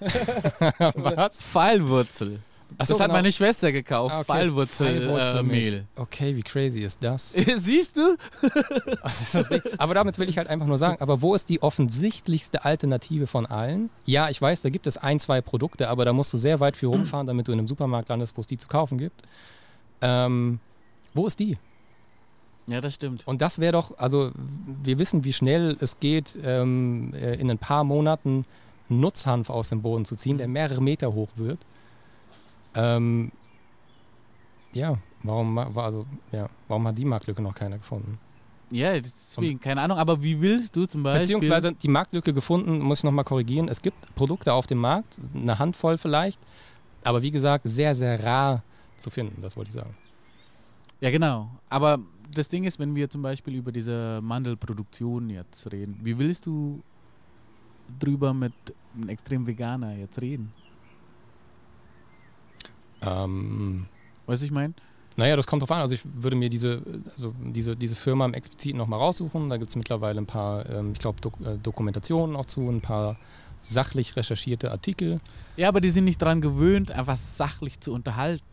[0.96, 1.42] Was?
[1.42, 2.40] Pfeilwurzel.
[2.76, 3.18] Ach so, das hat genau.
[3.18, 4.14] meine Schwester gekauft.
[4.14, 4.32] Ah, okay.
[4.32, 5.00] Pfeilwurzelmehl.
[5.02, 5.74] Pfeilwurzelmilch.
[5.74, 5.84] Äh.
[5.96, 7.30] Okay, wie crazy ist das?
[7.56, 8.16] Siehst du?
[9.78, 13.46] Aber damit will ich halt einfach nur sagen, aber wo ist die offensichtlichste Alternative von
[13.46, 13.90] allen?
[14.06, 16.76] Ja, ich weiß, da gibt es ein, zwei Produkte, aber da musst du sehr weit
[16.76, 19.22] für rumfahren, damit du in einem Supermarkt landest, wo es die zu kaufen gibt.
[20.00, 20.58] Ähm,
[21.12, 21.58] wo ist die?
[22.66, 23.26] Ja, das stimmt.
[23.26, 24.30] Und das wäre doch, also
[24.82, 28.46] wir wissen, wie schnell es geht, ähm, äh, in ein paar Monaten
[28.88, 31.58] Nutzhanf aus dem Boden zu ziehen, der mehrere Meter hoch wird.
[32.74, 33.32] Ähm,
[34.72, 38.18] ja, warum, also, ja, warum hat die Marktlücke noch keiner gefunden?
[38.70, 39.98] Ja, deswegen, keine Ahnung.
[39.98, 41.20] Aber wie willst du zum Beispiel...
[41.20, 43.68] Beziehungsweise die Marktlücke gefunden, muss ich nochmal korrigieren.
[43.68, 46.40] Es gibt Produkte auf dem Markt, eine Handvoll vielleicht,
[47.04, 48.62] aber wie gesagt, sehr, sehr rar
[48.96, 49.94] zu finden, das wollte ich sagen.
[51.00, 51.50] Ja, genau.
[51.68, 51.98] Aber
[52.32, 56.82] das Ding ist, wenn wir zum Beispiel über diese Mandelproduktion jetzt reden, wie willst du
[57.98, 58.52] drüber mit
[58.94, 60.52] einem extrem Veganer jetzt reden?
[63.02, 63.86] Ähm,
[64.26, 64.74] Weißt du, ich meine?
[65.16, 65.80] naja, das kommt drauf an.
[65.80, 66.82] Also ich würde mir diese,
[67.12, 69.48] also diese, diese Firma im Expliziten nochmal raussuchen.
[69.48, 72.80] Da gibt es mittlerweile ein paar, ähm, ich glaube, Dok äh, Dokumentationen auch zu, ein
[72.80, 73.16] paar
[73.60, 75.20] sachlich recherchierte Artikel.
[75.56, 78.44] Ja, aber die sind nicht dran gewöhnt, einfach sachlich zu unterhalten.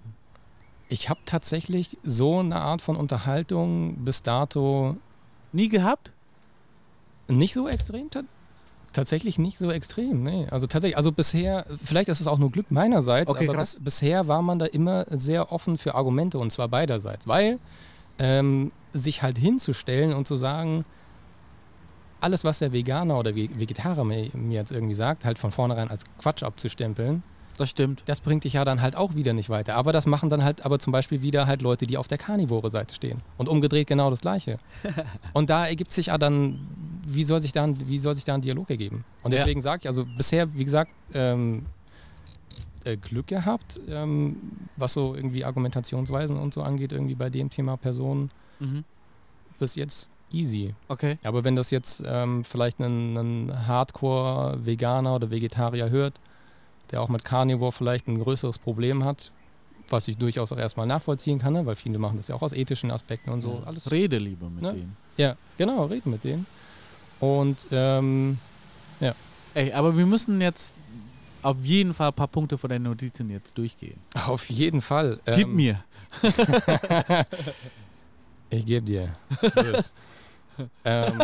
[0.91, 4.97] Ich habe tatsächlich so eine Art von Unterhaltung bis dato
[5.53, 6.11] Nie gehabt?
[7.29, 8.09] nicht so extrem.
[8.09, 8.23] ta-
[8.91, 10.47] Tatsächlich nicht so extrem, nee.
[10.51, 14.27] Also tatsächlich, also bisher, vielleicht ist es auch nur Glück meinerseits, Okay, aber bis, bisher
[14.27, 17.57] war man da immer sehr offen für Argumente und zwar beiderseits, weil
[18.19, 20.83] ähm, sich halt hinzustellen und zu sagen,
[22.19, 26.03] alles, was der Veganer oder Ve- Vegetarier mir jetzt irgendwie sagt, halt von vornherein als
[26.19, 27.23] Quatsch abzustempeln,
[27.57, 28.03] Das stimmt.
[28.05, 29.75] das bringt dich ja dann halt auch wieder nicht weiter.
[29.75, 32.95] Aber das machen dann halt aber zum Beispiel wieder halt Leute, die auf der Karnivore-Seite
[32.95, 33.21] stehen.
[33.37, 34.57] Und umgedreht genau das Gleiche.
[35.33, 36.59] und da ergibt sich ja dann,
[37.05, 39.03] wie soll sich da ein, wie soll sich da ein Dialog ergeben?
[39.23, 39.39] Und Ja.
[39.39, 41.65] deswegen sage ich, also bisher, wie gesagt, ähm,
[42.83, 44.37] äh, Glück gehabt, ähm,
[44.75, 48.83] was so irgendwie Argumentationsweisen und so angeht, irgendwie bei dem Thema Personen Mhm.
[49.59, 50.73] bis jetzt easy.
[50.87, 51.17] Okay.
[51.23, 53.17] Aber wenn das jetzt ähm, vielleicht ein,
[53.49, 56.19] ein Hardcore-Veganer oder Vegetarier hört,
[56.91, 59.31] der auch mit Carnivore vielleicht ein größeres Problem hat,
[59.89, 61.65] was ich durchaus auch erstmal nachvollziehen kann, ne?
[61.65, 63.61] weil viele machen das ja auch aus ethischen Aspekten und so.
[63.65, 63.91] Alles.
[63.91, 64.73] Rede lieber mit Ne?
[64.73, 64.97] denen.
[65.17, 66.45] Ja, genau, reden mit denen.
[67.19, 68.37] Und ähm,
[69.53, 70.79] Ey, aber wir müssen jetzt
[71.41, 73.99] auf jeden Fall ein paar Punkte von deinen Notizen jetzt durchgehen.
[74.27, 75.19] auf jeden Fall.
[75.25, 75.83] Gib ähm, mir.
[78.53, 79.15] Ich gebe dir.
[79.55, 79.93] Tschüss.
[80.83, 81.19] ähm,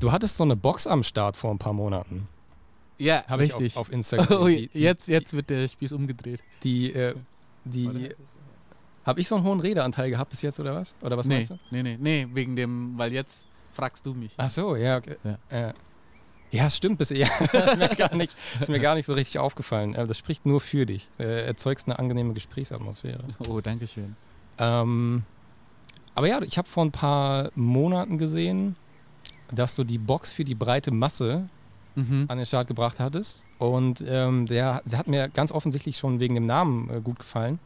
[0.00, 2.26] du hattest so eine Box am Start vor ein paar Monaten.
[3.02, 3.76] Ja, Habe ich richtig.
[3.76, 4.26] auf, auf Instagram.
[4.42, 6.42] oh, Die- die- jetzt, jetzt wird der Spieß umgedreht.
[6.62, 7.14] Die, äh,
[7.64, 8.10] die.
[9.04, 10.94] Habe ich so einen hohen Redeanteil gehabt bis jetzt oder was?
[11.02, 11.58] Oder was nee, meinst du?
[11.72, 14.32] nee, nee, nee, wegen dem, weil jetzt fragst du mich.
[14.36, 15.16] Ach so, ja, okay.
[15.24, 15.38] Ja.
[15.50, 15.72] Ja,
[16.52, 16.98] ja stimmt.
[16.98, 19.94] Bis, ja, ist, mir gar nicht, ist mir gar nicht so richtig aufgefallen.
[19.96, 21.08] Äh, Das spricht nur für dich.
[21.18, 23.24] Äh, erzeugst eine angenehme Gesprächsatmosphäre.
[23.48, 24.14] Oh, danke schön.
[24.58, 25.24] Ähm,
[26.14, 28.76] aber ja, ich habe vor ein paar Monaten gesehen,
[29.50, 31.48] dass du die Box für die breite Masse
[31.94, 32.24] Mhm.
[32.28, 33.44] an den Start gebracht hattest.
[33.58, 37.58] Und ähm, der, der hat mir ganz offensichtlich schon wegen dem Namen äh, gut gefallen.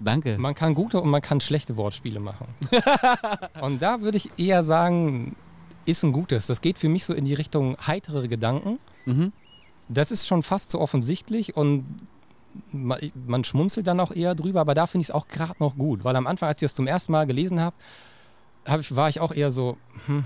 [0.00, 0.38] Danke.
[0.38, 2.46] Man kann gute und man kann schlechte Wortspiele machen.
[3.60, 5.36] und da würde ich eher sagen,
[5.84, 6.46] ist ein gutes.
[6.46, 8.78] Das geht für mich so in die Richtung heitere Gedanken.
[9.04, 9.32] Mhm.
[9.88, 11.84] Das ist schon fast so offensichtlich und
[12.72, 15.76] ma- man schmunzelt dann auch eher drüber, aber da finde ich es auch gerade noch
[15.76, 17.74] gut, weil am Anfang, als ich das zum ersten Mal gelesen habe,
[18.66, 19.76] hab ich, war ich auch eher so,
[20.06, 20.24] hm,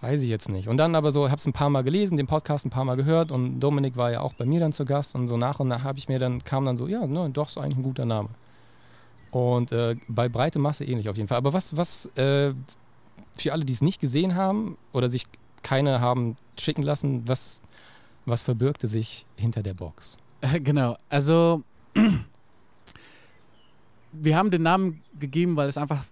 [0.00, 0.68] weiß ich jetzt nicht.
[0.68, 2.96] Und dann aber so, habe es ein paar Mal gelesen, den Podcast ein paar Mal
[2.96, 5.68] gehört und Dominik war ja auch bei mir dann zu Gast und so nach und
[5.68, 8.06] nach habe ich mir dann, kam dann so, ja, ne, doch, ist eigentlich ein guter
[8.06, 8.30] Name.
[9.30, 11.38] Und äh, bei breite Masse ähnlich auf jeden Fall.
[11.38, 12.52] Aber was, was äh,
[13.36, 15.24] für alle, die es nicht gesehen haben oder sich
[15.62, 17.62] keine haben schicken lassen, was,
[18.24, 20.16] was verbirgte sich hinter der Box?
[20.40, 21.62] Äh, Genau, also
[24.12, 26.04] wir haben den Namen gegeben, weil es einfach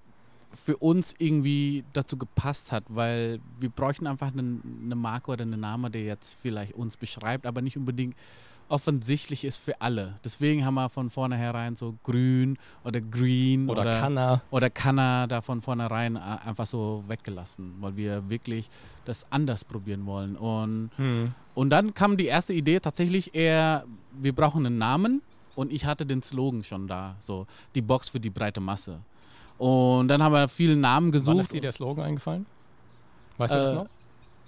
[0.59, 5.60] für uns irgendwie dazu gepasst hat, weil wir bräuchten einfach eine, eine Marke oder einen
[5.60, 8.16] Namen, der jetzt vielleicht uns beschreibt, aber nicht unbedingt
[8.70, 10.16] offensichtlich ist für alle.
[10.24, 14.43] Deswegen haben wir von vornherein so grün oder green Oder, oder, Kanna?
[14.51, 18.68] oder Kanna da von vornherein einfach so weggelassen, weil wir wirklich
[19.06, 20.36] das anders probieren wollen.
[20.36, 21.32] Und Hm.
[21.55, 25.22] und dann kam die erste Idee tatsächlich eher, wir brauchen einen Namen
[25.55, 29.01] und ich hatte den Slogan schon da, so die Box für die breite Masse.
[29.59, 31.52] Und dann haben wir viele Namen Wann ist gesucht.
[31.52, 32.47] dir der Slogan eingefallen?
[33.36, 33.86] Weißt du das Äh, noch?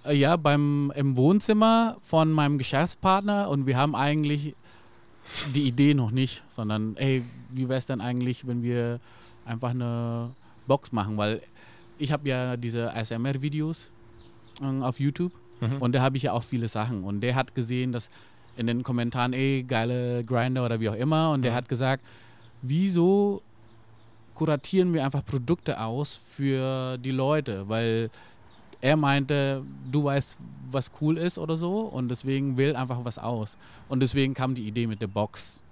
[0.05, 4.55] Äh, Ja, beim, im Wohnzimmer von meinem Geschäftspartner und wir haben eigentlich
[5.55, 8.99] die Idee noch nicht, sondern ey, wie wäre es denn eigentlich, wenn wir
[9.45, 10.31] einfach eine
[10.67, 11.43] Box machen, weil
[11.99, 13.91] ich habe ja diese ASMR-Videos
[14.63, 15.77] ähm, auf YouTube Mhm.
[15.83, 18.09] und da habe ich ja auch viele Sachen und der hat gesehen, dass
[18.57, 21.57] in den Kommentaren, ey, geile Grinder oder wie auch immer und der Mhm.
[21.57, 22.03] hat gesagt,
[22.63, 23.43] wieso
[24.41, 28.09] kuratieren wir einfach Produkte aus für die Leute, weil
[28.81, 29.63] er meinte,
[29.93, 30.39] du weißt,
[30.71, 33.59] was cool ist oder so und deswegen will einfach was aus.
[33.91, 35.63] Und deswegen kam die Idee mit der Box.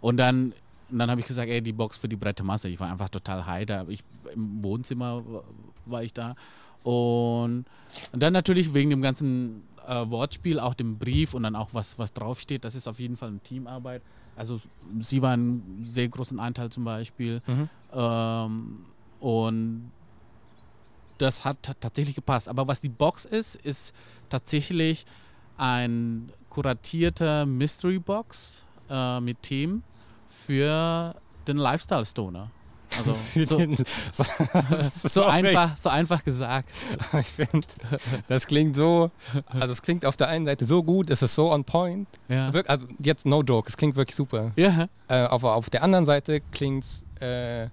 [0.00, 0.52] Und dann,
[0.90, 2.68] dann habe ich gesagt, ey, die Box für die breite Masse.
[2.68, 3.86] Ich war einfach total heiter.
[3.88, 4.02] Ich,
[4.34, 5.44] Im Wohnzimmer wa-
[5.84, 6.34] war ich da.
[6.82, 7.66] Und,
[8.10, 11.98] und dann natürlich wegen dem ganzen äh, Wortspiel, auch dem Brief und dann auch was,
[11.98, 12.64] was draufsteht.
[12.64, 14.02] Das ist auf jeden Fall eine Teamarbeit.
[14.36, 14.60] Also
[15.00, 17.40] sie war einen sehr großen Anteil zum Beispiel.
[17.46, 17.68] Mhm.
[17.92, 18.84] Ähm,
[19.20, 19.90] und
[21.18, 22.48] das hat ta- tatsächlich gepasst.
[22.48, 23.94] Aber was die Box ist, ist
[24.28, 25.06] tatsächlich
[25.56, 29.82] ein kuratierter Mystery Box äh, mit Themen
[30.28, 31.14] für
[31.46, 32.50] den Lifestyle Stoner.
[32.98, 33.14] Also
[34.12, 36.68] so, so, einfach, so einfach gesagt.
[37.18, 37.66] Ich finde,
[38.28, 39.10] das klingt so,
[39.48, 42.08] also es klingt auf der einen Seite so gut, es ist so on point.
[42.28, 42.52] Ja.
[42.52, 44.52] Wirk, also jetzt no joke, es klingt wirklich super.
[44.56, 47.68] Ja, Äh, aber auf der anderen Seite klingt es äh,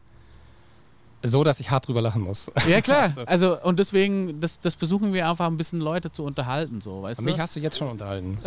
[1.26, 2.52] so, dass ich hart drüber lachen muss.
[2.68, 3.10] ja klar.
[3.10, 3.22] So.
[3.22, 7.22] Also und deswegen, das, das versuchen wir einfach ein bisschen Leute zu unterhalten, so, weißt
[7.22, 7.42] Mich du?
[7.42, 8.38] hast du jetzt schon unterhalten.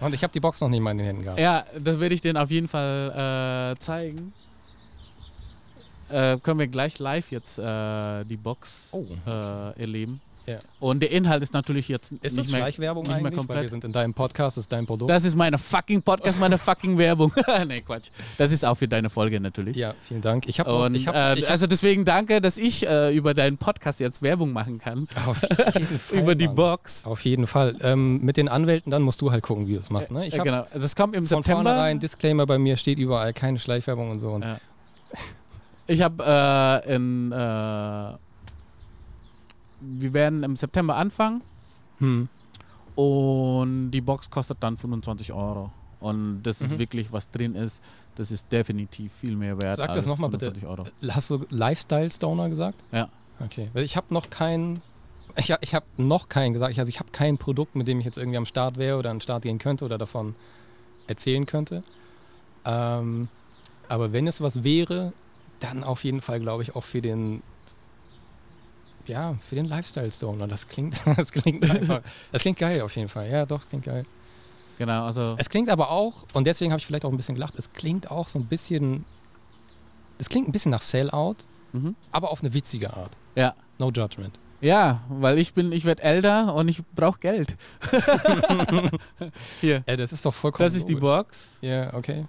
[0.00, 1.40] Und ich habe die Box noch nicht mal in den Händen gehabt.
[1.40, 4.32] Ja, das werde ich denen auf jeden Fall äh, zeigen.
[6.14, 9.04] Äh, können wir gleich live jetzt äh, die Box Oh.
[9.26, 10.20] äh, erleben.
[10.46, 10.58] Ja.
[10.78, 13.32] Und der Inhalt ist natürlich jetzt Ist nicht das mehr Schleichwerbung nicht mehr eigentlich?
[13.32, 13.62] Weil komplett.
[13.62, 15.10] wir sind in deinem Podcast, das ist dein Produkt.
[15.10, 17.32] Das ist meine fucking Podcast, meine fucking Werbung.
[17.66, 18.10] nee, Quatsch.
[18.36, 19.74] Das ist auch für deine Folge natürlich.
[19.74, 20.46] ja, vielen Dank.
[20.46, 24.52] Ich habe äh, hab, also deswegen danke, dass ich äh, über deinen Podcast jetzt Werbung
[24.52, 25.08] machen kann.
[25.24, 25.40] auf
[25.78, 26.56] jeden Fall, über die Mann.
[26.56, 27.06] Box.
[27.06, 27.74] Auf jeden Fall.
[27.80, 30.10] Ähm, mit den Anwälten dann musst du halt gucken, wie du es machst.
[30.12, 30.26] Ne?
[30.26, 30.66] Ich Äh, genau.
[30.74, 31.62] Das kommt im von September.
[31.62, 34.28] vornherein Disclaimer bei mir steht überall keine Schleichwerbung und so.
[34.28, 34.58] Und Ja.
[35.86, 37.32] Ich habe äh, in.
[37.32, 38.14] Äh,
[39.86, 41.42] wir werden im September anfangen
[41.98, 42.28] hm.
[42.94, 45.70] und die Box kostet dann 25 Euro.
[46.00, 46.78] Und das ist Mhm.
[46.78, 47.82] wirklich, was drin ist,
[48.14, 50.46] das ist definitiv viel mehr wert Sag das als noch mal bitte.
[50.54, 50.86] 25 Euro.
[51.14, 52.78] Hast du Lifestyle Stoner gesagt?
[52.92, 53.06] Ja.
[53.40, 53.68] Okay.
[53.74, 54.80] Ich habe noch kein.
[55.36, 56.72] Ich, ich habe noch keinen gesagt.
[56.72, 59.10] Ich- Also ich habe kein Produkt, mit dem ich jetzt irgendwie am Start wäre oder
[59.10, 60.34] an den Start gehen könnte oder davon
[61.08, 61.82] erzählen könnte.
[62.64, 63.28] Ähm,
[63.88, 65.12] aber wenn es was wäre,
[65.60, 67.42] dann auf jeden Fall, glaube ich, auch für den.
[69.06, 70.46] Ja, für den Lifestyle Stoner.
[70.48, 72.00] Das klingt, das klingt einfach.
[72.32, 73.28] Das klingt geil auf jeden Fall.
[73.30, 74.04] Ja, doch, klingt geil.
[74.78, 75.34] Genau, also.
[75.38, 78.10] Es klingt aber auch, und deswegen habe ich vielleicht auch ein bisschen gelacht, es klingt
[78.10, 79.04] auch so ein bisschen.
[80.18, 81.36] Es klingt ein bisschen nach Sellout,
[81.72, 81.96] Mhm.
[82.12, 83.10] aber auf eine witzige Art.
[83.34, 83.54] Ja.
[83.78, 84.38] No judgment.
[84.60, 87.56] Ja, weil ich bin, ich werde älter und ich brauche Geld.
[89.60, 90.64] Hier, Ja, das ist doch vollkommen.
[90.66, 91.08] das ist die logisch.
[91.08, 91.58] Box.
[91.62, 92.26] Ja, okay.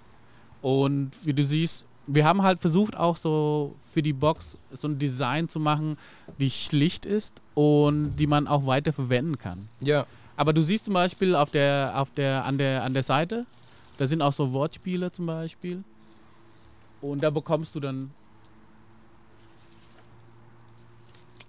[0.61, 4.97] Und wie du siehst, wir haben halt versucht, auch so für die Box so ein
[4.97, 5.97] Design zu machen,
[6.39, 9.67] die schlicht ist und die man auch weiter verwenden kann.
[9.81, 10.05] Ja.
[10.37, 13.45] Aber du siehst zum Beispiel auf der, auf der, an, der, an der Seite,
[13.97, 15.83] da sind auch so Wortspiele zum Beispiel.
[17.01, 18.11] Und da bekommst du dann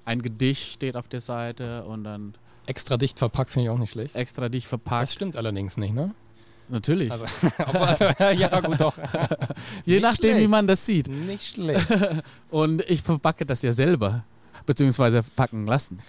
[0.05, 2.35] ein Gedicht steht auf der Seite und dann
[2.67, 4.17] Extra dicht verpackt finde ich auch nicht schlecht.
[4.17, 5.11] extra dich Das verpackt.
[5.11, 6.15] stimmt allerdings nicht, ne?
[6.69, 7.11] Natürlich.
[7.11, 7.25] Also,
[7.73, 8.97] also, ja, gut, doch.
[9.85, 10.51] Je nicht nachdem, wie schlecht.
[10.51, 11.09] man das sieht.
[11.09, 11.87] Nicht schlecht.
[12.51, 14.25] Und ich verpacke das ja selber.
[14.65, 16.01] Beziehungsweise verpacken lassen.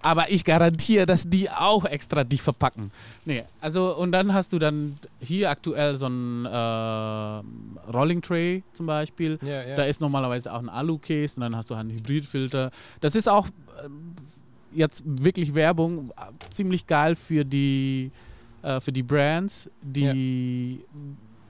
[0.00, 2.90] Aber ich garantiere, dass die auch extra dich verpacken.
[3.26, 8.86] Nee, also und dann hast du dann hier aktuell so ein äh, Rolling Tray zum
[8.86, 9.38] Beispiel.
[9.42, 9.76] Ja, ja.
[9.76, 12.70] Da ist normalerweise auch ein Alu-Case und dann hast du einen Hybridfilter.
[13.02, 13.48] Das ist auch
[13.84, 14.14] ähm,
[14.74, 18.10] jetzt wirklich Werbung, äh, ziemlich geil für die,
[18.62, 20.80] äh, für die Brands, die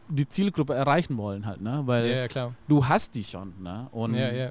[0.08, 1.82] die Zielgruppe erreichen wollen halt, ne?
[1.86, 2.54] Weil ja, ja, klar.
[2.68, 3.88] du hast die schon, ne?
[3.92, 4.50] Und Ja, ja.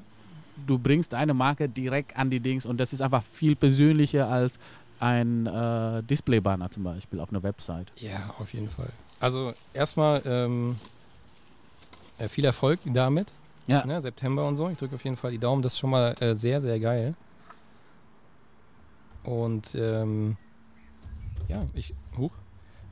[0.66, 4.58] du bringst deine Marke direkt an die Dings und das ist einfach viel persönlicher als
[4.98, 7.92] ein äh, Displaybanner zum Beispiel auf einer Website.
[7.96, 8.90] Ja, auf jeden Fall.
[9.20, 10.76] Also erstmal ähm,
[12.18, 13.32] äh, viel Erfolg damit.
[13.68, 13.84] Ja.
[13.86, 14.68] Ne, September und so.
[14.68, 15.62] Ich drücke auf jeden Fall die Daumen.
[15.62, 17.14] Das ist schon mal äh, sehr, sehr geil.
[19.24, 20.36] Und ähm,
[21.48, 21.94] ja, ich,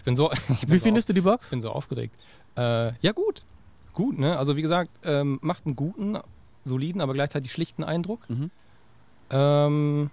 [0.00, 1.50] ich bin so, ich bin Wie so findest du die Ich Box?
[1.50, 2.16] bin so aufgeregt.
[2.56, 3.44] Äh, ja, gut.
[3.92, 4.38] Gut, ne?
[4.38, 6.16] Also wie gesagt, ähm, macht einen guten,
[6.64, 8.28] soliden, aber gleichzeitig schlichten Eindruck.
[8.30, 8.50] Mhm.
[9.30, 10.10] Ähm,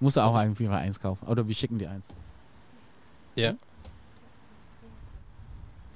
[0.00, 1.26] Musst du auch einen Vierer eins kaufen.
[1.28, 2.06] Oder wir schicken dir eins.
[3.36, 3.54] ja.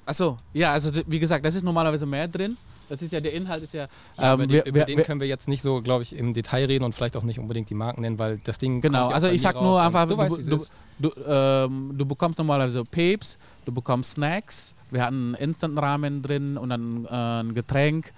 [0.05, 2.57] Achso, ja, also wie gesagt, das ist normalerweise mehr drin.
[2.89, 3.87] Das ist ja, der Inhalt ist ja.
[4.17, 6.15] Ja, ähm, über, wir- den, über wir- den können wir jetzt nicht so, glaube ich,
[6.15, 8.81] im Detail reden und vielleicht auch nicht unbedingt die Marken nennen, weil das Ding.
[8.81, 10.65] Genau, also ich sag nur einfach, Du du- weißt, du-.
[10.99, 16.69] Du, ähm, du bekommst normalerweise Papes, du bekommst Snacks, wir hatten einen Instant-Ramen drin und
[16.69, 17.09] dann äh,
[17.43, 18.11] ein Getränk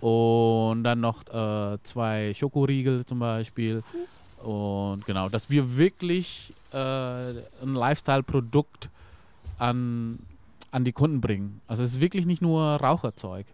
[0.00, 3.82] und dann noch äh, zwei Schokoriegel zum Beispiel.
[4.42, 8.90] Und genau, dass wir wirklich äh, ein Lifestyle-Produkt
[9.58, 10.18] an,
[10.70, 11.60] an die Kunden bringen.
[11.66, 13.46] Also es ist wirklich nicht nur Raucherzeug.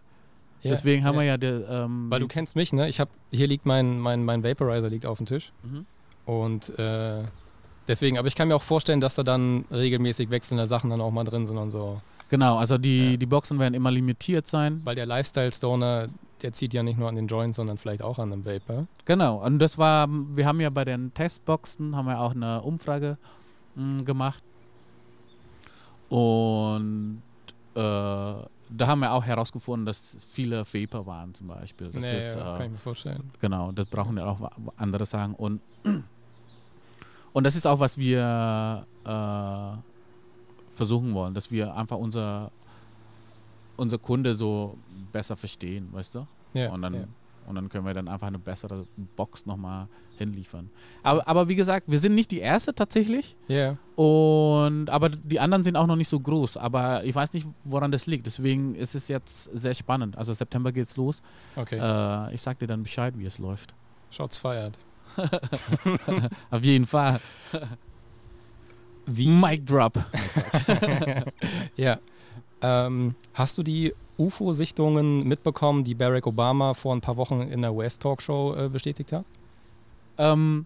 [0.63, 1.21] Ja, Deswegen haben ja.
[1.21, 2.87] wir ja der, ähm, Weil du kennst mich, ne?
[2.87, 5.51] Ich hab, hier liegt mein, mein, mein Vaporizer liegt auf dem Tisch.
[5.63, 5.85] Mhm.
[6.25, 7.23] Und äh,
[7.87, 11.11] deswegen, aber ich kann mir auch vorstellen, dass da dann regelmäßig wechselnde Sachen dann auch
[11.11, 12.01] mal drin sind und so.
[12.29, 13.17] Genau, also die, Ja.
[13.17, 14.81] die Boxen werden immer limitiert sein.
[14.85, 16.07] Weil der Lifestyle-Stoner,
[16.41, 18.83] der zieht ja nicht nur an den Joints, sondern vielleicht auch an dem Vapor.
[19.05, 23.17] Genau, und das war, wir haben ja bei den Testboxen, haben wir auch eine Umfrage
[23.75, 24.41] mh, gemacht.
[26.09, 27.21] Und
[27.75, 28.33] äh,
[28.75, 31.89] da haben wir auch herausgefunden, dass viele Vapor waren zum Beispiel.
[31.91, 33.29] Das nee, ist, ja, äh, kann ich mir vorstellen.
[33.39, 35.35] Genau, das brauchen ja auch andere sagen.
[35.35, 35.61] Und,
[37.33, 39.77] und das ist auch, was wir äh,
[40.75, 42.51] versuchen wollen, dass wir einfach unser
[43.75, 44.77] unser Kunde so
[45.11, 46.27] besser verstehen, weißt du?
[46.53, 47.03] Ja, und, dann, ja.
[47.47, 49.87] Und dann können wir dann einfach eine bessere Box nochmal
[50.17, 50.69] hinliefern.
[51.01, 53.35] Aber, aber wie gesagt, wir sind nicht die erste tatsächlich.
[53.47, 53.77] Ja.
[53.95, 56.57] Und aber die anderen sind auch noch nicht so groß.
[56.57, 58.25] Aber ich weiß nicht, woran das liegt.
[58.25, 60.17] Deswegen ist es jetzt sehr spannend.
[60.17, 61.21] Also September geht's los.
[61.55, 61.79] Okay.
[61.79, 63.73] Äh, ich sag dir dann Bescheid, wie es läuft.
[64.11, 64.77] Shots feiert.
[66.51, 67.19] Auf jeden Fall.
[69.05, 69.27] Wie?
[69.27, 69.93] Mic Drop.
[71.75, 71.99] Ja.
[72.63, 77.73] Ähm, hast du die UFO-Sichtungen mitbekommen, die Barack Obama vor ein paar Wochen in der
[77.73, 79.25] US-Talkshow äh, bestätigt hat?
[80.17, 80.65] Ähm,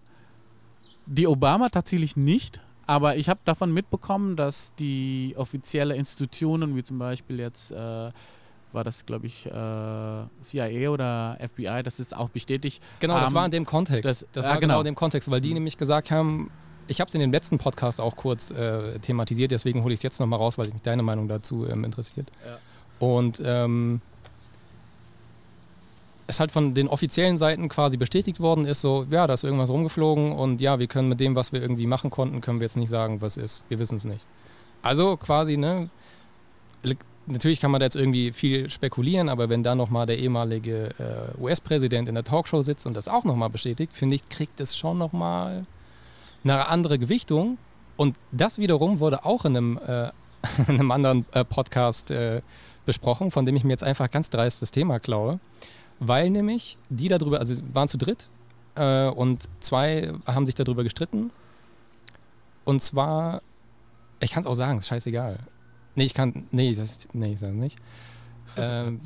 [1.06, 6.98] die Obama tatsächlich nicht, aber ich habe davon mitbekommen, dass die offizielle Institutionen, wie zum
[6.98, 7.76] Beispiel jetzt äh,
[8.72, 12.82] war das, glaube ich, äh, CIA oder FBI, das ist auch bestätigt.
[13.00, 14.04] Genau, das Ähm, war in dem Kontext.
[14.04, 14.80] das- Das, ja, war genau genau.
[14.80, 16.50] in dem Kontext, weil die nämlich gesagt haben,
[16.88, 20.02] ich habe es in den letzten Podcast auch kurz äh, thematisiert, deswegen hole ich es
[20.02, 22.30] jetzt nochmal raus, weil mich deine Meinung dazu ähm, interessiert.
[22.44, 22.58] Ja.
[23.06, 24.00] Und ähm,
[26.26, 29.70] es halt von den offiziellen Seiten quasi bestätigt worden ist, so, ja, da ist irgendwas
[29.70, 32.76] rumgeflogen und ja, wir können mit dem, was wir irgendwie machen konnten, können wir jetzt
[32.76, 33.64] nicht sagen, was ist.
[33.68, 34.24] Wir wissen es nicht.
[34.82, 35.88] Also quasi, ne,
[37.26, 41.40] natürlich kann man da jetzt irgendwie viel spekulieren, aber wenn da nochmal der ehemalige äh,
[41.42, 44.98] US-Präsident in der Talkshow sitzt und das auch nochmal bestätigt, finde ich, kriegt es schon
[44.98, 45.64] nochmal
[46.50, 47.58] eine andere Gewichtung.
[47.96, 50.10] Und das wiederum wurde auch in einem, äh,
[50.68, 52.42] in einem anderen äh, Podcast äh,
[52.86, 55.40] besprochen, von dem ich mir jetzt einfach ganz dreist das Thema klaue.
[56.00, 58.28] Weil nämlich die darüber, also waren zu dritt
[58.76, 61.30] äh, und zwei haben sich darüber gestritten.
[62.64, 63.42] Und zwar,
[64.20, 65.38] ich kann es auch sagen, ist scheißegal.
[65.96, 67.76] Nee, ich kann, nee, das, nee ich sage nicht.
[68.56, 69.00] ähm,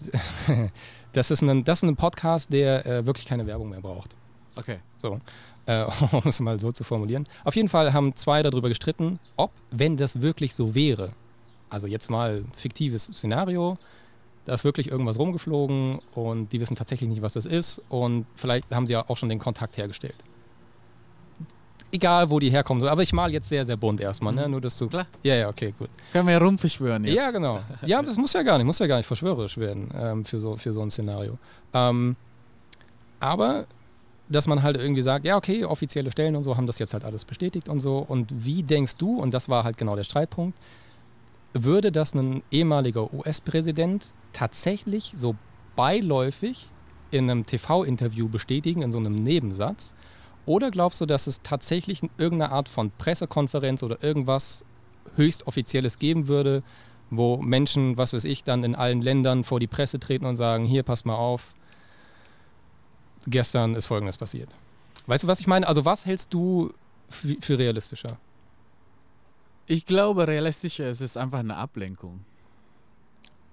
[1.13, 4.17] das, ist ein, das ist ein Podcast, der äh, wirklich keine Werbung mehr braucht.
[4.57, 4.79] Okay.
[4.99, 5.19] So,
[5.67, 7.25] äh, um es mal so zu formulieren.
[7.45, 11.11] Auf jeden Fall haben zwei darüber gestritten, ob, wenn das wirklich so wäre,
[11.71, 13.79] also jetzt mal fiktives Szenario,
[14.45, 18.73] da ist wirklich irgendwas rumgeflogen und die wissen tatsächlich nicht, was das ist und vielleicht
[18.75, 20.17] haben sie ja auch schon den Kontakt hergestellt.
[21.95, 22.89] Egal, wo die herkommen, so.
[22.89, 24.47] aber ich mal jetzt sehr, sehr bunt erstmal, ne?
[24.47, 24.53] Mhm.
[24.53, 24.89] nur dass du...
[24.89, 25.07] Klar.
[25.23, 25.91] Ja, ja, okay, gut.
[26.11, 27.15] Können wir ja rumverschwören jetzt.
[27.15, 27.61] Ja, genau.
[27.85, 30.57] Ja, das muss ja gar nicht, muss ja gar nicht verschwörerisch werden ähm, für, so,
[30.57, 31.39] für so ein Szenario.
[31.75, 32.17] Ähm,
[33.21, 33.67] aber
[34.33, 37.05] dass man halt irgendwie sagt, ja, okay, offizielle Stellen und so haben das jetzt halt
[37.05, 37.99] alles bestätigt und so.
[37.99, 40.59] Und wie denkst du, und das war halt genau der Streitpunkt,
[41.55, 45.37] würde das ein ehemaliger US-Präsident tatsächlich so
[45.77, 46.71] beiläufig
[47.11, 49.95] in einem TV-Interview bestätigen, in so einem Nebensatz?
[50.47, 54.65] Oder glaubst du, dass es tatsächlich irgendeine Art von Pressekonferenz oder irgendwas
[55.17, 56.63] höchst Offizielles geben würde,
[57.11, 60.65] wo Menschen, was weiß ich, dann in allen Ländern vor die Presse treten und sagen,
[60.65, 61.55] hier, pass mal auf,
[63.27, 64.49] gestern ist Folgendes passiert.
[65.07, 65.67] Weißt du, was ich meine?
[65.67, 66.73] Also was hältst du
[67.09, 68.19] für realistischer?
[69.67, 72.25] Ich glaube, realistischer ist es einfach eine Ablenkung.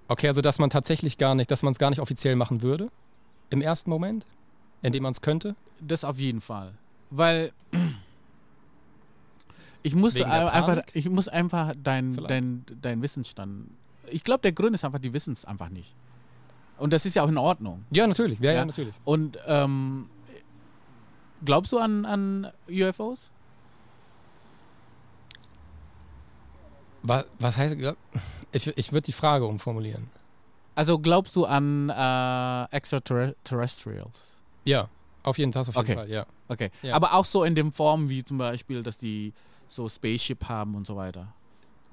[0.08, 2.90] Okay, also dass man tatsächlich gar nicht, dass man es gar nicht offiziell machen würde
[3.50, 4.26] im ersten Moment,
[4.82, 5.56] indem man es könnte.
[5.80, 6.74] Das auf jeden Fall.
[7.12, 7.52] Weil
[9.84, 12.32] ich muss, Wegen der einfach, ich muss einfach dein, Vielleicht.
[12.32, 13.70] dein, dein Wissensstand.
[14.10, 15.94] Ich glaube, der Grund ist einfach, die wissen es einfach nicht.
[16.80, 17.86] Und das ist ja auch in Ordnung.
[17.92, 18.40] Ja, natürlich.
[18.40, 18.66] Ja, ja, Ja.
[18.66, 18.94] natürlich.
[19.06, 20.10] Und ähm,
[21.46, 23.32] glaubst du an, an UFOs?
[27.04, 27.78] Was, was heißt,
[28.52, 30.10] ich, ich würde die Frage umformulieren.
[30.76, 34.42] Also glaubst du an äh, Extraterrestrials?
[34.66, 34.88] Ja,
[35.24, 35.96] auf jeden Fall, auf jeden Okay.
[35.96, 36.26] Fall, ja.
[36.48, 36.72] Okay.
[36.82, 36.96] Ja.
[36.96, 39.34] Aber auch so in dem Form wie zum Beispiel, dass die
[39.68, 41.28] so Spaceship haben und so weiter.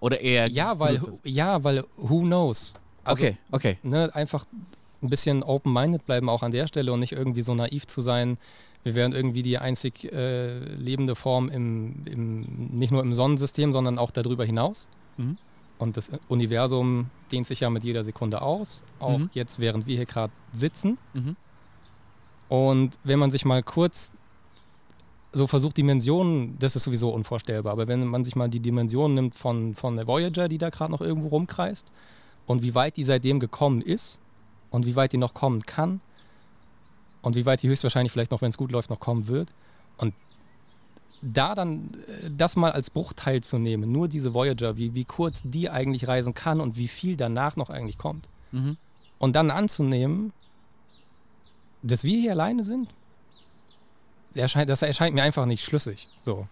[0.01, 0.47] Oder eher.
[0.49, 2.75] Ja, weil, ja, weil who knows?
[3.05, 3.79] Also, okay, okay.
[3.83, 4.45] ne, einfach
[5.07, 8.39] ein bisschen open-minded bleiben auch an der Stelle und nicht irgendwie so naiv zu sein,
[8.85, 12.41] wir wären irgendwie die einzig äh, lebende Form im, im,
[12.79, 14.89] nicht nur im Sonnensystem, sondern auch darüber hinaus.
[15.17, 15.39] Mhm.
[15.79, 19.31] Und das Universum dehnt sich ja mit jeder Sekunde aus, auch Mhm.
[19.33, 20.99] jetzt, während wir hier gerade sitzen.
[21.15, 21.37] Mhm.
[22.49, 24.13] Und wenn man sich mal kurz
[25.33, 29.35] so versucht, Dimensionen, das ist sowieso unvorstellbar, aber wenn man sich mal die Dimensionen nimmt
[29.35, 31.91] von, von der Voyager, die da gerade noch irgendwo rumkreist,
[32.47, 34.21] und wie weit die seitdem gekommen ist
[34.77, 36.01] und wie weit die noch kommen kann
[37.23, 39.49] und wie weit die höchstwahrscheinlich vielleicht noch, wenn es gut läuft, noch kommen wird.
[39.97, 40.13] Und
[41.23, 41.89] da dann
[42.23, 46.07] äh, das mal als Bruchteil zu nehmen, nur diese Voyager, wie, wie kurz die eigentlich
[46.09, 48.29] reisen kann und wie viel danach noch eigentlich kommt.
[48.53, 48.77] Mhm.
[49.19, 50.33] Und dann anzunehmen,
[51.83, 52.91] dass wir hier alleine sind,
[54.35, 56.09] erscheint, das erscheint mir einfach nicht schlüssig.
[56.23, 56.47] So.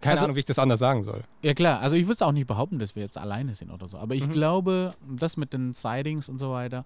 [0.00, 1.22] Keine Also- Ahnung, wie ich das anders sagen soll.
[1.42, 3.96] Ja klar, also ich würde auch nicht behaupten, dass wir jetzt alleine sind oder so.
[3.98, 4.32] Aber ich Mhm.
[4.32, 6.84] glaube, das mit den Sightings und so weiter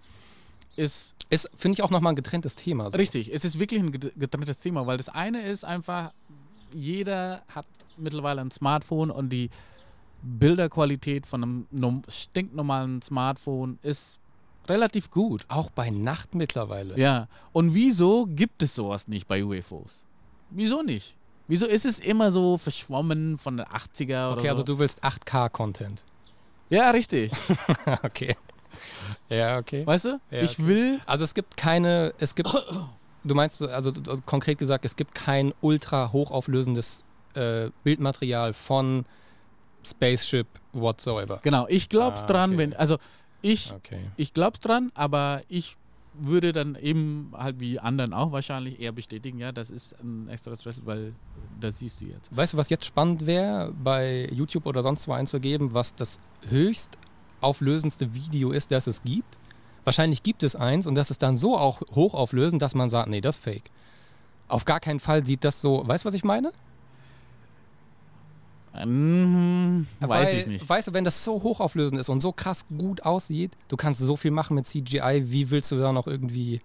[0.77, 2.90] ist Ist, finde ich, auch nochmal ein getrenntes Thema.
[2.90, 2.97] So.
[2.99, 3.32] richtig.
[3.32, 6.12] Es ist wirklich ein get- getrenntes Thema, weil das eine ist einfach,
[6.73, 7.66] jeder hat
[7.97, 9.51] mittlerweile ein Smartphone und die
[10.23, 14.20] Bilderqualität von einem stinknormalen Smartphone ist
[14.69, 15.44] relativ gut.
[15.49, 16.97] Auch bei Nacht mittlerweile.
[16.99, 17.28] Ja.
[17.53, 20.07] Und wieso gibt es sowas nicht bei UFOs?
[20.51, 21.16] Wieso nicht?
[21.49, 24.49] Wieso ist es immer so verschwommen von den 80er oder Okay, so?
[24.51, 26.05] also du willst 8K-Content.
[26.70, 27.32] Ja, richtig.
[28.05, 28.36] okay.
[29.37, 29.87] Ja, okay.
[29.87, 30.21] Weißt du?
[30.31, 30.67] Ja, ich okay.
[30.67, 31.01] will.
[31.07, 32.49] Also es gibt keine, es gibt,
[33.25, 33.93] du meinst, also
[34.27, 37.05] konkret gesagt, es gibt kein ultra hochauflösendes
[37.35, 39.05] äh, Bildmaterial von
[39.85, 41.41] Spaceship whatsoever.
[41.43, 42.59] Genau, ich glaub's Ah, dran, okay.
[42.59, 42.75] wenn.
[42.75, 42.99] Also
[43.41, 44.11] ich, Okay.
[44.17, 45.77] ich glaub's dran, aber ich
[46.15, 50.77] würde dann eben halt wie anderen auch wahrscheinlich eher bestätigen, ja, das ist ein Extraterrestrial,
[50.87, 51.15] weil
[51.59, 52.37] das siehst du jetzt.
[52.37, 56.99] Weißt du, was jetzt spannend wäre, bei YouTube oder sonst wo einzugeben, was das höchst
[57.43, 59.39] auflösendste Video ist, das es gibt?
[59.85, 63.20] Wahrscheinlich gibt es eins und das ist dann so auch hochauflösend, dass man sagt, nee,
[63.20, 63.64] das ist fake.
[64.48, 66.52] Auf gar keinen Fall sieht das so, weißt du, was ich meine?
[68.74, 70.69] Mhm, weiß Weil, ich nicht.
[70.69, 74.16] Weißt du, wenn das so hochauflösend ist und so krass gut aussieht, du kannst so
[74.16, 76.60] viel machen mit CGI, wie willst du da noch irgendwie.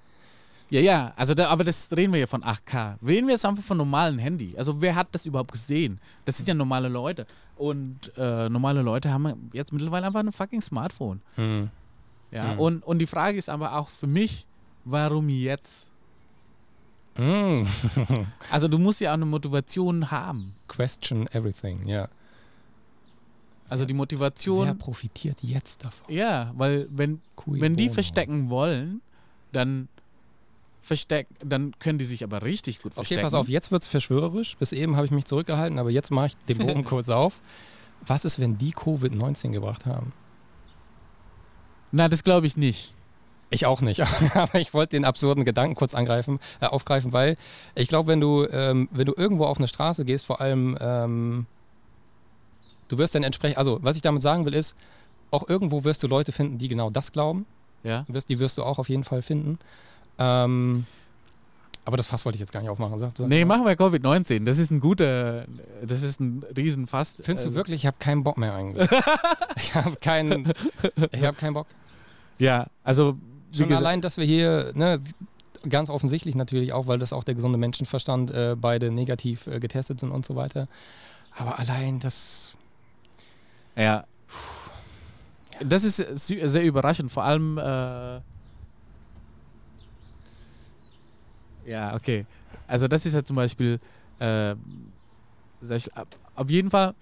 [0.69, 2.95] Ja, ja, also da, aber das reden wir ja von 8K.
[3.05, 4.53] Reden wir jetzt einfach von normalen Handy.
[4.57, 5.99] Also wer hat das überhaupt gesehen?
[6.25, 7.25] Das sind ja normale Leute.
[7.55, 11.21] Und äh, normale Leute haben jetzt mittlerweile einfach ein fucking Smartphone.
[12.31, 12.59] Ja, Hm.
[12.59, 14.45] und, und die Frage ist aber auch für mich,
[14.83, 15.89] warum jetzt?
[17.17, 17.63] Mm.
[18.51, 20.53] Also du musst ja auch eine Motivation haben.
[20.67, 22.09] Question everything, ja.
[23.69, 26.13] Also die Wer Motivation, profitiert jetzt davon?
[26.13, 29.01] ja, weil wenn, Cui wenn die verstecken wollen,
[29.51, 29.87] dann
[30.81, 33.21] versteck, dann können die sich aber richtig gut Okay, verstecken.
[33.23, 34.55] pass auf, jetzt wird es verschwörerisch.
[34.57, 37.41] Bis eben habe ich mich zurückgehalten, aber jetzt mache ich den Bogen kurz auf.
[38.05, 40.13] Was ist, wenn die Covid-19 gebracht haben?
[41.91, 42.93] Na, das glaube ich nicht.
[43.49, 44.01] Ich auch nicht,
[44.35, 47.37] aber ich wollte den absurden Gedanken kurz angreifen, äh, aufgreifen, weil
[47.75, 51.45] ich glaube, wenn du, ähm, wenn du irgendwo auf eine Straße gehst, vor allem, ähm,
[52.89, 54.75] du wirst dann entsprechend, also was ich damit sagen will, ist,
[55.31, 57.45] auch irgendwo wirst du Leute finden, die genau das glauben.
[57.83, 58.03] Ja.
[58.09, 59.59] Wirst, die wirst du auch auf jeden Fall finden.
[60.19, 60.85] Ähm,
[61.85, 62.97] aber das Fass wollte ich jetzt gar nicht aufmachen.
[62.99, 63.57] Sag, sag Nee, mal.
[63.57, 64.43] machen wir Covid-19.
[64.43, 65.45] Das ist ein guter,
[65.85, 67.15] das ist ein Riesenfass.
[67.21, 68.89] Findest du Äh, wirklich, ich habe keinen Bock mehr eigentlich.
[69.55, 70.51] ich habe keinen,
[71.11, 71.67] ich habe keinen Bock.
[72.39, 73.17] Ja, also
[73.51, 74.99] Schon gesagt, allein, dass wir hier, ne,
[75.69, 79.99] ganz offensichtlich natürlich auch, weil das auch der gesunde Menschenverstand äh, beide negativ äh, getestet
[80.01, 80.67] sind und so weiter.
[81.37, 82.55] Aber allein das,
[83.75, 84.03] ja.
[85.63, 88.19] Das ist sehr überraschend, vor allem äh,
[91.67, 92.25] ja, okay.
[92.67, 93.79] Also das ist ja zum Beispiel
[94.19, 94.55] äh,
[96.35, 96.95] auf jeden Fall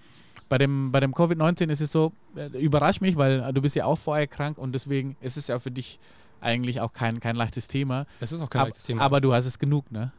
[0.48, 3.74] bei dem, bei dem Covid-19 ist es so, äh, überrascht mich, weil äh, du bist
[3.76, 5.98] ja auch vorher krank und deswegen ist es ja für dich
[6.40, 8.06] eigentlich auch kein, kein leichtes Thema.
[8.20, 9.02] das ist auch kein Ab, leichtes Thema.
[9.02, 10.12] aber du hast es genug, ne?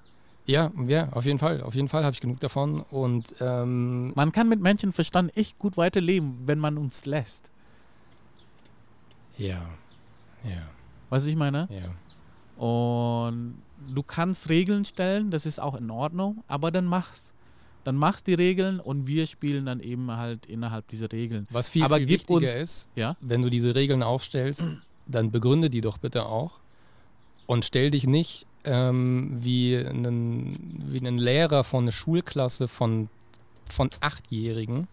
[0.46, 1.62] ja, ja, auf jeden Fall.
[1.62, 2.82] Auf jeden Fall habe ich genug davon.
[2.90, 7.52] Und ähm, Man kann mit Menschenverstand echt gut weiterleben, wenn man uns lässt.
[9.38, 9.62] ja,
[10.44, 10.62] ja,
[11.10, 11.68] du, ich meine?
[11.70, 12.64] ja.
[12.64, 13.56] Und
[13.94, 17.34] du kannst Regeln stellen, das ist auch in Ordnung, aber dann mach's.
[17.84, 21.48] Dann machst die Regeln und wir spielen dann eben halt innerhalb dieser Regeln.
[21.52, 23.16] Was viel, Aber viel wichtiger uns- ist, Ja?
[23.22, 24.68] wenn du diese Regeln aufstellst,
[25.06, 26.60] dann begründe die doch bitte auch
[27.46, 30.52] und stell dich nicht ähm, wie, einen,
[30.92, 33.08] wie einen Lehrer von einer Schulklasse von,
[33.70, 34.90] von Achtjährigen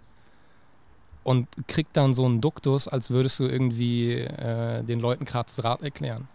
[1.25, 5.65] und krieg dann so einen Duktus, als würdest du irgendwie äh, den Leuten gerade das
[5.65, 6.29] Rad erklären.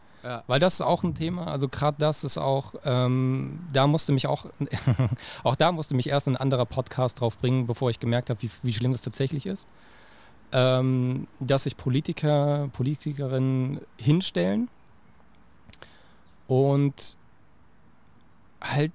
[0.47, 4.27] Weil das ist auch ein Thema, also gerade das ist auch, ähm, da musste mich
[4.27, 4.47] auch,
[5.43, 8.49] auch da musste mich erst ein anderer Podcast drauf bringen, bevor ich gemerkt habe, wie,
[8.63, 9.67] wie schlimm das tatsächlich ist.
[10.51, 14.67] Ähm, dass sich Politiker, Politikerinnen hinstellen
[16.47, 17.15] und
[18.61, 18.91] halt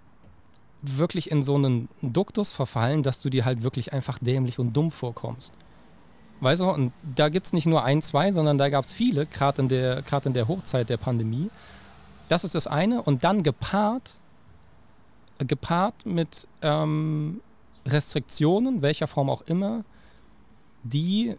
[0.82, 4.90] wirklich in so einen Duktus verfallen, dass du dir halt wirklich einfach dämlich und dumm
[4.90, 5.54] vorkommst.
[6.44, 9.26] Weißt du, und da gibt es nicht nur ein, zwei, sondern da gab es viele,
[9.26, 11.50] gerade in, der- in der Hochzeit der Pandemie.
[12.28, 13.02] Das ist das eine.
[13.02, 14.18] Und dann gepaart,
[15.38, 17.40] gepaart mit ähm,
[17.86, 19.84] Restriktionen, welcher Form auch immer,
[20.82, 21.36] die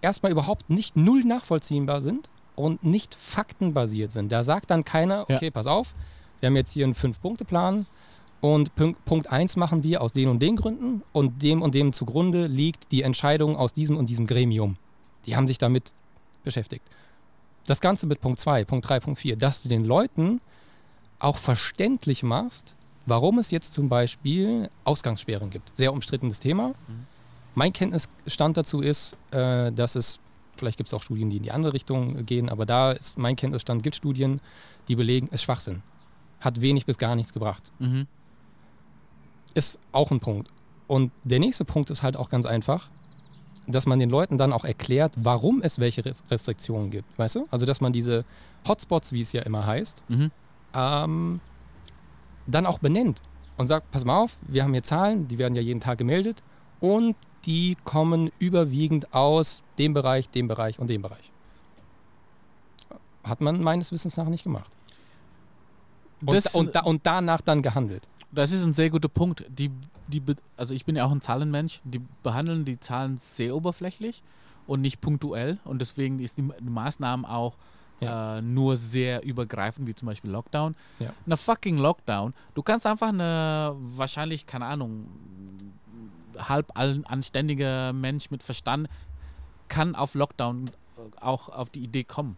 [0.00, 4.30] erstmal überhaupt nicht null nachvollziehbar sind und nicht faktenbasiert sind.
[4.32, 5.36] Da sagt dann keiner, Ja.
[5.36, 5.94] okay, pass auf,
[6.40, 7.86] wir haben jetzt hier einen Fünf-Punkte-Plan
[8.40, 11.92] und Punkt, Punkt 1 machen wir aus den und den Gründen und dem und dem
[11.92, 14.76] zugrunde liegt die Entscheidung aus diesem und diesem Gremium.
[15.26, 15.92] Die haben sich damit
[16.44, 16.84] beschäftigt.
[17.66, 20.40] Das Ganze mit Punkt 2, Punkt 3, Punkt 4, dass du den Leuten
[21.18, 25.76] auch verständlich machst, warum es jetzt zum Beispiel Ausgangssperren gibt.
[25.76, 26.74] Sehr umstrittenes Thema.
[27.54, 30.20] Mein Kenntnisstand dazu ist, äh, dass es,
[30.56, 33.34] vielleicht gibt es auch Studien, die in die andere Richtung gehen, aber da ist mein
[33.34, 34.40] Kenntnisstand, gibt Studien,
[34.86, 35.82] die belegen, ist Schwachsinn.
[36.40, 37.72] Hat wenig bis gar nichts gebracht.
[37.80, 38.06] Mhm.
[39.58, 40.48] Ist auch ein Punkt.
[40.86, 42.88] Und der nächste Punkt ist halt auch ganz einfach.
[43.70, 47.08] dass man den Leuten dann auch erklärt, warum es welche Res- Restriktionen gibt.
[47.18, 47.46] Weißt du?
[47.50, 48.24] Also, dass man diese
[48.66, 50.30] Hotspots, wie es ja immer heißt, Mhm.
[50.74, 51.40] ähm,
[52.46, 53.20] dann auch benennt
[53.58, 56.42] und sagt, pass mal auf, wir haben hier Zahlen, die werden ja jeden Tag gemeldet
[56.80, 57.14] und
[57.44, 61.30] die kommen überwiegend aus dem Bereich, dem Bereich und dem Bereich.
[63.22, 64.72] Hat man meines Wissens nach nicht gemacht.
[66.24, 68.08] Und, und, und danach dann gehandelt.
[68.30, 69.44] Das ist ein sehr guter Punkt.
[69.48, 69.70] Die,
[70.06, 70.22] die,
[70.56, 71.80] also ich bin ja auch ein Zahlenmensch.
[71.84, 74.22] Die behandeln die Zahlen sehr oberflächlich
[74.66, 75.58] und nicht punktuell.
[75.64, 77.56] Und deswegen ist die, Maßnahmen auch
[78.00, 80.76] äh, nur sehr übergreifend, wie zum Beispiel Lockdown.
[81.00, 81.12] Ja.
[81.26, 82.34] Eine fucking Lockdown.
[82.54, 85.06] Du kannst einfach eine, wahrscheinlich, keine Ahnung,
[86.38, 88.88] halb an- anständiger Mensch mit Verstand
[89.68, 90.70] kann auf Lockdown
[91.20, 92.36] auch auf die Idee kommen.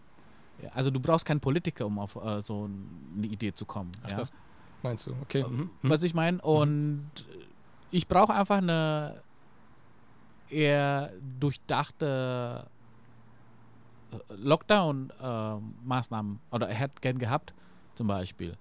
[0.63, 2.69] Ja, Also du brauchst keinen Politiker, um auf äh, so
[3.17, 3.91] eine Idee zu kommen.
[4.05, 4.17] Ach, ja?
[4.17, 4.33] das
[4.83, 5.15] meinst du?
[5.23, 5.45] Okay.
[5.49, 5.71] Mhm.
[5.83, 6.41] Was ich meine.
[6.43, 7.11] Und
[7.91, 9.23] ich brauche einfach eine
[10.49, 12.67] eher durchdachte
[14.13, 17.55] äh, Lockdown-Maßnahmen oder er hätte gern gehabt,
[17.95, 18.57] zum Beispiel.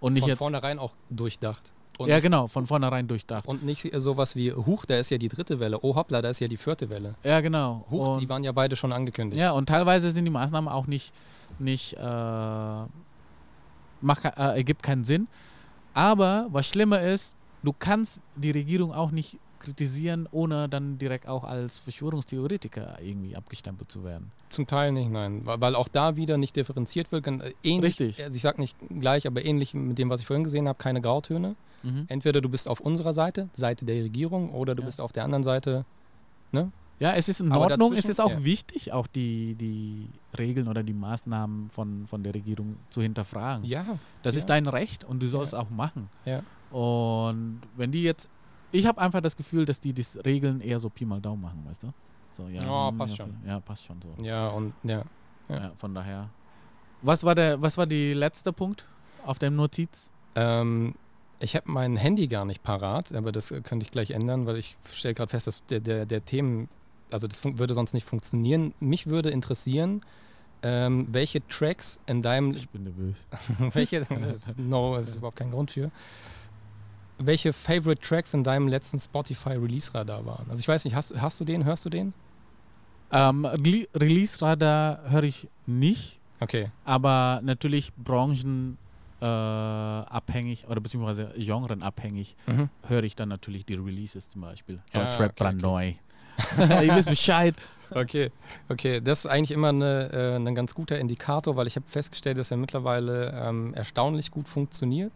[0.00, 0.38] Und nicht Von jetzt.
[0.38, 1.72] vornherein auch durchdacht.
[1.96, 3.46] Und ja, genau, von vornherein durchdacht.
[3.46, 5.78] Und nicht sowas wie, huch, da ist ja die dritte Welle.
[5.82, 7.14] Oh hoppla, da ist ja die vierte Welle.
[7.22, 7.86] Ja, genau.
[7.88, 9.40] Huch, und, die waren ja beide schon angekündigt.
[9.40, 11.12] ja, und teilweise sind die Maßnahmen auch nicht,
[11.60, 12.82] nicht äh,
[14.00, 15.28] macht, äh, ergibt keinen Sinn.
[15.94, 21.42] Aber was schlimmer ist, du kannst die Regierung auch nicht kritisieren, ohne dann direkt auch
[21.44, 24.30] als Verschwörungstheoretiker irgendwie abgestempelt zu werden.
[24.50, 25.40] Zum Teil nicht, nein.
[25.44, 27.26] Weil auch da wieder nicht differenziert wird.
[27.26, 28.22] Äh, Ähnlich, Richtig.
[28.22, 31.00] Also ich sag nicht gleich, aber ähnlich mit dem, was ich vorhin gesehen habe, keine
[31.00, 31.56] Grautöne.
[31.82, 32.04] Mhm.
[32.08, 34.86] Entweder du bist auf unserer Seite, Seite der Regierung, oder du Ja.
[34.86, 35.84] bist auf der anderen Seite.
[37.00, 38.44] Ja, es ist in Aber Ordnung, es ist auch ja.
[38.44, 40.06] wichtig, auch die, die
[40.38, 43.64] Regeln oder die Maßnahmen von, von der Regierung zu hinterfragen.
[43.64, 43.84] Ja.
[44.22, 44.38] Das ja.
[44.38, 46.08] ist dein Recht und du sollst auch machen.
[46.24, 46.42] Ja.
[46.70, 48.28] Und wenn die jetzt,
[48.72, 51.64] ich habe einfach das Gefühl, dass die die Regeln eher so Pi mal Daumen machen,
[51.66, 51.92] weißt du?
[52.30, 53.36] So, ja, Ja, hm, passt ja, schon.
[53.46, 54.22] Ja, passt schon so.
[54.22, 55.02] Ja, und ja.
[55.48, 55.56] Ja.
[55.56, 55.72] Ja.
[55.78, 56.30] von daher.
[57.02, 58.86] Was war der, was war die letzte Punkt
[59.24, 60.10] auf dem Notiz?
[60.34, 60.94] Ähm,
[61.38, 64.56] ich habe mein Handy gar nicht parat, aber das äh, könnte ich gleich ändern, weil
[64.56, 66.68] ich stelle gerade fest, dass der, der, der Themen,
[67.10, 68.74] also das würde sonst nicht funktionieren.
[68.80, 70.00] Mich würde interessieren,
[70.64, 73.26] ähm, welche Tracks in deinem Ich bin nervös.
[73.72, 74.04] welche,
[74.56, 75.90] no, es ist überhaupt kein Grund für.
[77.18, 80.46] Welche Favorite Tracks in deinem letzten Spotify-Release-Radar waren?
[80.50, 82.12] Also ich weiß nicht, hast, hast du den, hörst du den?
[83.12, 86.18] Ähm, Rele- Release-Radar höre ich nicht.
[86.40, 86.70] Okay.
[86.84, 88.76] aber natürlich branchenabhängig
[89.20, 92.68] äh, abhängig oder beziehungsweise genrenabhängig Mhm.
[92.88, 94.80] höre ich dann natürlich die Releases zum Beispiel.
[94.92, 95.92] Ja, Deutschrap okay, brandneu.
[96.58, 97.54] Ihr wisst Bescheid.
[97.90, 98.30] Okay.
[98.68, 102.38] Okay, das ist eigentlich immer eine, äh, ein ganz guter Indikator, weil ich habe festgestellt,
[102.38, 105.12] dass er mittlerweile ähm, erstaunlich gut funktioniert.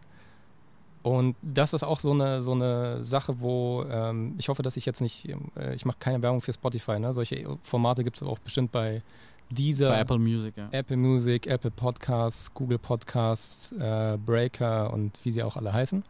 [1.01, 4.85] Und das ist auch so eine, so eine Sache, wo ähm, ich hoffe, dass ich
[4.85, 7.13] jetzt nicht, äh, ich mache keine Werbung für Spotify, ne?
[7.13, 9.01] solche Formate gibt es auch bestimmt bei
[9.49, 10.67] dieser Bei Apple Music, ja.
[10.71, 16.03] Apple Music, Apple Podcasts, Google Podcasts, äh, Breaker und wie sie auch alle heißen.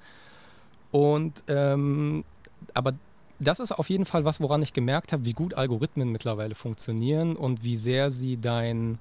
[0.91, 2.23] Und ähm,
[2.73, 2.93] aber
[3.39, 7.35] das ist auf jeden Fall was, woran ich gemerkt habe, wie gut Algorithmen mittlerweile funktionieren
[7.35, 8.99] und wie sehr sie dein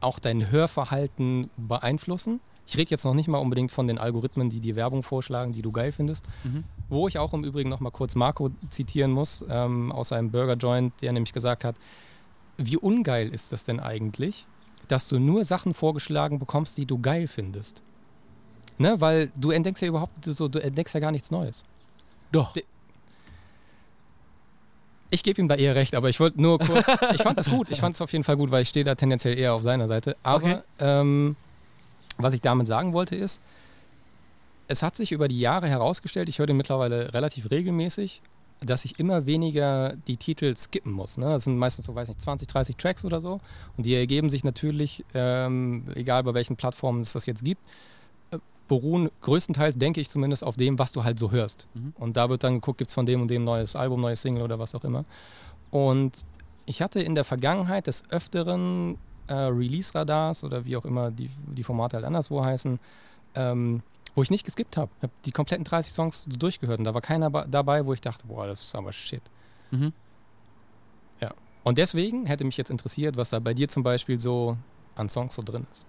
[0.00, 2.40] auch dein Hörverhalten beeinflussen.
[2.66, 5.62] Ich rede jetzt noch nicht mal unbedingt von den Algorithmen, die dir Werbung vorschlagen, die
[5.62, 6.26] du geil findest.
[6.44, 6.64] Mhm.
[6.88, 10.54] Wo ich auch im Übrigen noch mal kurz Marco zitieren muss, ähm, aus seinem Burger
[10.54, 11.76] Joint, der nämlich gesagt hat,
[12.56, 14.46] wie ungeil ist das denn eigentlich,
[14.88, 17.82] dass du nur Sachen vorgeschlagen bekommst, die du geil findest?
[18.78, 21.64] Ne, weil du entdeckst ja überhaupt so, du entdeckst ja gar nichts Neues.
[22.32, 22.56] Doch.
[25.12, 26.86] Ich gebe ihm da eher recht, aber ich wollte nur kurz.
[27.14, 27.70] ich fand das gut.
[27.70, 29.86] Ich fand es auf jeden Fall gut, weil ich stehe da tendenziell eher auf seiner
[29.86, 30.16] Seite.
[30.22, 30.58] Aber Okay.
[30.80, 31.36] ähm,
[32.16, 33.42] was ich damit sagen wollte ist,
[34.68, 38.22] es hat sich über die Jahre herausgestellt, ich höre den mittlerweile relativ regelmäßig,
[38.60, 41.18] dass ich immer weniger die Titel skippen muss.
[41.18, 41.26] Ne?
[41.26, 43.40] Das sind meistens so, weiß nicht, 20, 30 Tracks oder so.
[43.76, 47.62] Und die ergeben sich natürlich, ähm, egal bei welchen Plattformen es das jetzt gibt,
[48.72, 51.66] beruhen größtenteils, denke ich zumindest, auf dem, was du halt so hörst.
[51.74, 51.92] Mhm.
[51.98, 54.42] Und da wird dann geguckt, gibt es von dem und dem neues Album, neues Single
[54.42, 55.04] oder was auch immer.
[55.70, 56.24] Und
[56.66, 58.96] ich hatte in der Vergangenheit des Öfteren
[59.26, 62.78] äh, Release-Radars oder wie auch immer die, die Formate halt anderswo heißen,
[63.34, 63.82] ähm,
[64.14, 64.90] wo ich nicht geskippt habe.
[64.98, 68.00] Ich habe die kompletten 30 Songs so durchgehört und da war keiner dabei, wo ich
[68.00, 69.22] dachte, boah, das ist aber shit.
[69.70, 69.92] Mhm.
[71.64, 74.56] Und deswegen hätte mich jetzt interessiert, was da bei dir zum Beispiel so
[74.96, 75.86] an Songs so drin ist.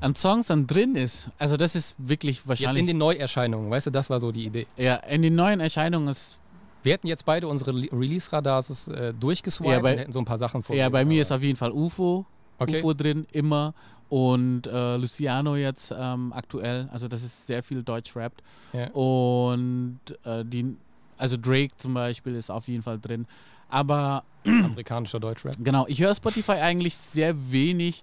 [0.00, 2.86] An Songs dann drin ist, also das ist wirklich Jetzt in wahrscheinlich.
[2.86, 4.66] den Neuerscheinungen, weißt du, das war so die Idee.
[4.76, 6.38] ja, in den neuen Erscheinungen ist.
[6.84, 10.38] Wir hätten jetzt beide unsere Release-Radars äh, durchgeswiped Ja, bei- und hätten so ein paar
[10.38, 12.24] Sachen Ja, bei mir ist auf jeden Fall UFO.
[12.58, 12.78] okay.
[12.78, 13.74] UFO drin, immer.
[14.08, 16.88] Und äh, Luciano jetzt ähm, aktuell.
[16.92, 18.42] Also das ist sehr viel Deutsch rappt.
[18.72, 18.88] Ja.
[18.92, 20.76] Und äh, die
[21.18, 23.26] also Drake zum Beispiel ist auf jeden Fall drin.
[23.68, 25.56] Aber Amerikanischer Deutschrap.
[25.58, 28.02] genau, ich höre Spotify eigentlich sehr wenig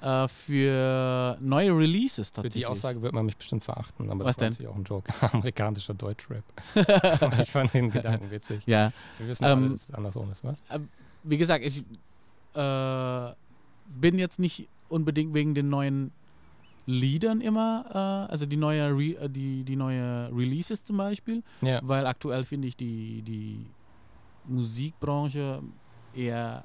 [0.00, 2.62] äh, für neue Releases Für tatsächlich.
[2.62, 4.52] die Aussage wird man mich bestimmt verachten, aber Was das war denn?
[4.52, 5.32] natürlich auch ein Joke.
[5.32, 6.44] Amerikanischer Deutschrap.
[7.42, 8.62] Ich fand den Gedanken witzig.
[8.66, 10.62] Ja, Wir wissen Ähm, alle, dass es andersrum ist, was?
[11.24, 11.84] wie gesagt, ich
[12.54, 13.32] äh,
[13.88, 16.12] bin jetzt nicht unbedingt wegen den neuen
[16.86, 17.84] Liedern immer,
[18.28, 21.80] äh, also die neue, Re äh, die, die neue Releases zum Beispiel, Ja.
[21.82, 23.66] weil aktuell finde ich die, die
[24.46, 25.62] Musikbranche
[26.14, 26.64] eher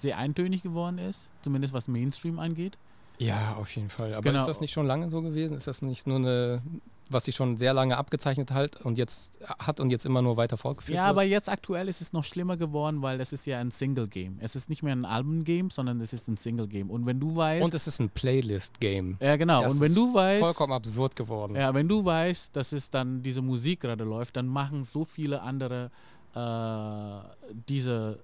[0.00, 2.78] sehr eintönig geworden ist, zumindest was Mainstream angeht.
[3.18, 4.14] Ja, auf jeden Fall.
[4.14, 4.40] Aber Genau.
[4.40, 5.56] ist das nicht schon lange so gewesen?
[5.56, 6.62] Ist das nicht nur eine,
[7.10, 10.56] was sich schon sehr lange abgezeichnet hat und jetzt hat und jetzt immer nur weiter
[10.56, 11.10] fortgeführt Ja, wird?
[11.10, 14.38] aber jetzt aktuell ist es noch schlimmer geworden, weil es ist ja ein Single-Game.
[14.40, 16.90] Es ist nicht mehr ein Album-Game, sondern es ist ein Single-Game.
[16.90, 17.64] Und wenn du weißt...
[17.64, 19.16] Und es ist ein Playlist-Game.
[19.20, 19.62] ja, genau.
[19.62, 20.44] das Und wenn du weißt...
[20.44, 21.56] Vollkommen absurd geworden.
[21.56, 25.42] Ja, wenn du weißt, dass es dann diese Musik gerade läuft, dann machen so viele
[25.42, 25.90] andere
[26.34, 28.22] äh, diese,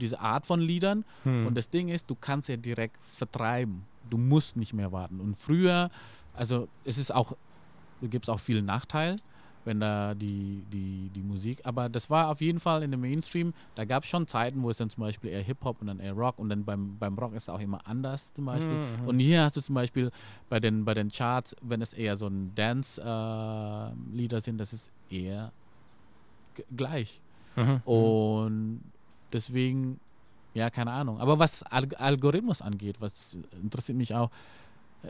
[0.00, 1.04] diese Art von Liedern.
[1.24, 1.46] Hm.
[1.46, 3.84] Und das Ding ist, du kannst ja direkt vertreiben.
[4.08, 5.20] Du musst nicht mehr warten.
[5.20, 5.90] Und früher,
[6.34, 7.32] also es ist auch,
[8.00, 9.16] da gibt es auch viel Nachteil,
[9.64, 13.54] wenn da die, die, die Musik, aber das war auf jeden Fall in dem Mainstream,
[13.74, 16.12] da gab es schon Zeiten, wo es dann zum Beispiel eher Hip-Hop und dann eher
[16.12, 18.74] Rock und dann beim, beim Rock ist es auch immer anders zum Beispiel.
[18.74, 19.08] Mhm.
[19.08, 20.10] Und hier hast du zum Beispiel
[20.48, 25.52] bei den, bei den Charts, wenn es eher so ein Dance-Lieder sind, das ist eher
[26.76, 27.20] gleich.
[27.56, 27.80] Mhm.
[27.84, 28.80] Und
[29.34, 30.00] deswegen,
[30.54, 31.20] ja, keine Ahnung.
[31.20, 34.30] Aber was Al Algorithmus angeht, was interessiert mich auch,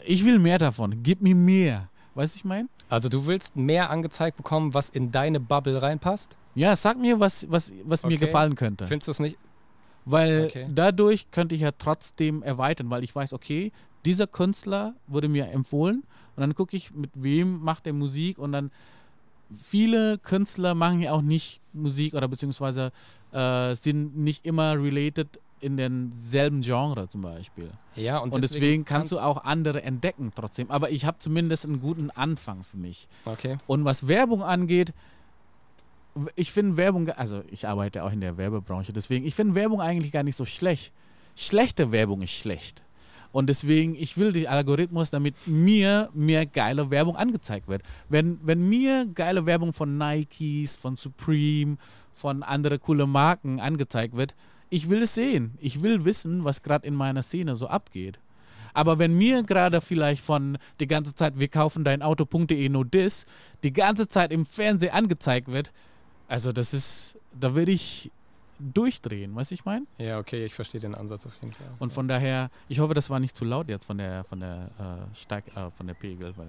[0.04, 1.02] ich will mehr davon.
[1.02, 1.88] Gib mir mehr.
[2.14, 2.68] Weißt du, ich meine?
[2.88, 6.36] Also du willst mehr angezeigt bekommen, was in deine Bubble reinpasst?
[6.54, 8.26] Ja, sag mir, was, was, was mir Okay.
[8.26, 8.86] gefallen könnte.
[8.86, 9.36] Findest du es nicht?
[10.04, 10.66] Weil Okay.
[10.70, 13.72] dadurch könnte ich ja trotzdem erweitern, weil ich weiß, okay,
[14.04, 16.04] dieser Künstler wurde mir empfohlen
[16.36, 18.70] und dann gucke ich, mit wem macht er Musik und dann
[19.62, 22.92] viele Künstler machen ja auch nicht Musik oder beziehungsweise
[23.34, 27.70] äh, sind nicht immer related in denselben Genre zum Beispiel.
[27.96, 30.70] Ja, Und, deswegen, kannst du auch andere entdecken trotzdem.
[30.70, 33.08] Aber ich habe zumindest einen guten Anfang für mich.
[33.24, 33.56] Okay.
[33.66, 34.92] Und was Werbung angeht,
[36.36, 40.12] ich finde Werbung, also ich arbeite auch in der Werbebranche, deswegen, ich finde Werbung eigentlich
[40.12, 40.92] gar nicht so schlecht.
[41.34, 42.84] Schlechte Werbung ist schlecht.
[43.32, 47.82] Und deswegen, ich will den Algorithmus, damit mir mehr geile Werbung angezeigt wird.
[48.08, 51.76] Wenn, wenn mir geile Werbung von Nikes, von Supreme,
[52.14, 54.34] von anderen coole Marken angezeigt wird,
[54.70, 55.58] ich will es sehen.
[55.60, 58.18] Ich will wissen, was gerade in meiner Szene so abgeht.
[58.72, 63.24] Aber wenn mir gerade vielleicht von die ganze Zeit, wir kaufen dein Auto.de no dis,
[63.62, 65.72] die ganze Zeit im Fernsehen angezeigt wird,
[66.26, 68.10] also das ist, da würde ich
[68.58, 69.86] durchdrehen, weißt du, ich meine?
[69.98, 71.66] Ja, okay, ich verstehe den Ansatz auf jeden Fall.
[71.78, 74.70] Und von daher, ich hoffe, das war nicht zu laut jetzt von der, von der,
[74.78, 76.48] äh, Steig, äh, von der Pegel, weil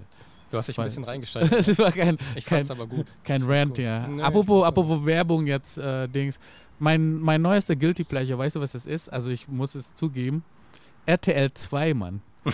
[0.50, 1.52] du hast dich ein bisschen reingesteigert.
[1.68, 3.12] das war kein, Ich kein, fand's aber gut.
[3.24, 3.78] kein Rant, gut.
[3.84, 4.06] ja.
[4.06, 6.38] Nee, apropos, apropos Werbung jetzt, äh, Dings.
[6.78, 9.10] Mein, mein neuester Guilty Pleasure, weißt du, was das ist?
[9.10, 10.44] Also ich muss es zugeben.
[11.06, 12.20] RTL 2, Mann.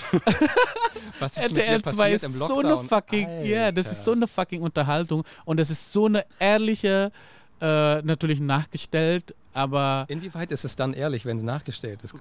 [1.19, 4.12] Was ist mit RTL 2 passiert ist im so eine fucking, ja, das ist so
[4.12, 7.12] eine fucking Unterhaltung und das ist so eine ehrliche,
[7.60, 12.14] äh, natürlich nachgestellt, aber Inwieweit ist es dann ehrlich, wenn es nachgestellt ist?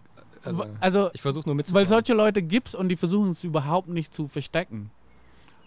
[0.44, 1.82] Also, also, ich versuche nur mitzubekommen.
[1.82, 4.90] weil solche Leute gibt's und die versuchen es überhaupt nicht zu verstecken.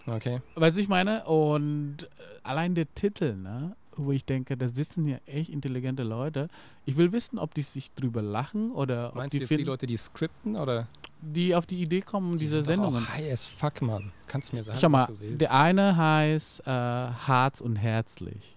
[0.06, 0.40] Okay.
[0.55, 1.24] Weißt du, ich meine?
[1.24, 2.06] Und äh,
[2.43, 3.74] allein der Titel, ne?
[3.97, 6.48] Wo ich denke, da sitzen hier echt intelligente Leute.
[6.85, 9.55] Ich will wissen, ob die sich drüber lachen oder ob Meinst die, du jetzt die
[9.56, 10.89] finden, Leute, die skripten oder?
[11.26, 13.05] die auf die Idee kommen, diese sind doch Sendungen.
[13.05, 14.12] Auch high as fuck, Mann.
[14.26, 15.40] Kannst du mir sagen, Schau mal, was du willst?
[15.40, 18.56] der eine heißt äh, Harz und Herzlich.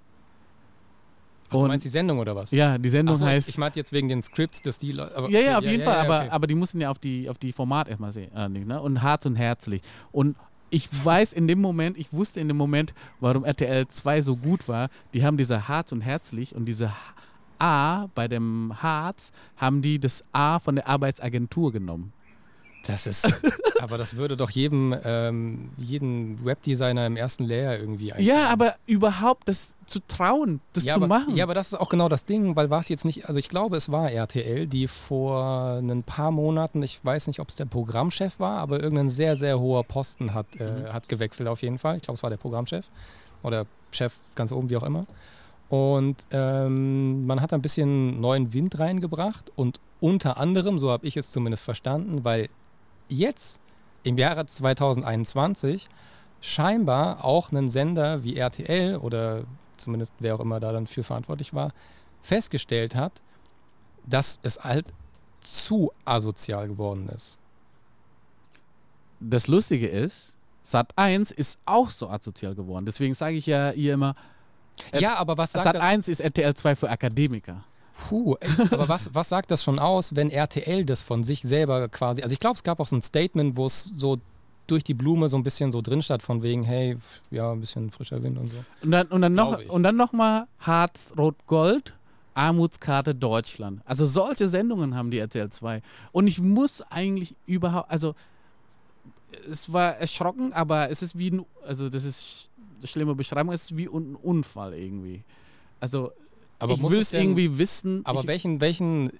[1.47, 2.51] Ach, du und- meinst die Sendung oder was?
[2.51, 3.47] Ja, die Sendung so, heißt.
[3.47, 5.15] ich, ich meinte jetzt wegen den Scripts, dass die Leute.
[5.15, 6.29] aber- ja, ja, okay, auf jeden Fall, ja, aber, okay.
[6.29, 8.35] aber die mussten ja auf die, auf die Format erstmal sehen.
[8.35, 8.81] Äh, ne?
[8.81, 9.81] Und Harz und Herzlich.
[10.11, 10.35] Und
[10.69, 14.67] ich weiß in dem Moment, ich wusste in dem Moment, warum RTL 2 so gut
[14.67, 14.89] war.
[15.13, 16.91] Die haben diese Harz und Herzlich und diese
[17.59, 22.13] A bei dem Harz haben die das A von der Arbeitsagentur genommen.
[22.87, 23.27] Das ist.
[23.81, 29.47] aber das würde doch jedem, ähm, jeden Webdesigner im ersten Lehrjahr irgendwie Ja, aber überhaupt
[29.47, 31.35] das zu trauen, das ja, zu aber, machen.
[31.35, 33.49] Ja, aber das ist auch genau das Ding, weil war es jetzt nicht, also ich
[33.49, 37.65] glaube, es war RTL, die vor ein paar Monaten, ich weiß nicht, ob es der
[37.65, 40.93] Programmchef war, aber irgendein sehr, sehr hoher Posten hat, äh, Mhm.
[40.93, 41.97] hat gewechselt auf jeden Fall.
[41.97, 42.85] Ich glaube, es war der Programmchef
[43.43, 45.05] oder Chef ganz oben, wie auch immer.
[45.69, 51.17] Und ähm, man hat ein bisschen neuen Wind reingebracht und unter anderem, so habe ich
[51.17, 52.47] es zumindest verstanden, weil
[53.09, 53.59] jetzt
[54.03, 55.89] im Jahre 2021
[56.41, 59.43] scheinbar auch einen Sender wie RTL oder
[59.77, 61.71] zumindest wer auch immer da dann für verantwortlich war,
[62.21, 63.21] festgestellt hat,
[64.05, 64.85] dass es halt
[65.39, 67.39] zu asozial geworden ist.
[69.19, 72.85] das Lustige ist, Sat 1 ist auch so asozial geworden.
[72.85, 74.15] Deswegen sage ich ja hier immer,
[74.93, 75.81] Ja, aber was sagt Sat das?
[75.81, 77.63] 1 ist RTL 2 für Akademiker.
[77.97, 78.35] Puh,
[78.71, 82.21] aber was, was sagt das schon aus, wenn RTL das von sich selber quasi.
[82.21, 84.17] Also ich glaube, es gab auch so ein Statement, wo es so
[84.67, 86.97] durch die Blume so ein bisschen so drin stand, von wegen, hey,
[87.31, 88.57] ja, ein bisschen frischer Wind und so.
[88.81, 91.95] Und dann, und dann noch, und dann noch mal Harz, Rot, Gold,
[92.33, 93.81] Armutskarte Deutschland.
[93.85, 95.81] Also solche Sendungen haben die RTL 2.
[96.11, 98.13] Und ich muss eigentlich überhaupt, also
[99.49, 103.71] es war erschrocken, aber es ist wie ein, also das ist eine schlimme Beschreibung, es
[103.71, 105.23] ist wie ein Unfall irgendwie.
[105.79, 106.11] Also
[106.59, 108.01] Aber ich will es es denn- irgendwie wissen.
[108.05, 109.11] Aber ich, welchen, welchen,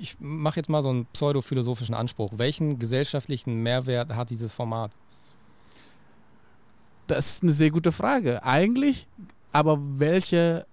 [0.00, 2.32] ich mache jetzt mal so einen pseudophilosophischen Anspruch.
[2.36, 4.92] Welchen gesellschaftlichen Mehrwert hat dieses Format?
[7.06, 8.42] Das ist eine sehr gute Frage.
[8.44, 9.06] Eigentlich,
[9.52, 10.66] aber welche,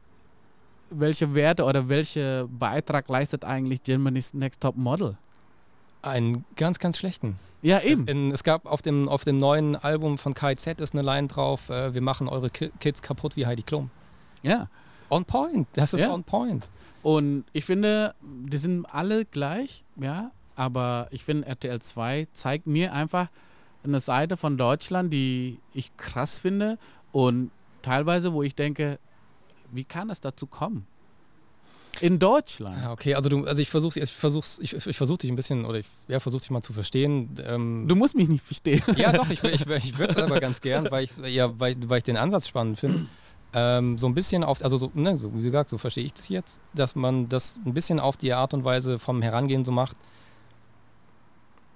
[0.89, 5.17] welche Werte oder welcher Beitrag leistet eigentlich Germany's Next Top Model?
[6.01, 7.37] Einen ganz, ganz schlechten.
[7.61, 8.07] Ja, Es, eben.
[8.07, 11.69] in, es gab auf dem, auf dem neuen Album von KZ ist eine Line drauf,
[11.69, 13.91] äh, wir machen eure Ki Kids kaputt wie Heidi Klum.
[14.41, 14.67] Ja.
[15.11, 16.13] On point, das ist Ja.
[16.13, 16.69] on point.
[17.03, 22.93] Und ich finde, die sind alle gleich, ja, aber ich finde, RTL 2 zeigt mir
[22.93, 23.27] einfach
[23.83, 26.77] eine Seite von Deutschland, die ich krass finde
[27.11, 27.51] und
[27.81, 28.99] teilweise, wo ich denke,
[29.71, 30.85] wie kann es dazu kommen?
[31.99, 32.77] In Deutschland.
[32.81, 35.65] Ja, okay, also du, also ich versuche ich versuch's, ich, ich versuch dich ein bisschen,
[35.65, 37.29] oder ich ja, versuche dich mal zu verstehen.
[37.45, 38.81] Ähm, Du musst mich nicht verstehen.
[38.95, 41.89] Ja, doch, ich, ich, ich würde es aber ganz gern, weil ich, ja, weil, ich-
[41.89, 43.05] weil ich den Ansatz spannend finde.
[43.53, 46.29] Ähm, so ein bisschen auf, also so, ne, so wie gesagt, so verstehe ich das
[46.29, 49.97] jetzt, dass man das ein bisschen auf die Art und Weise vom Herangehen so macht.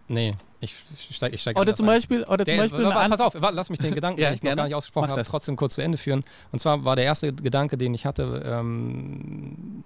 [0.08, 0.76] Nee, ich
[1.12, 1.96] steige ich steig Oder zum ein.
[1.96, 4.36] Beispiel, oder zum Der, Beispiel warte, pass auf, warte, lass mich den Gedanken, Ja, den
[4.36, 4.58] ich noch gerne.
[4.62, 6.24] gar nicht ausgesprochen habe, trotzdem kurz zu Ende führen.
[6.52, 9.84] Und zwar war der erste Gedanke, den ich hatte, ähm,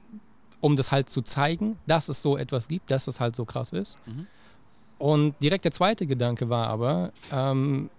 [0.59, 3.71] um das halt zu zeigen, dass es so etwas gibt, dass es halt so krass
[3.71, 3.97] ist.
[4.05, 4.27] Mhm.
[4.97, 7.89] Und direkt der zweite Gedanke war aber, ähm,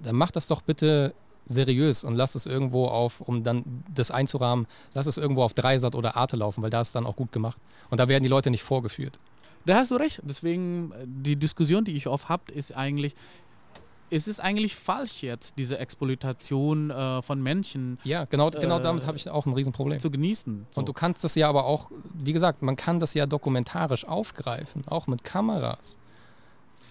[0.00, 1.14] dann mach das doch bitte
[1.46, 5.94] seriös und lass es irgendwo auf, um dann das einzurahmen, lass es irgendwo auf Dreisat
[5.94, 7.58] oder Arte laufen, weil da ist es dann auch gut gemacht.
[7.90, 9.18] Und da werden die Leute nicht vorgeführt.
[9.64, 10.20] Da hast du recht.
[10.24, 13.14] Deswegen, die Diskussion, die ich oft habe, ist eigentlich,
[14.10, 19.06] es ist eigentlich falsch jetzt, diese Exploitation äh, von Menschen Ja, genau, genau Äh, damit
[19.06, 19.98] habe ich auch ein Riesenproblem.
[19.98, 20.66] zu genießen.
[20.70, 20.80] So.
[20.80, 24.82] Und du kannst das ja aber auch, wie gesagt, man kann das ja dokumentarisch aufgreifen,
[24.86, 25.98] auch mit Kameras.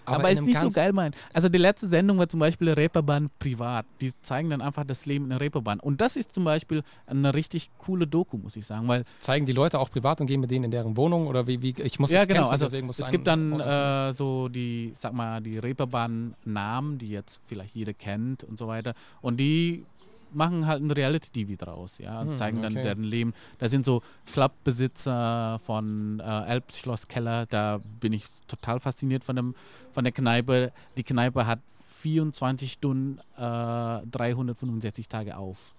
[0.05, 1.13] Aber, in ist nicht so geil, mein.
[1.33, 3.85] Also die letzte Sendung war zum Beispiel Reeperbahn privat.
[4.01, 5.79] Die zeigen dann einfach das Leben in der Reeperbahn.
[5.79, 8.87] Und das ist zum Beispiel eine richtig coole Doku, muss ich sagen.
[8.87, 11.61] Weil, Zeigen die Leute auch privat und gehen mit denen in deren Wohnung oder wie,
[11.61, 15.41] wie ich muss ja genau, also es gibt dann ordentlich- äh, so die, sag mal,
[15.41, 18.93] die Reeperbahn-Namen, die jetzt vielleicht jeder kennt und so weiter.
[19.21, 19.85] Und die
[20.33, 22.83] machen halt ein Reality-TV draus, ja, und Hm, zeigen dann okay.
[22.83, 23.33] deren Leben.
[23.57, 29.55] Da sind so Clubbesitzer von äh, Elbschloss Keller, da bin ich total fasziniert von, dem,
[29.91, 30.71] von der Kneipe.
[30.97, 31.59] Die Kneipe hat
[31.99, 35.73] 24 Stunden, äh, 365 Tage auf.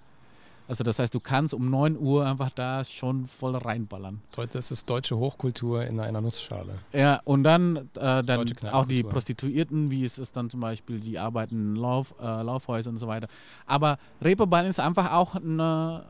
[0.68, 4.20] Also das heißt, du kannst um 9 Uhr einfach da schon voll reinballern.
[4.50, 6.74] Das ist deutsche Hochkultur in einer Nussschale.
[6.92, 9.02] Ja, und dann, äh, dann auch die.
[9.04, 13.06] Prostituierten, wie es ist dann zum Beispiel, die arbeiten in Lauf, äh, Laufhäusern und so
[13.06, 13.28] weiter.
[13.66, 16.04] Aber Reeperbahn ist einfach auch eine,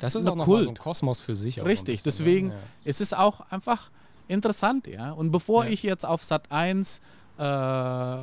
[0.00, 0.76] Das ist Eine auch nochmal so ein.
[0.76, 1.62] Kosmos für sich.
[1.64, 2.48] Richtig, bisschen, deswegen-?
[2.50, 2.56] Ja.
[2.84, 3.90] es ist auch einfach
[4.26, 5.12] interessant, ja.
[5.12, 5.70] Und bevor Ja.
[5.70, 7.00] ich jetzt auf Sat 1
[7.38, 7.42] äh,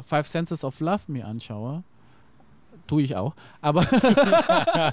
[0.03, 1.83] Five Senses of Love mir anschaue,
[2.91, 3.87] tue ich auch, aber,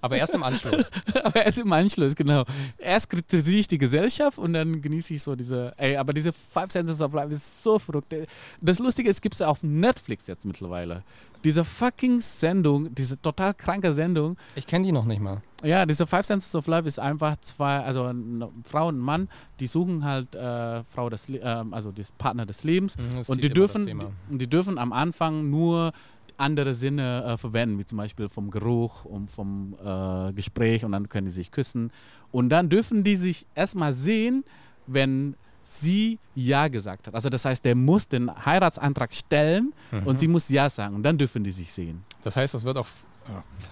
[0.00, 0.90] Aber erst im Anschluss.
[1.24, 2.44] aber erst im Anschluss, genau.
[2.78, 6.70] Erst kritisiere ich die Gesellschaft und dann genieße ich so diese, ey, aber diese Five
[6.72, 8.14] Senses of Love ist so verrückt.
[8.60, 11.02] Das Lustige ist, es gibt es auf Netflix jetzt mittlerweile.
[11.44, 15.42] Diese fucking Sendung, diese total kranke Sendung, Ich kenne die noch nicht mal.
[15.62, 19.28] Ja, diese Five Senses of Love ist einfach zwei, also eine Frau und ein Mann,
[19.58, 23.44] die suchen halt äh, Frau des, ähm, also des Partner des Lebens Mhm, das und
[23.44, 25.92] die dürfen, das die, die dürfen am Anfang nur
[26.40, 31.08] andere Sinne äh, verwenden, wie zum Beispiel vom Geruch und vom äh, Gespräch und dann
[31.08, 31.90] können die sich küssen
[32.32, 34.44] und dann dürfen die sich erstmal sehen,
[34.86, 37.14] wenn sie Ja gesagt hat.
[37.14, 40.18] Also das heißt, der muss den Heiratsantrag stellen und Mhm.
[40.18, 42.02] sie muss Ja sagen und dann dürfen die sich sehen.
[42.22, 42.86] Das heißt, das wird auch.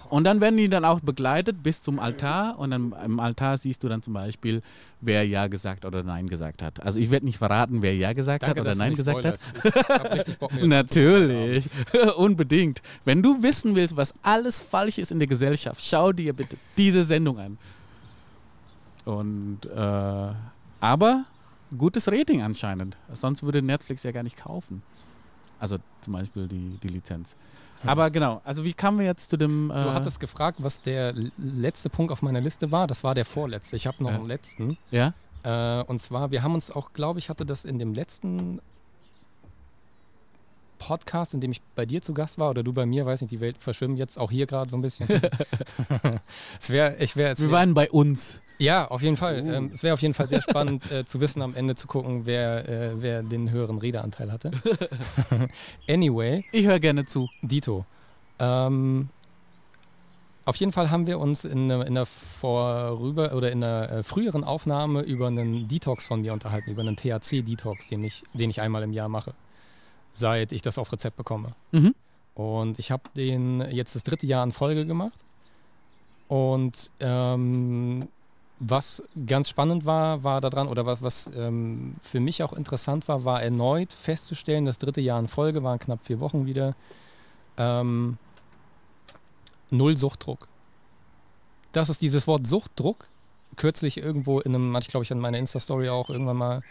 [0.08, 3.82] Und dann werden die dann auch begleitet bis zum Altar und dann im Altar siehst
[3.82, 4.62] du dann zum Beispiel,
[5.00, 6.82] wer Ja gesagt oder Nein gesagt hat.
[6.84, 9.38] Also ich werde nicht verraten, wer Ja gesagt Danke, hat oder Nein gesagt hat.
[9.38, 9.74] spoilerst.
[9.76, 11.68] Ich hab richtig Bock, das Natürlich,
[12.16, 12.80] unbedingt.
[13.04, 17.04] Wenn du wissen willst, was alles falsch ist in der Gesellschaft, schau dir bitte diese
[17.04, 17.58] Sendung an.
[19.04, 20.32] Und äh,
[20.80, 21.24] aber
[21.76, 22.96] gutes Rating anscheinend.
[23.12, 24.82] Sonst würde Netflix ja gar nicht kaufen.
[25.60, 27.36] Also zum Beispiel die, die Lizenz.
[27.86, 29.68] Aber genau, also wie kamen wir jetzt zu dem.
[29.68, 32.86] Du äh, hattest gefragt, was der letzte Punkt auf meiner Liste war.
[32.86, 33.76] Das war der vorletzte.
[33.76, 34.16] Ich habe noch Ja.
[34.16, 34.76] einen letzten.
[34.90, 35.12] Ja?
[35.44, 38.60] Äh, und zwar, wir haben uns auch, glaube ich, hatte das in dem letzten
[40.78, 43.30] Podcast, in dem ich bei dir zu Gast war oder du bei mir, weiß nicht,
[43.32, 45.08] die Welt verschwimmt jetzt auch hier gerade so ein bisschen.
[46.60, 48.40] es wäre, ich wäre, Wir waren bei uns.
[48.58, 49.42] Ja, auf jeden Fall.
[49.46, 49.52] Oh.
[49.52, 52.26] Ähm, es wäre auf jeden Fall sehr spannend äh, zu wissen, am Ende zu gucken,
[52.26, 54.50] wer, äh, wer den höheren Redeanteil hatte.
[55.88, 57.28] anyway, Ich höre gerne zu.
[57.42, 57.84] Dito.
[58.38, 59.08] Ähm,
[60.44, 64.02] auf jeden Fall haben wir uns in, einer- in der vorüber oder in einer äh,
[64.02, 68.60] früheren Aufnahme über einen Detox von mir unterhalten, über einen THC-Detox, den ich, den ich
[68.60, 69.34] einmal im Jahr mache,
[70.12, 71.52] seit ich das auf Rezept bekomme.
[71.72, 71.94] Mhm.
[72.34, 75.20] Und ich habe den jetzt das dritte Jahr in Folge gemacht.
[76.28, 78.08] Und ähm,
[78.60, 83.24] was ganz spannend war, war daran, oder was, was ähm, für mich auch interessant war,
[83.24, 86.74] war erneut festzustellen, das dritte Jahr in Folge, waren knapp vier Wochen wieder,
[87.56, 88.18] ähm,
[89.70, 90.48] null Suchtdruck.
[91.72, 93.08] Das ist dieses Wort Suchtdruck,
[93.56, 96.62] kürzlich irgendwo in einem, hatte ich glaube ich an meiner Insta-Story auch irgendwann mal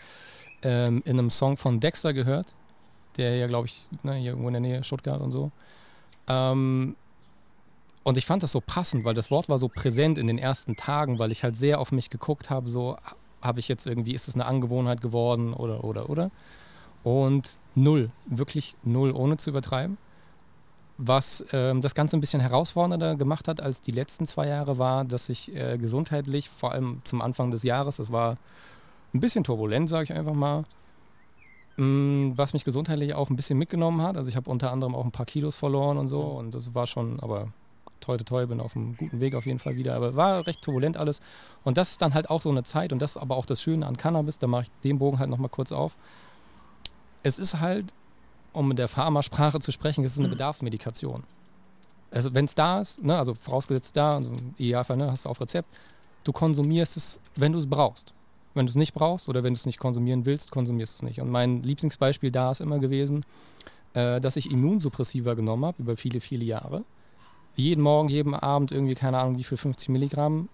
[0.63, 2.53] ähm, in einem Song von Dexter gehört,
[3.17, 5.51] der ja glaube ich ne, hier irgendwo in der Nähe Stuttgart und so.
[6.27, 6.95] Ähm,
[8.07, 10.77] und ich fand das so passend, weil das Wort war so präsent in den ersten
[10.77, 12.95] Tagen, weil ich halt sehr auf mich geguckt habe, so
[13.41, 16.31] habe ich jetzt irgendwie, ist es eine Angewohnheit geworden oder, oder, oder.
[17.03, 19.97] Und null, wirklich null, ohne zu übertreiben.
[20.97, 25.03] Was ähm, das Ganze ein bisschen herausfordernder gemacht hat als die letzten zwei Jahre, war,
[25.03, 28.37] dass ich äh, gesundheitlich, vor allem zum Anfang des Jahres, es war
[29.13, 30.63] ein bisschen turbulent, sage ich einfach mal,
[31.75, 34.15] mh, was mich gesundheitlich auch ein bisschen mitgenommen hat.
[34.15, 36.87] Also ich habe unter anderem auch ein paar Kilos verloren und so und das war
[36.87, 37.49] schon, aber
[37.99, 40.61] toi toi toi, bin auf einem guten Weg auf jeden Fall wieder, aber war recht
[40.61, 41.21] turbulent alles.
[41.63, 43.61] Und das ist dann halt auch so eine Zeit und das ist aber auch das
[43.61, 45.95] Schöne an Cannabis, da mache ich den Bogen halt nochmal kurz auf.
[47.23, 47.93] Es ist halt,
[48.53, 51.23] um mit der Pharmasprache zu sprechen, es ist eine Bedarfsmedikation.
[52.11, 55.29] Also wenn es da ist, ne, also vorausgesetzt da, also im Idealfall ne, hast du
[55.29, 55.77] auf Rezept,
[56.23, 58.13] du konsumierst es, wenn du es brauchst.
[58.53, 61.09] Wenn du es nicht brauchst oder wenn du es nicht konsumieren willst, konsumierst du es
[61.09, 61.21] nicht.
[61.21, 63.23] Und mein Lieblingsbeispiel da ist immer gewesen,
[63.93, 66.83] äh, dass ich Immunsuppressiva genommen habe über viele, viele Jahre.
[67.57, 70.47] Jeden Morgen, jeden Abend irgendwie, keine Ahnung, wie viel, 50 Milligramm.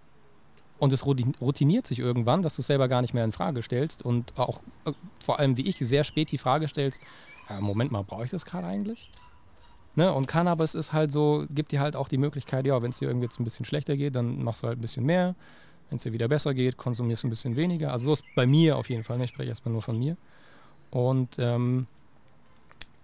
[0.80, 4.04] Und es routiniert sich irgendwann, dass du es selber gar nicht mehr in Frage stellst
[4.04, 7.04] und auch äh, vor allem wie ich sehr spät die Frage stellst,
[7.50, 9.10] äh, Moment mal, brauche ich das gerade eigentlich?
[9.96, 10.12] Ne?
[10.12, 13.08] Und Cannabis ist halt so, gibt dir halt auch die Möglichkeit, ja, wenn es dir
[13.08, 15.36] irgendwie jetzt ein bisschen schlechter geht, dann machst du halt ein bisschen mehr.
[15.90, 17.92] Wenn es dir wieder besser geht, konsumierst du ein bisschen weniger.
[17.92, 19.26] Also so ist bei mir auf jeden Fall, ne?
[19.26, 20.18] ich spreche erstmal nur von mir.
[20.90, 21.88] Und ähm,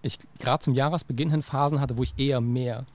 [0.02, 2.86] ich gerade zum Jahresbeginn hin Phasen hatte, wo ich eher mehr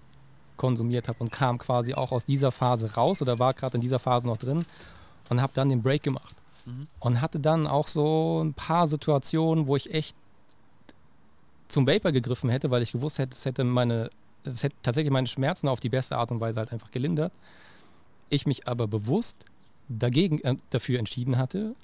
[0.56, 3.98] konsumiert habe und kam quasi auch aus dieser Phase raus oder war gerade in dieser
[3.98, 4.64] Phase noch drin
[5.28, 6.36] und habe dann den Break gemacht.
[6.66, 6.86] Mhm.
[7.01, 10.16] Und hatte dann auch so ein paar Situationen, wo ich echt
[11.68, 14.10] zum Vapor gegriffen hätte, weil ich gewusst hätte, es hätte meine,
[14.44, 17.32] es hätte tatsächlich meine Schmerzen auf die beste Art und Weise halt einfach gelindert.
[18.31, 19.44] Ich mich aber bewusst
[19.89, 21.74] dagegen äh, dafür entschieden hatte,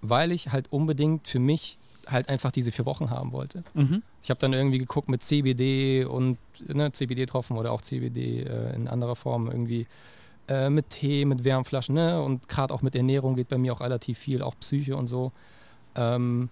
[0.00, 1.78] weil ich halt unbedingt für mich
[2.10, 3.62] halt einfach diese vier Wochen haben wollte.
[3.74, 4.02] Mhm.
[4.22, 8.88] Ich habe dann irgendwie geguckt mit CBD und ne, CBD-Tropfen oder auch CBD äh, in
[8.88, 9.86] anderer Form irgendwie
[10.48, 12.22] äh, mit Tee, mit Wärmflaschen ne?
[12.22, 15.32] und gerade auch mit Ernährung geht bei mir auch relativ viel, auch Psyche und so.
[15.94, 16.48] Ähm,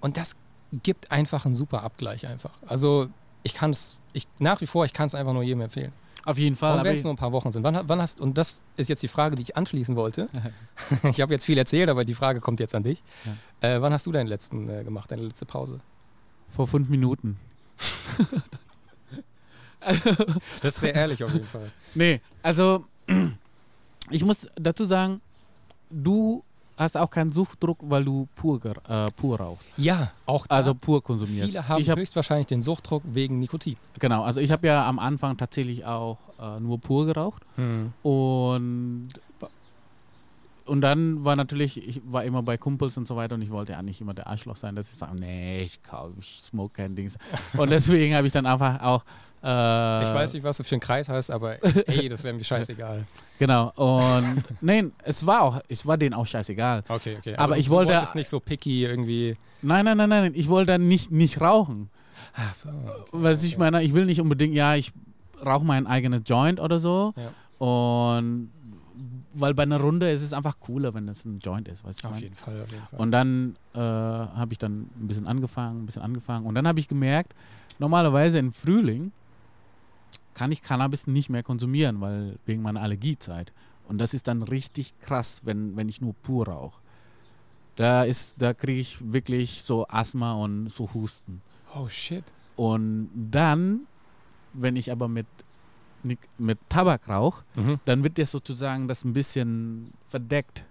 [0.00, 0.36] und das
[0.82, 2.52] gibt einfach einen super Abgleich einfach.
[2.66, 3.08] Also
[3.42, 5.92] ich kann es, ich, nach wie vor, ich kann es einfach nur jedem empfehlen.
[6.24, 6.72] Auf jeden Fall.
[6.72, 7.62] Aber wenn es nur ein paar Wochen sind.
[7.62, 10.28] Wann, wann hast, und das ist jetzt die Frage, die ich anschließen wollte.
[11.10, 13.02] ich habe jetzt viel erzählt, aber die Frage kommt jetzt an dich.
[13.60, 15.80] Äh, wann hast du deinen letzten äh, gemacht, deine letzte Pause?
[16.54, 17.36] vor fünf Minuten.
[20.62, 21.70] Das ist sehr ehrlich auf jeden Fall.
[21.94, 22.86] Nee, also
[24.08, 25.20] ich muss dazu sagen,
[25.90, 26.42] du
[26.76, 29.68] hast auch keinen Suchtdruck, weil du pur, äh, pur rauchst.
[29.76, 31.50] Ja, auch da, Also pur konsumierst.
[31.52, 33.76] viele haben hab, höchstwahrscheinlich den Suchtdruck wegen Nikotin.
[33.98, 37.42] genau, also ich habe ja am Anfang tatsächlich auch äh, nur pur geraucht
[38.02, 39.08] und
[40.66, 43.72] und dann war natürlich, ich war immer bei Kumpels und so weiter und ich wollte
[43.72, 46.94] ja nicht immer der Arschloch sein, dass ich sage, nee, ich, kauf, ich smoke kein
[46.94, 47.18] Dings.
[47.54, 49.04] Und deswegen habe ich dann einfach auch
[49.46, 53.04] Ich weiß nicht, was du für einen Kreis hast, aber ey, das wäre mir scheißegal.
[53.38, 53.70] Genau.
[53.76, 56.82] Und nein, es war auch, es war denen auch scheißegal.
[56.88, 57.36] Okay, okay.
[57.36, 59.36] Aber du- ich du wollte- wolltest nicht so picky irgendwie.
[59.60, 61.90] Nein, nein, nein, nein, ich wollte nicht, nicht rauchen.
[62.34, 62.68] Ach so.
[63.12, 64.92] Was ich meine, ich will nicht unbedingt, ja, ich
[65.44, 67.12] rauche mein eigenes Joint oder so.
[67.58, 68.50] Und
[69.34, 72.06] weil bei einer Runde ist es einfach cooler, wenn es ein Joint ist, weißt du?
[72.06, 72.22] Auf meine?
[72.24, 72.98] jeden Fall, auf jeden Fall.
[73.00, 76.46] Und dann äh, habe ich dann ein bisschen angefangen, ein bisschen angefangen.
[76.46, 77.34] Und dann habe ich gemerkt,
[77.78, 79.12] normalerweise im Frühling
[80.34, 83.52] kann ich Cannabis nicht mehr konsumieren, weil wegen meiner Allergiezeit.
[83.88, 86.80] Und das ist dann richtig krass, wenn, wenn ich nur pur rauche.
[87.76, 91.42] Da, ist, da kriege ich wirklich so Asthma und so Husten.
[91.74, 92.24] oh shit.
[92.56, 93.80] Und dann,
[94.52, 95.26] wenn ich aber mit,
[96.38, 97.80] mit Tabak rauche, Mhm.
[97.84, 100.64] dann wird das sozusagen das ein bisschen verdeckt.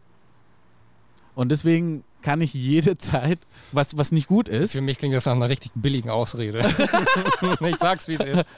[1.36, 2.96] Und deswegen kann ich jede
[3.74, 4.72] was, was nicht gut ist.
[4.72, 6.60] Für mich klingt das nach einer richtig billigen Ausrede.
[7.68, 8.50] ich sag's, wie es ist.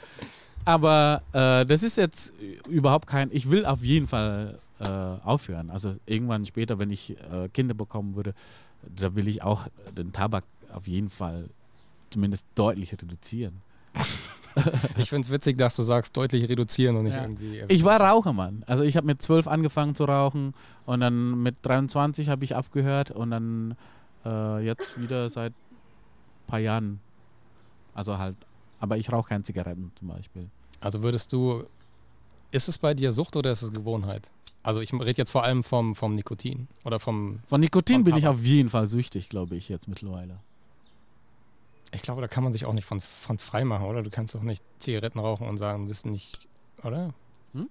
[0.66, 2.34] Aber äh, das ist jetzt
[2.68, 3.30] überhaupt kein.
[3.32, 5.70] Ich will auf jeden Fall äh, aufhören.
[5.70, 8.34] Also irgendwann später, wenn ich äh, Kinder bekommen würde,
[8.82, 9.66] da will ich auch
[9.96, 11.48] den Tabak auf jeden Fall
[12.10, 13.62] zumindest deutlich reduzieren.
[14.98, 17.22] ich finde es witzig, dass du sagst, deutlich reduzieren und nicht ja.
[17.22, 17.62] irgendwie.
[17.68, 18.64] Ich war Rauchermann.
[18.66, 20.52] Also ich habe mit zwölf angefangen zu rauchen
[20.84, 23.76] und dann mit 23 habe ich aufgehört und dann
[24.24, 27.00] äh, jetzt wieder seit ein paar Jahren.
[27.94, 28.36] Also halt,
[28.78, 30.50] aber ich rauche keine Zigaretten zum Beispiel.
[30.80, 31.64] Also würdest du,
[32.50, 34.30] ist es bei dir Sucht oder ist es Gewohnheit?
[34.62, 37.38] Also ich rede jetzt vor allem vom, vom Nikotin oder vom.
[37.46, 40.40] Von Nikotin bin ich auf jeden Fall süchtig, glaube ich, jetzt mittlerweile.
[41.92, 44.02] Ich glaube, da kann man sich auch nicht von, von frei machen, oder?
[44.02, 46.48] Du kannst doch nicht Zigaretten rauchen und sagen, du bist nicht,
[46.82, 47.14] oder?
[47.52, 47.70] Hm?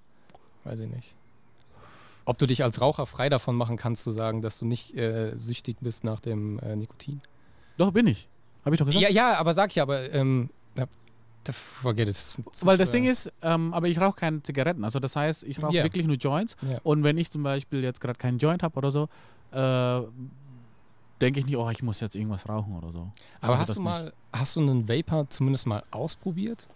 [0.64, 1.14] Weiß ich nicht.
[2.24, 5.36] Ob du dich als Raucher frei davon machen kannst, zu sagen, dass du nicht äh,
[5.36, 7.22] süchtig bist nach dem äh, Nikotin?
[7.78, 8.30] Doch, bin ich.
[8.64, 9.04] Habe ich doch gesagt.
[9.04, 10.50] Ja, ja, aber sag ich aber, ähm,
[11.52, 12.38] Forget it.
[12.62, 14.84] Weil das Ding ist, ähm, aber ich rauche keine Zigaretten.
[14.84, 15.84] Also das heißt, ich rauche yeah.
[15.84, 16.56] wirklich nur Joints.
[16.64, 16.80] Yeah.
[16.84, 19.08] Und wenn ich zum Beispiel jetzt gerade keinen Joint habe oder so,
[19.52, 20.02] äh,
[21.22, 23.12] denke ich nicht, oh, ich muss jetzt irgendwas rauchen oder so.
[23.42, 24.16] Aber also hast du mal, nicht.
[24.34, 26.68] hast du einen Vapor zumindest mal ausprobiert?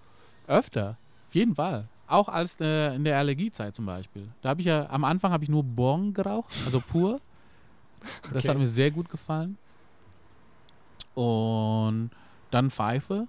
[0.47, 0.97] Öfter,
[1.27, 1.87] auf jeden Fall.
[2.07, 4.27] Auch als äh, in der Allergiezeit zum Beispiel.
[4.41, 7.19] Da habe ich ja, am Anfang habe ich nur Bon geraucht, also pur.
[8.31, 8.49] Das okay.
[8.49, 9.57] hat mir sehr gut gefallen.
[11.15, 12.11] Und
[12.49, 13.27] dann Pfeife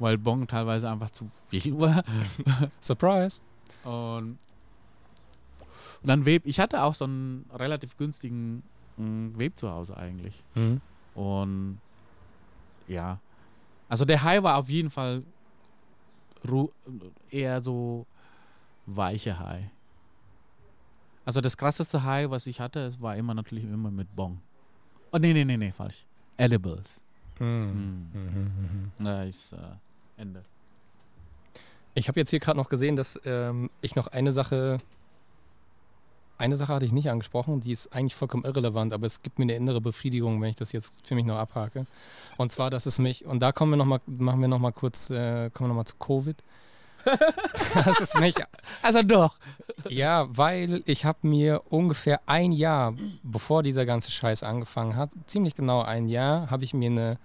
[0.00, 2.02] weil Bong teilweise einfach zu viel war.
[2.80, 3.40] Surprise!
[3.84, 4.38] Und,
[6.02, 6.42] und dann Web.
[6.46, 8.62] Ich hatte auch so einen relativ günstigen
[8.96, 10.42] mm, Web zu Hause eigentlich.
[10.54, 10.80] Mhm.
[11.14, 11.80] Und
[12.88, 13.20] ja.
[13.88, 15.22] Also der High war auf jeden Fall
[17.30, 18.06] eher so
[18.86, 19.66] weiche High.
[21.24, 24.40] Also das krasseste High, was ich hatte, es war immer natürlich immer mit Bong.
[25.12, 26.06] Oh nee, nee, nee, nee, falsch.
[26.36, 27.02] Edibles.
[27.38, 28.10] Mhm.
[28.12, 28.92] Mhm.
[28.98, 29.06] Mhm.
[29.06, 29.56] Ja, ist, äh,
[30.20, 30.44] Ende.
[31.94, 34.78] Ich habe jetzt hier gerade noch gesehen, dass ähm, ich noch eine Sache,
[36.38, 39.44] eine Sache hatte ich nicht angesprochen, die ist eigentlich vollkommen irrelevant, aber es gibt mir
[39.44, 41.86] eine innere Befriedigung, wenn ich das jetzt für mich noch abhake.
[42.36, 44.72] Und zwar, dass es mich, und da kommen wir noch mal, machen wir noch mal
[44.72, 46.36] kurz, äh, kommen wir noch mal zu Covid.
[47.74, 48.34] das ist mich.
[48.82, 49.34] Also doch.
[49.88, 55.54] Ja, weil ich habe mir ungefähr ein Jahr, bevor dieser ganze Scheiß angefangen hat, ziemlich
[55.54, 57.18] genau ein Jahr, habe ich mir eine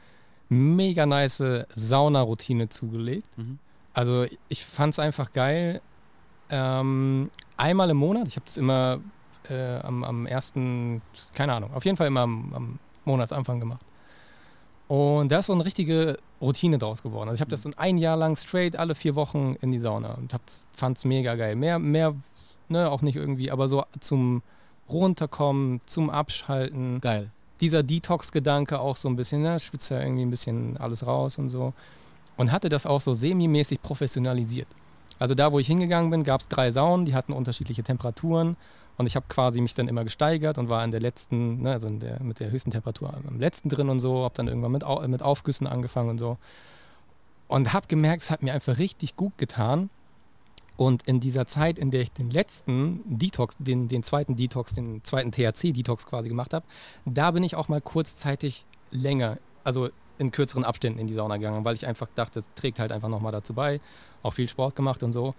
[0.50, 1.44] mega nice
[1.74, 3.28] Saunaroutine zugelegt.
[3.38, 3.60] Mhm.
[3.94, 5.82] Also ich fand es einfach geil.
[6.50, 9.00] Ähm, einmal im Monat, ich habe es immer
[9.50, 11.02] äh, am, am, ersten,
[11.34, 13.82] keine Ahnung, auf jeden Fall immer am, am Monatsanfang gemacht.
[14.88, 17.30] Und da ist so eine richtige Routine draus geworden.
[17.30, 20.14] Also ich habe das so ein Jahr lang straight alle vier Wochen in die Sauna
[20.14, 20.36] und
[20.74, 21.56] fand es mega geil.
[21.56, 22.14] Mehr, mehr,
[22.70, 24.44] ne, auch nicht irgendwie, aber so zum
[24.88, 27.02] Runterkommen, zum Abschalten.
[27.02, 27.32] Geil
[27.62, 31.50] dieser Detox-Gedanke auch so ein bisschen, ne, schwitzt ja irgendwie ein bisschen alles raus und
[31.50, 31.74] so.
[32.38, 34.68] Und hatte das auch so semi-mäßig professionalisiert.
[35.20, 38.58] Also da, wo ich hingegangen bin, gab es drei Saunen, die hatten unterschiedliche Temperaturen.
[38.98, 41.90] Und ich habe quasi mich dann immer gesteigert und war in der letzten, ne, also
[41.90, 45.22] der, mit der höchsten Temperatur am letzten drin und so, habe dann irgendwann mit, mit
[45.22, 46.38] Aufgüssen angefangen und so.
[47.48, 49.90] Und habe gemerkt, es hat mir einfach richtig gut getan,
[50.78, 55.04] und in dieser Zeit, in der ich den letzten Detox, den, den zweiten Detox, den
[55.04, 56.66] zweiten THC-Detox quasi gemacht habe,
[57.06, 61.66] da bin ich auch mal kurzzeitig länger, also in kürzeren Abständen in die Sauna gegangen,
[61.66, 63.82] weil ich einfach dachte, es trägt halt einfach nochmal dazu bei.
[64.24, 65.36] Auch viel Sport gemacht und so.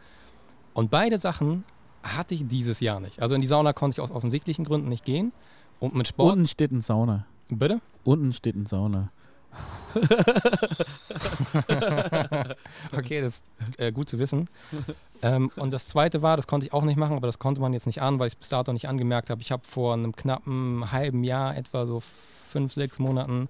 [0.74, 1.64] Und beide Sachen
[2.02, 3.20] hatte ich dieses Jahr nicht.
[3.20, 5.32] Also in die Sauna konnte ich aus offensichtlichen Gründen nicht gehen.
[5.80, 6.32] Und mit Sport.
[6.32, 7.26] Unten steht eine Sauna.
[7.48, 7.80] Bitte?
[8.04, 9.10] Unten steht eine Sauna.
[12.96, 13.44] okay, das ist
[13.78, 14.48] äh, gut zu wissen.
[15.22, 17.72] Ähm, und das zweite war, das konnte ich auch nicht machen, aber das konnte man
[17.72, 19.40] jetzt nicht an, weil ich es bis dato nicht angemerkt habe.
[19.40, 23.48] Ich habe vor einem knappen halben Jahr, etwa so fünf, sechs Monaten,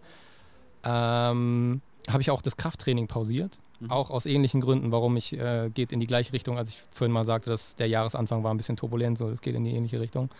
[0.84, 3.58] ähm, habe ich auch das Krafttraining pausiert.
[3.80, 3.90] Mhm.
[3.90, 7.12] Auch aus ähnlichen Gründen, warum ich äh, geht in die gleiche Richtung, als ich vorhin
[7.12, 10.00] mal sagte, dass der Jahresanfang war ein bisschen turbulent, so es geht in die ähnliche
[10.00, 10.30] Richtung.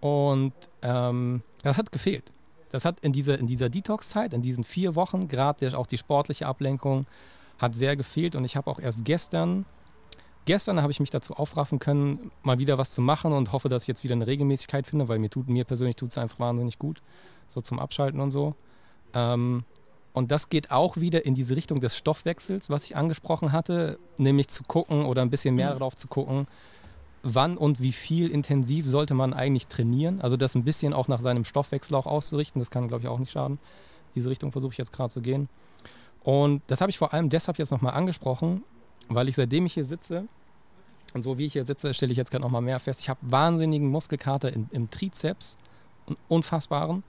[0.00, 0.52] Und
[0.82, 2.30] ähm, das hat gefehlt.
[2.70, 6.46] Das hat in dieser, in dieser Detox-Zeit, in diesen vier Wochen, gerade auch die sportliche
[6.46, 7.06] Ablenkung,
[7.58, 8.36] hat sehr gefehlt.
[8.36, 9.64] Und ich habe auch erst gestern,
[10.44, 13.82] gestern habe ich mich dazu aufraffen können, mal wieder was zu machen und hoffe, dass
[13.82, 16.78] ich jetzt wieder eine Regelmäßigkeit finde, weil mir tut, mir persönlich tut es einfach wahnsinnig
[16.78, 17.02] gut,
[17.48, 18.54] so zum Abschalten und so.
[19.14, 19.62] Ähm,
[20.12, 24.48] und das geht auch wieder in diese Richtung des Stoffwechsels, was ich angesprochen hatte, nämlich
[24.48, 25.78] zu gucken oder ein bisschen mehr mhm.
[25.78, 26.46] darauf zu gucken,
[27.34, 30.20] wann und wie viel intensiv sollte man eigentlich trainieren.
[30.20, 32.60] Also das ein bisschen auch nach seinem Stoffwechsel auch auszurichten.
[32.60, 33.58] Das kann, glaube ich, auch nicht schaden.
[34.14, 35.48] Diese Richtung versuche ich jetzt gerade zu gehen.
[36.22, 38.62] Und das habe ich vor allem deshalb jetzt nochmal angesprochen,
[39.08, 40.26] weil ich seitdem ich hier sitze,
[41.14, 43.20] und so wie ich hier sitze, stelle ich jetzt gerade nochmal mehr fest, ich habe
[43.22, 45.56] wahnsinnigen Muskelkater in, im Trizeps
[46.28, 47.02] unfassbaren.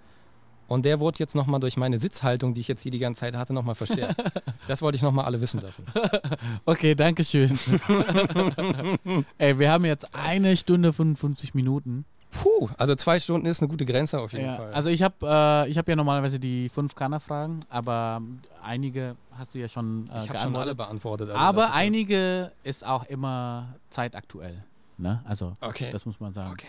[0.70, 3.36] Und der wurde jetzt nochmal durch meine Sitzhaltung, die ich jetzt hier die ganze Zeit
[3.36, 4.16] hatte, nochmal verstärkt.
[4.68, 5.84] das wollte ich nochmal alle wissen lassen.
[6.66, 7.58] Okay, danke schön.
[9.38, 12.06] Ey, wir haben jetzt eine Stunde 55 Minuten.
[12.32, 14.72] Puh, also zwei Stunden ist eine gute Grenze auf jeden Ja, Fall.
[14.72, 18.22] also ich habe äh, ich hab ja normalerweise die fünf Kanner-Fragen, aber
[18.62, 21.30] einige hast du ja schon äh, ich habe schon alle beantwortet.
[21.30, 24.64] also aber einige ist auch immer zeitaktuell.
[25.00, 25.22] Ne?
[25.26, 25.90] Also, Okay.
[25.92, 26.52] das muss man sagen.
[26.52, 26.68] okay.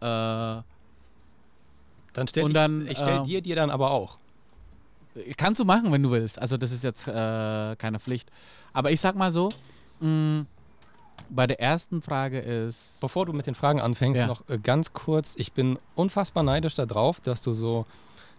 [0.00, 0.62] Äh,
[2.18, 4.18] Dann stell Und ich, dann, ich stell ähm, dir die dann aber auch.
[5.36, 6.38] Kannst du machen, wenn du willst.
[6.38, 7.12] Also das ist jetzt äh,
[7.76, 8.30] keine Pflicht.
[8.72, 9.48] Aber ich sag mal so,
[10.00, 10.44] mh,
[11.30, 14.26] bei der ersten Frage ist, Bevor du mit den Fragen anfängst, Ja.
[14.28, 15.34] noch äh, ganz kurz.
[15.36, 17.84] Ich bin unfassbar neidisch darauf, dass du so,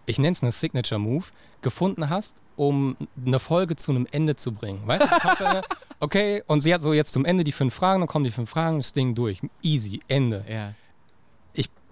[0.05, 1.25] ich nenne es eine Signature Move,
[1.61, 2.95] gefunden hast, um
[3.25, 4.81] eine Folge zu einem Ende zu bringen.
[4.85, 5.61] Weißt du,
[5.99, 8.49] okay, und sie hat so jetzt zum Ende die fünf Fragen, dann kommen die fünf
[8.49, 9.41] Fragen, das Ding durch.
[9.61, 10.45] Easy, Ende.
[10.49, 10.73] ja,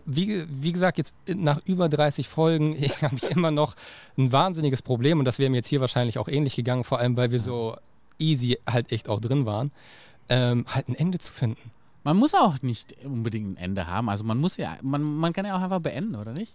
[0.10, 3.76] Wie, wie gesagt, jetzt nach über 30 Folgen habe ich immer noch
[4.18, 7.18] ein wahnsinniges Problem und das wäre mir jetzt hier wahrscheinlich auch ähnlich gegangen, vor allem
[7.18, 7.76] weil wir so
[8.18, 9.72] easy halt echt auch drin waren,
[10.30, 11.72] ähm, halt ein Ende zu finden.
[12.04, 14.10] man muss auch nicht unbedingt ein Ende haben.
[14.10, 16.54] Also man muss ja, man, man kann ja auch einfach beenden, oder nicht?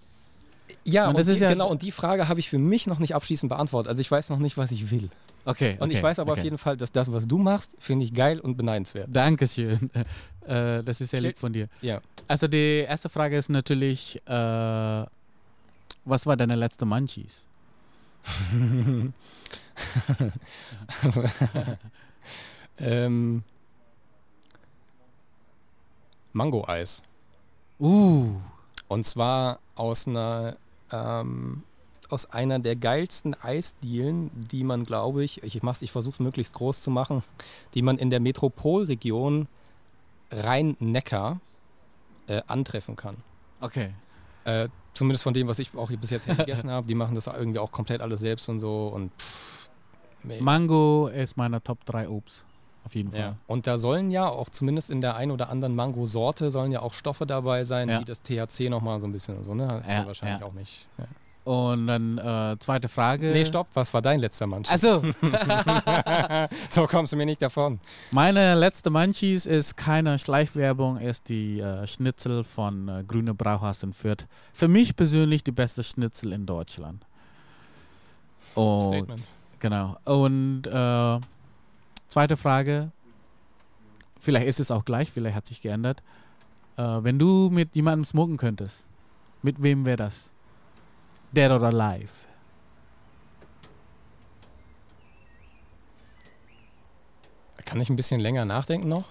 [0.84, 2.98] Ja, Und das die, ist ja- genau, und die Frage habe ich für mich noch
[2.98, 3.90] nicht abschließend beantwortet.
[3.90, 5.10] Also ich weiß noch nicht, was ich will.
[5.44, 5.76] Okay.
[5.80, 6.40] Und ich okay, weiß aber okay.
[6.40, 9.08] auf jeden Fall, dass das, was du machst, finde ich geil und beneidenswert.
[9.10, 9.90] Dankeschön.
[10.44, 11.68] Äh, das ist sehr lieb von dir.
[11.82, 12.00] Ja.
[12.26, 15.04] Also die erste Frage ist natürlich, äh,
[16.04, 17.46] was war deine letzte Munchies?
[21.00, 21.22] also,
[22.78, 23.44] ähm,
[26.32, 27.02] Mango-Eis.
[27.78, 28.34] Uh,
[28.88, 30.56] Und zwar aus einer,
[30.92, 31.62] ähm,
[32.10, 36.52] aus einer der geilsten Eisdielen, die man, glaube ich, ich, mach's- ich versuche es möglichst
[36.54, 37.22] groß zu machen,
[37.74, 39.48] die man in der Metropolregion
[40.30, 41.40] Rhein-Neckar
[42.26, 43.16] äh, antreffen kann.
[43.60, 43.94] okay.
[44.44, 46.84] Äh, zumindest von dem, was ich auch bis jetzt gegessen habe.
[46.86, 48.88] Die machen das irgendwie auch komplett alles selbst und so.
[48.88, 49.70] Und pff.
[50.40, 52.44] Mango ist meine Top 3 Obst.
[52.84, 53.20] Auf jeden Fall.
[53.20, 53.36] Ja.
[53.46, 56.92] Und da sollen ja auch zumindest in der ein oder anderen Mango-Sorte sollen ja auch
[56.94, 57.98] Stoffe dabei sein, Ja.
[58.00, 59.66] die das THC nochmal so ein bisschen und so, ne?
[59.68, 60.46] Das ist ja, Ja, wahrscheinlich ja.
[60.46, 60.86] auch nicht.
[60.98, 61.04] Ja.
[61.44, 63.32] Und dann äh, zweite Frage.
[63.32, 64.62] Nee, stopp, was war dein letzter Mann?
[64.68, 65.02] Also,
[66.70, 67.80] so kommst du mir nicht davon.
[68.12, 73.92] meine letzte Munchies ist keine Schleichwerbung, ist die äh, Schnitzel von äh, Grüne Brauhaus in
[73.92, 74.26] Fürth.
[74.52, 77.04] Für mich persönlich die beste Schnitzel in Deutschland.
[78.54, 79.22] Und, Statement.
[79.58, 79.96] Genau.
[80.04, 81.18] Und äh,
[82.12, 82.92] zweite Frage,
[84.20, 86.02] vielleicht ist es auch gleich, vielleicht hat sich geändert.
[86.76, 88.88] Äh, wenn du mit jemandem smoken könntest,
[89.40, 90.30] mit wem wäre das?
[91.32, 92.12] Dead or alive?
[97.64, 99.06] Kann ich ein bisschen länger nachdenken noch?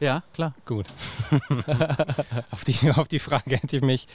[0.00, 0.54] Ja, klar.
[0.64, 0.88] Gut.
[2.50, 4.08] auf, die, auf die Frage hätte ich mich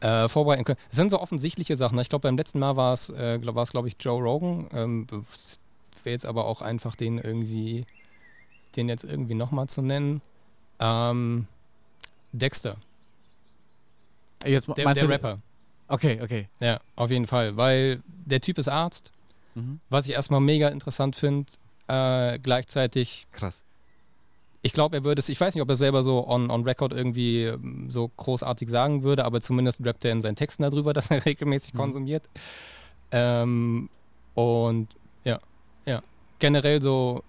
[0.00, 0.78] äh, vorbereiten können.
[0.90, 1.98] Es sind so offensichtliche Sachen.
[1.98, 4.68] Ich glaube, beim letzten Mal war es, äh, glaub, glaube ich, Joe Rogan.
[4.72, 5.06] Ähm,
[6.04, 7.84] Wäre jetzt aber auch einfach den irgendwie,
[8.76, 10.20] den jetzt irgendwie nochmal zu nennen.
[10.80, 11.46] Ähm,
[12.32, 12.76] Dexter,
[14.44, 15.38] Jetzt der, der Rapper.
[15.88, 16.48] Okay, okay.
[16.60, 17.56] Ja, auf jeden Fall.
[17.56, 19.10] Weil der Typ ist Arzt,
[19.54, 19.78] Mhm.
[19.88, 21.46] was ich erstmal mega interessant finde.
[21.86, 23.64] Äh, gleichzeitig Krass.
[24.62, 26.92] Ich glaube, er würde es, ich weiß nicht, ob er selber so on, on record
[26.92, 31.10] irgendwie ähm, so großartig sagen würde, aber zumindest rappt er in seinen Texten darüber, dass
[31.10, 31.78] er regelmäßig Mhm.
[31.78, 32.28] konsumiert.
[33.12, 33.88] Ähm,
[34.34, 34.88] und.
[36.44, 37.22] Generell so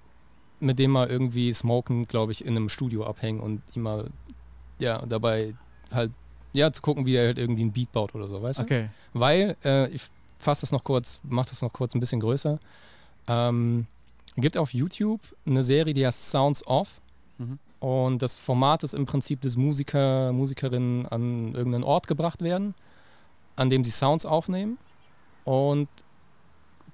[0.59, 4.09] mit dem mal irgendwie smoken, glaube ich, in einem Studio abhängen und ihm mal,
[4.77, 5.55] ja, dabei
[5.93, 6.11] halt,
[6.51, 8.63] ja, zu gucken, wie er halt irgendwie ein Beat baut oder so, weißt du?
[8.63, 8.89] Okay.
[9.13, 10.01] Weil, äh, ich
[10.37, 12.59] fasse das noch kurz, mache das noch kurz ein bisschen größer.
[13.29, 13.87] Ähm,
[14.35, 16.99] gibt auf YouTube eine Serie, die heißt Sounds Off.
[17.37, 17.57] Mhm.
[17.79, 22.73] Und das Format ist im Prinzip, dass Musiker, Musikerinnen an irgendeinen Ort gebracht werden,
[23.55, 24.77] an dem sie Sounds aufnehmen
[25.45, 25.87] und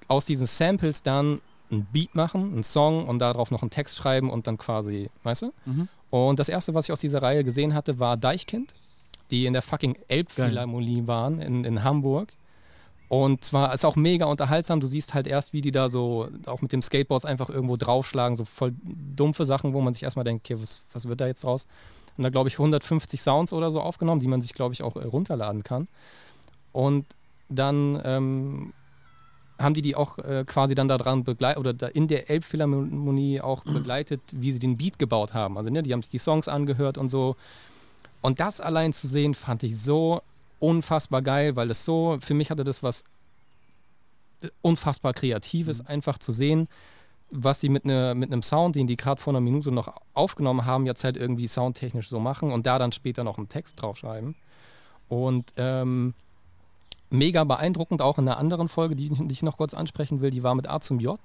[0.07, 1.41] aus diesen Samples dann
[1.71, 5.43] ein Beat machen, einen Song und darauf noch einen Text schreiben und dann quasi, weißt
[5.43, 5.53] du?
[5.65, 5.87] Mhm.
[6.09, 8.75] Und das erste, was ich aus dieser Reihe gesehen hatte, war Deichkind,
[9.31, 12.33] die in der fucking Elbphilharmonie waren in, in Hamburg.
[13.07, 14.79] Und zwar ist auch mega unterhaltsam.
[14.79, 18.35] Du siehst halt erst, wie die da so auch mit dem Skateboards einfach irgendwo draufschlagen,
[18.35, 21.43] so voll dumpfe Sachen, wo man sich erstmal denkt, okay, was, was wird da jetzt
[21.43, 21.67] raus?
[22.17, 24.95] Und da glaube ich 150 Sounds oder so aufgenommen, die man sich, glaube ich, auch
[24.95, 25.87] runterladen kann.
[26.71, 27.05] Und
[27.49, 28.73] dann ähm,
[29.61, 33.63] haben die die auch äh, quasi dann daran begleitet oder da in der Elbphilharmonie auch
[33.63, 35.57] begleitet, wie sie den Beat gebaut haben.
[35.57, 37.35] Also ne, die haben sich die Songs angehört und so.
[38.21, 40.21] Und das allein zu sehen, fand ich so
[40.59, 43.03] unfassbar geil, weil es so, für mich hatte das was
[44.61, 46.67] unfassbar Kreatives, einfach zu sehen,
[47.31, 50.65] was sie mit, ne, mit einem Sound, den die gerade vor einer Minute noch aufgenommen
[50.65, 54.35] haben, jetzt halt irgendwie soundtechnisch so machen und da dann später noch einen Text draufschreiben.
[55.07, 56.13] Und ähm,
[57.11, 60.43] mega beeindruckend, auch in einer anderen Folge, die, die ich noch kurz ansprechen will, die
[60.43, 61.19] war mit A zum J.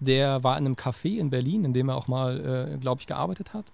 [0.00, 3.06] Der war in einem Café in Berlin, in dem er auch mal, äh, glaube ich,
[3.06, 3.64] gearbeitet hat.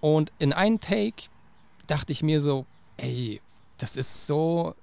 [0.00, 1.24] Und in einem Take
[1.86, 2.66] dachte ich mir so,
[2.98, 3.40] ey,
[3.78, 4.74] das ist so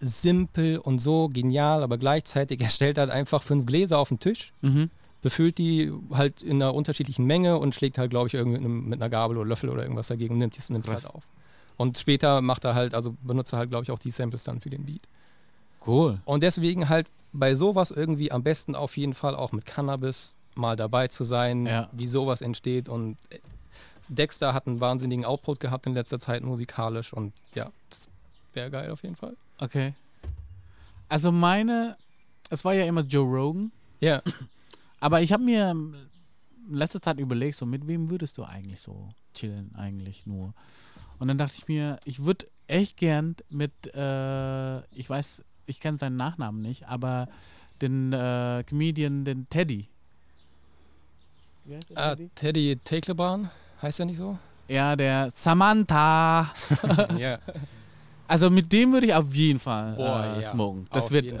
[0.00, 4.52] simpel und so genial, aber gleichzeitig, er stellt halt einfach fünf Gläser auf den Tisch,
[4.62, 4.90] Mhm.
[5.22, 8.88] befüllt die halt in einer unterschiedlichen Menge und schlägt halt, glaube ich, irgendwie mit, einem,
[8.88, 11.22] mit einer Gabel oder Löffel oder irgendwas dagegen und nimmt es halt auf.
[11.76, 14.60] Und später macht er halt, also benutzt er halt, glaube ich, auch die Samples dann
[14.60, 15.02] für den Beat.
[15.86, 16.20] Cool.
[16.24, 20.76] Und deswegen halt bei sowas irgendwie am besten auf jeden Fall auch mit Cannabis mal
[20.76, 21.88] dabei zu sein, Ja.
[21.92, 22.88] wie sowas entsteht.
[22.88, 23.38] Und äh,
[24.08, 28.08] Dexter hat einen wahnsinnigen Output gehabt in letzter Zeit musikalisch und ja, das
[28.52, 29.34] wäre geil auf jeden Fall.
[29.58, 29.94] Okay.
[31.08, 31.96] Also meine,
[32.50, 34.22] es war ja immer Joe Rogan, Ja,
[35.00, 35.94] aber ich habe mir in
[36.70, 40.54] letzter Zeit überlegt, so mit wem würdest du eigentlich so chillen eigentlich nur?
[41.18, 45.98] Und dann dachte ich mir, ich würde echt gern mit, äh, ich weiß, ich kenne
[45.98, 47.28] seinen Nachnamen nicht, aber
[47.80, 49.88] den äh, Comedian, den Teddy.
[51.64, 53.50] Wie heißt der ah, Teddy Teklebahn,
[53.80, 54.38] heißt er nicht so?
[54.68, 56.52] Ja, der Samantha.
[57.18, 57.38] ja.
[58.26, 60.50] Also mit dem würde ich auf jeden Fall Boah, äh, ja.
[60.50, 60.86] smoken.
[60.90, 61.32] Das Auf wird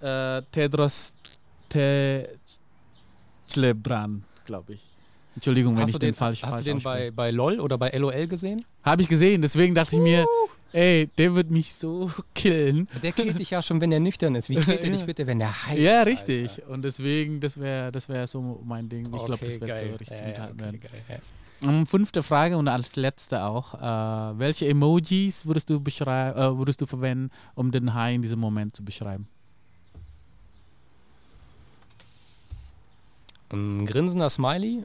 [0.00, 1.12] äh, Tedros
[3.48, 4.87] Techlebran, glaube ich.
[5.38, 7.78] Entschuldigung, wenn Hast ich den, den, falsch hast falsch du den bei, bei LOL oder
[7.78, 8.64] bei LOL gesehen?
[8.82, 10.26] Habe ich gesehen, deswegen dachte ich mir,
[10.72, 12.88] ey, der wird mich so killen.
[13.04, 14.48] Der killt dich ja schon, wenn er nüchtern ist.
[14.48, 14.92] Wie killt er Ja.
[14.96, 16.06] dich bitte, wenn er heiß ja, ist?
[16.08, 16.50] richtig.
[16.50, 16.70] Alter?
[16.70, 19.04] Und deswegen, das wäre das wär so mein Ding.
[19.04, 20.80] Ich glaube, Okay, das wird so richtig ja, mithalten ja, werden.
[20.84, 21.20] okay, geil,
[21.62, 21.68] ja.
[21.68, 23.74] Um, fünfte Frage und als letzte auch.
[23.74, 28.74] Äh, welche Emojis würdest du, äh, würdest du verwenden, um den High in diesem Moment
[28.74, 29.28] zu beschreiben?
[33.50, 34.84] Ein grinsender Smiley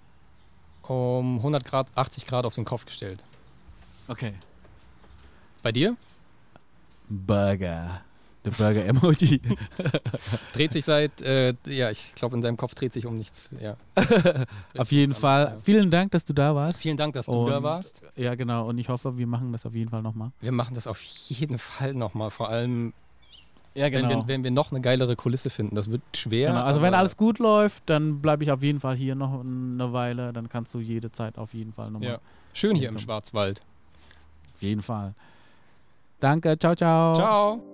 [0.89, 3.23] um 100 Grad, 80 Grad auf den Kopf gestellt.
[4.07, 4.34] Okay.
[5.61, 5.95] Bei dir?
[7.10, 8.01] Burger.
[8.45, 9.39] Der Burger-Emoji.
[10.53, 13.49] Dreht sich seit, äh, ja, ich glaube, in deinem Kopf dreht sich um nichts.
[13.61, 13.77] Ja.
[14.77, 15.57] auf jeden Fall.
[15.64, 16.81] Vielen Dank, dass du da warst.
[16.81, 18.01] Vielen Dank, dass du da Und- warst.
[18.18, 18.68] Ja, genau.
[18.68, 20.31] Und ich hoffe, wir machen das auf jeden Fall nochmal.
[20.41, 22.31] Wir machen das auf jeden Fall nochmal.
[22.31, 22.91] Vor allem,
[23.76, 25.76] Ja, wenn, wir, wenn wir noch eine geilere Kulisse finden.
[25.76, 26.50] Das wird schwer.
[26.52, 26.64] Genau.
[26.64, 30.32] Also wenn alles gut läuft, dann bleibe ich auf jeden Fall hier noch eine Weile.
[30.32, 32.10] Dann kannst du jederzeit auf jeden Fall nochmal.
[32.10, 32.20] Ja.
[32.54, 33.00] Schön hier im.
[33.00, 33.62] Schwarzwald.
[34.54, 35.16] Auf jeden Fall.
[36.20, 36.58] Danke.
[36.58, 37.16] Ciao, ciao.
[37.16, 37.73] Ciao.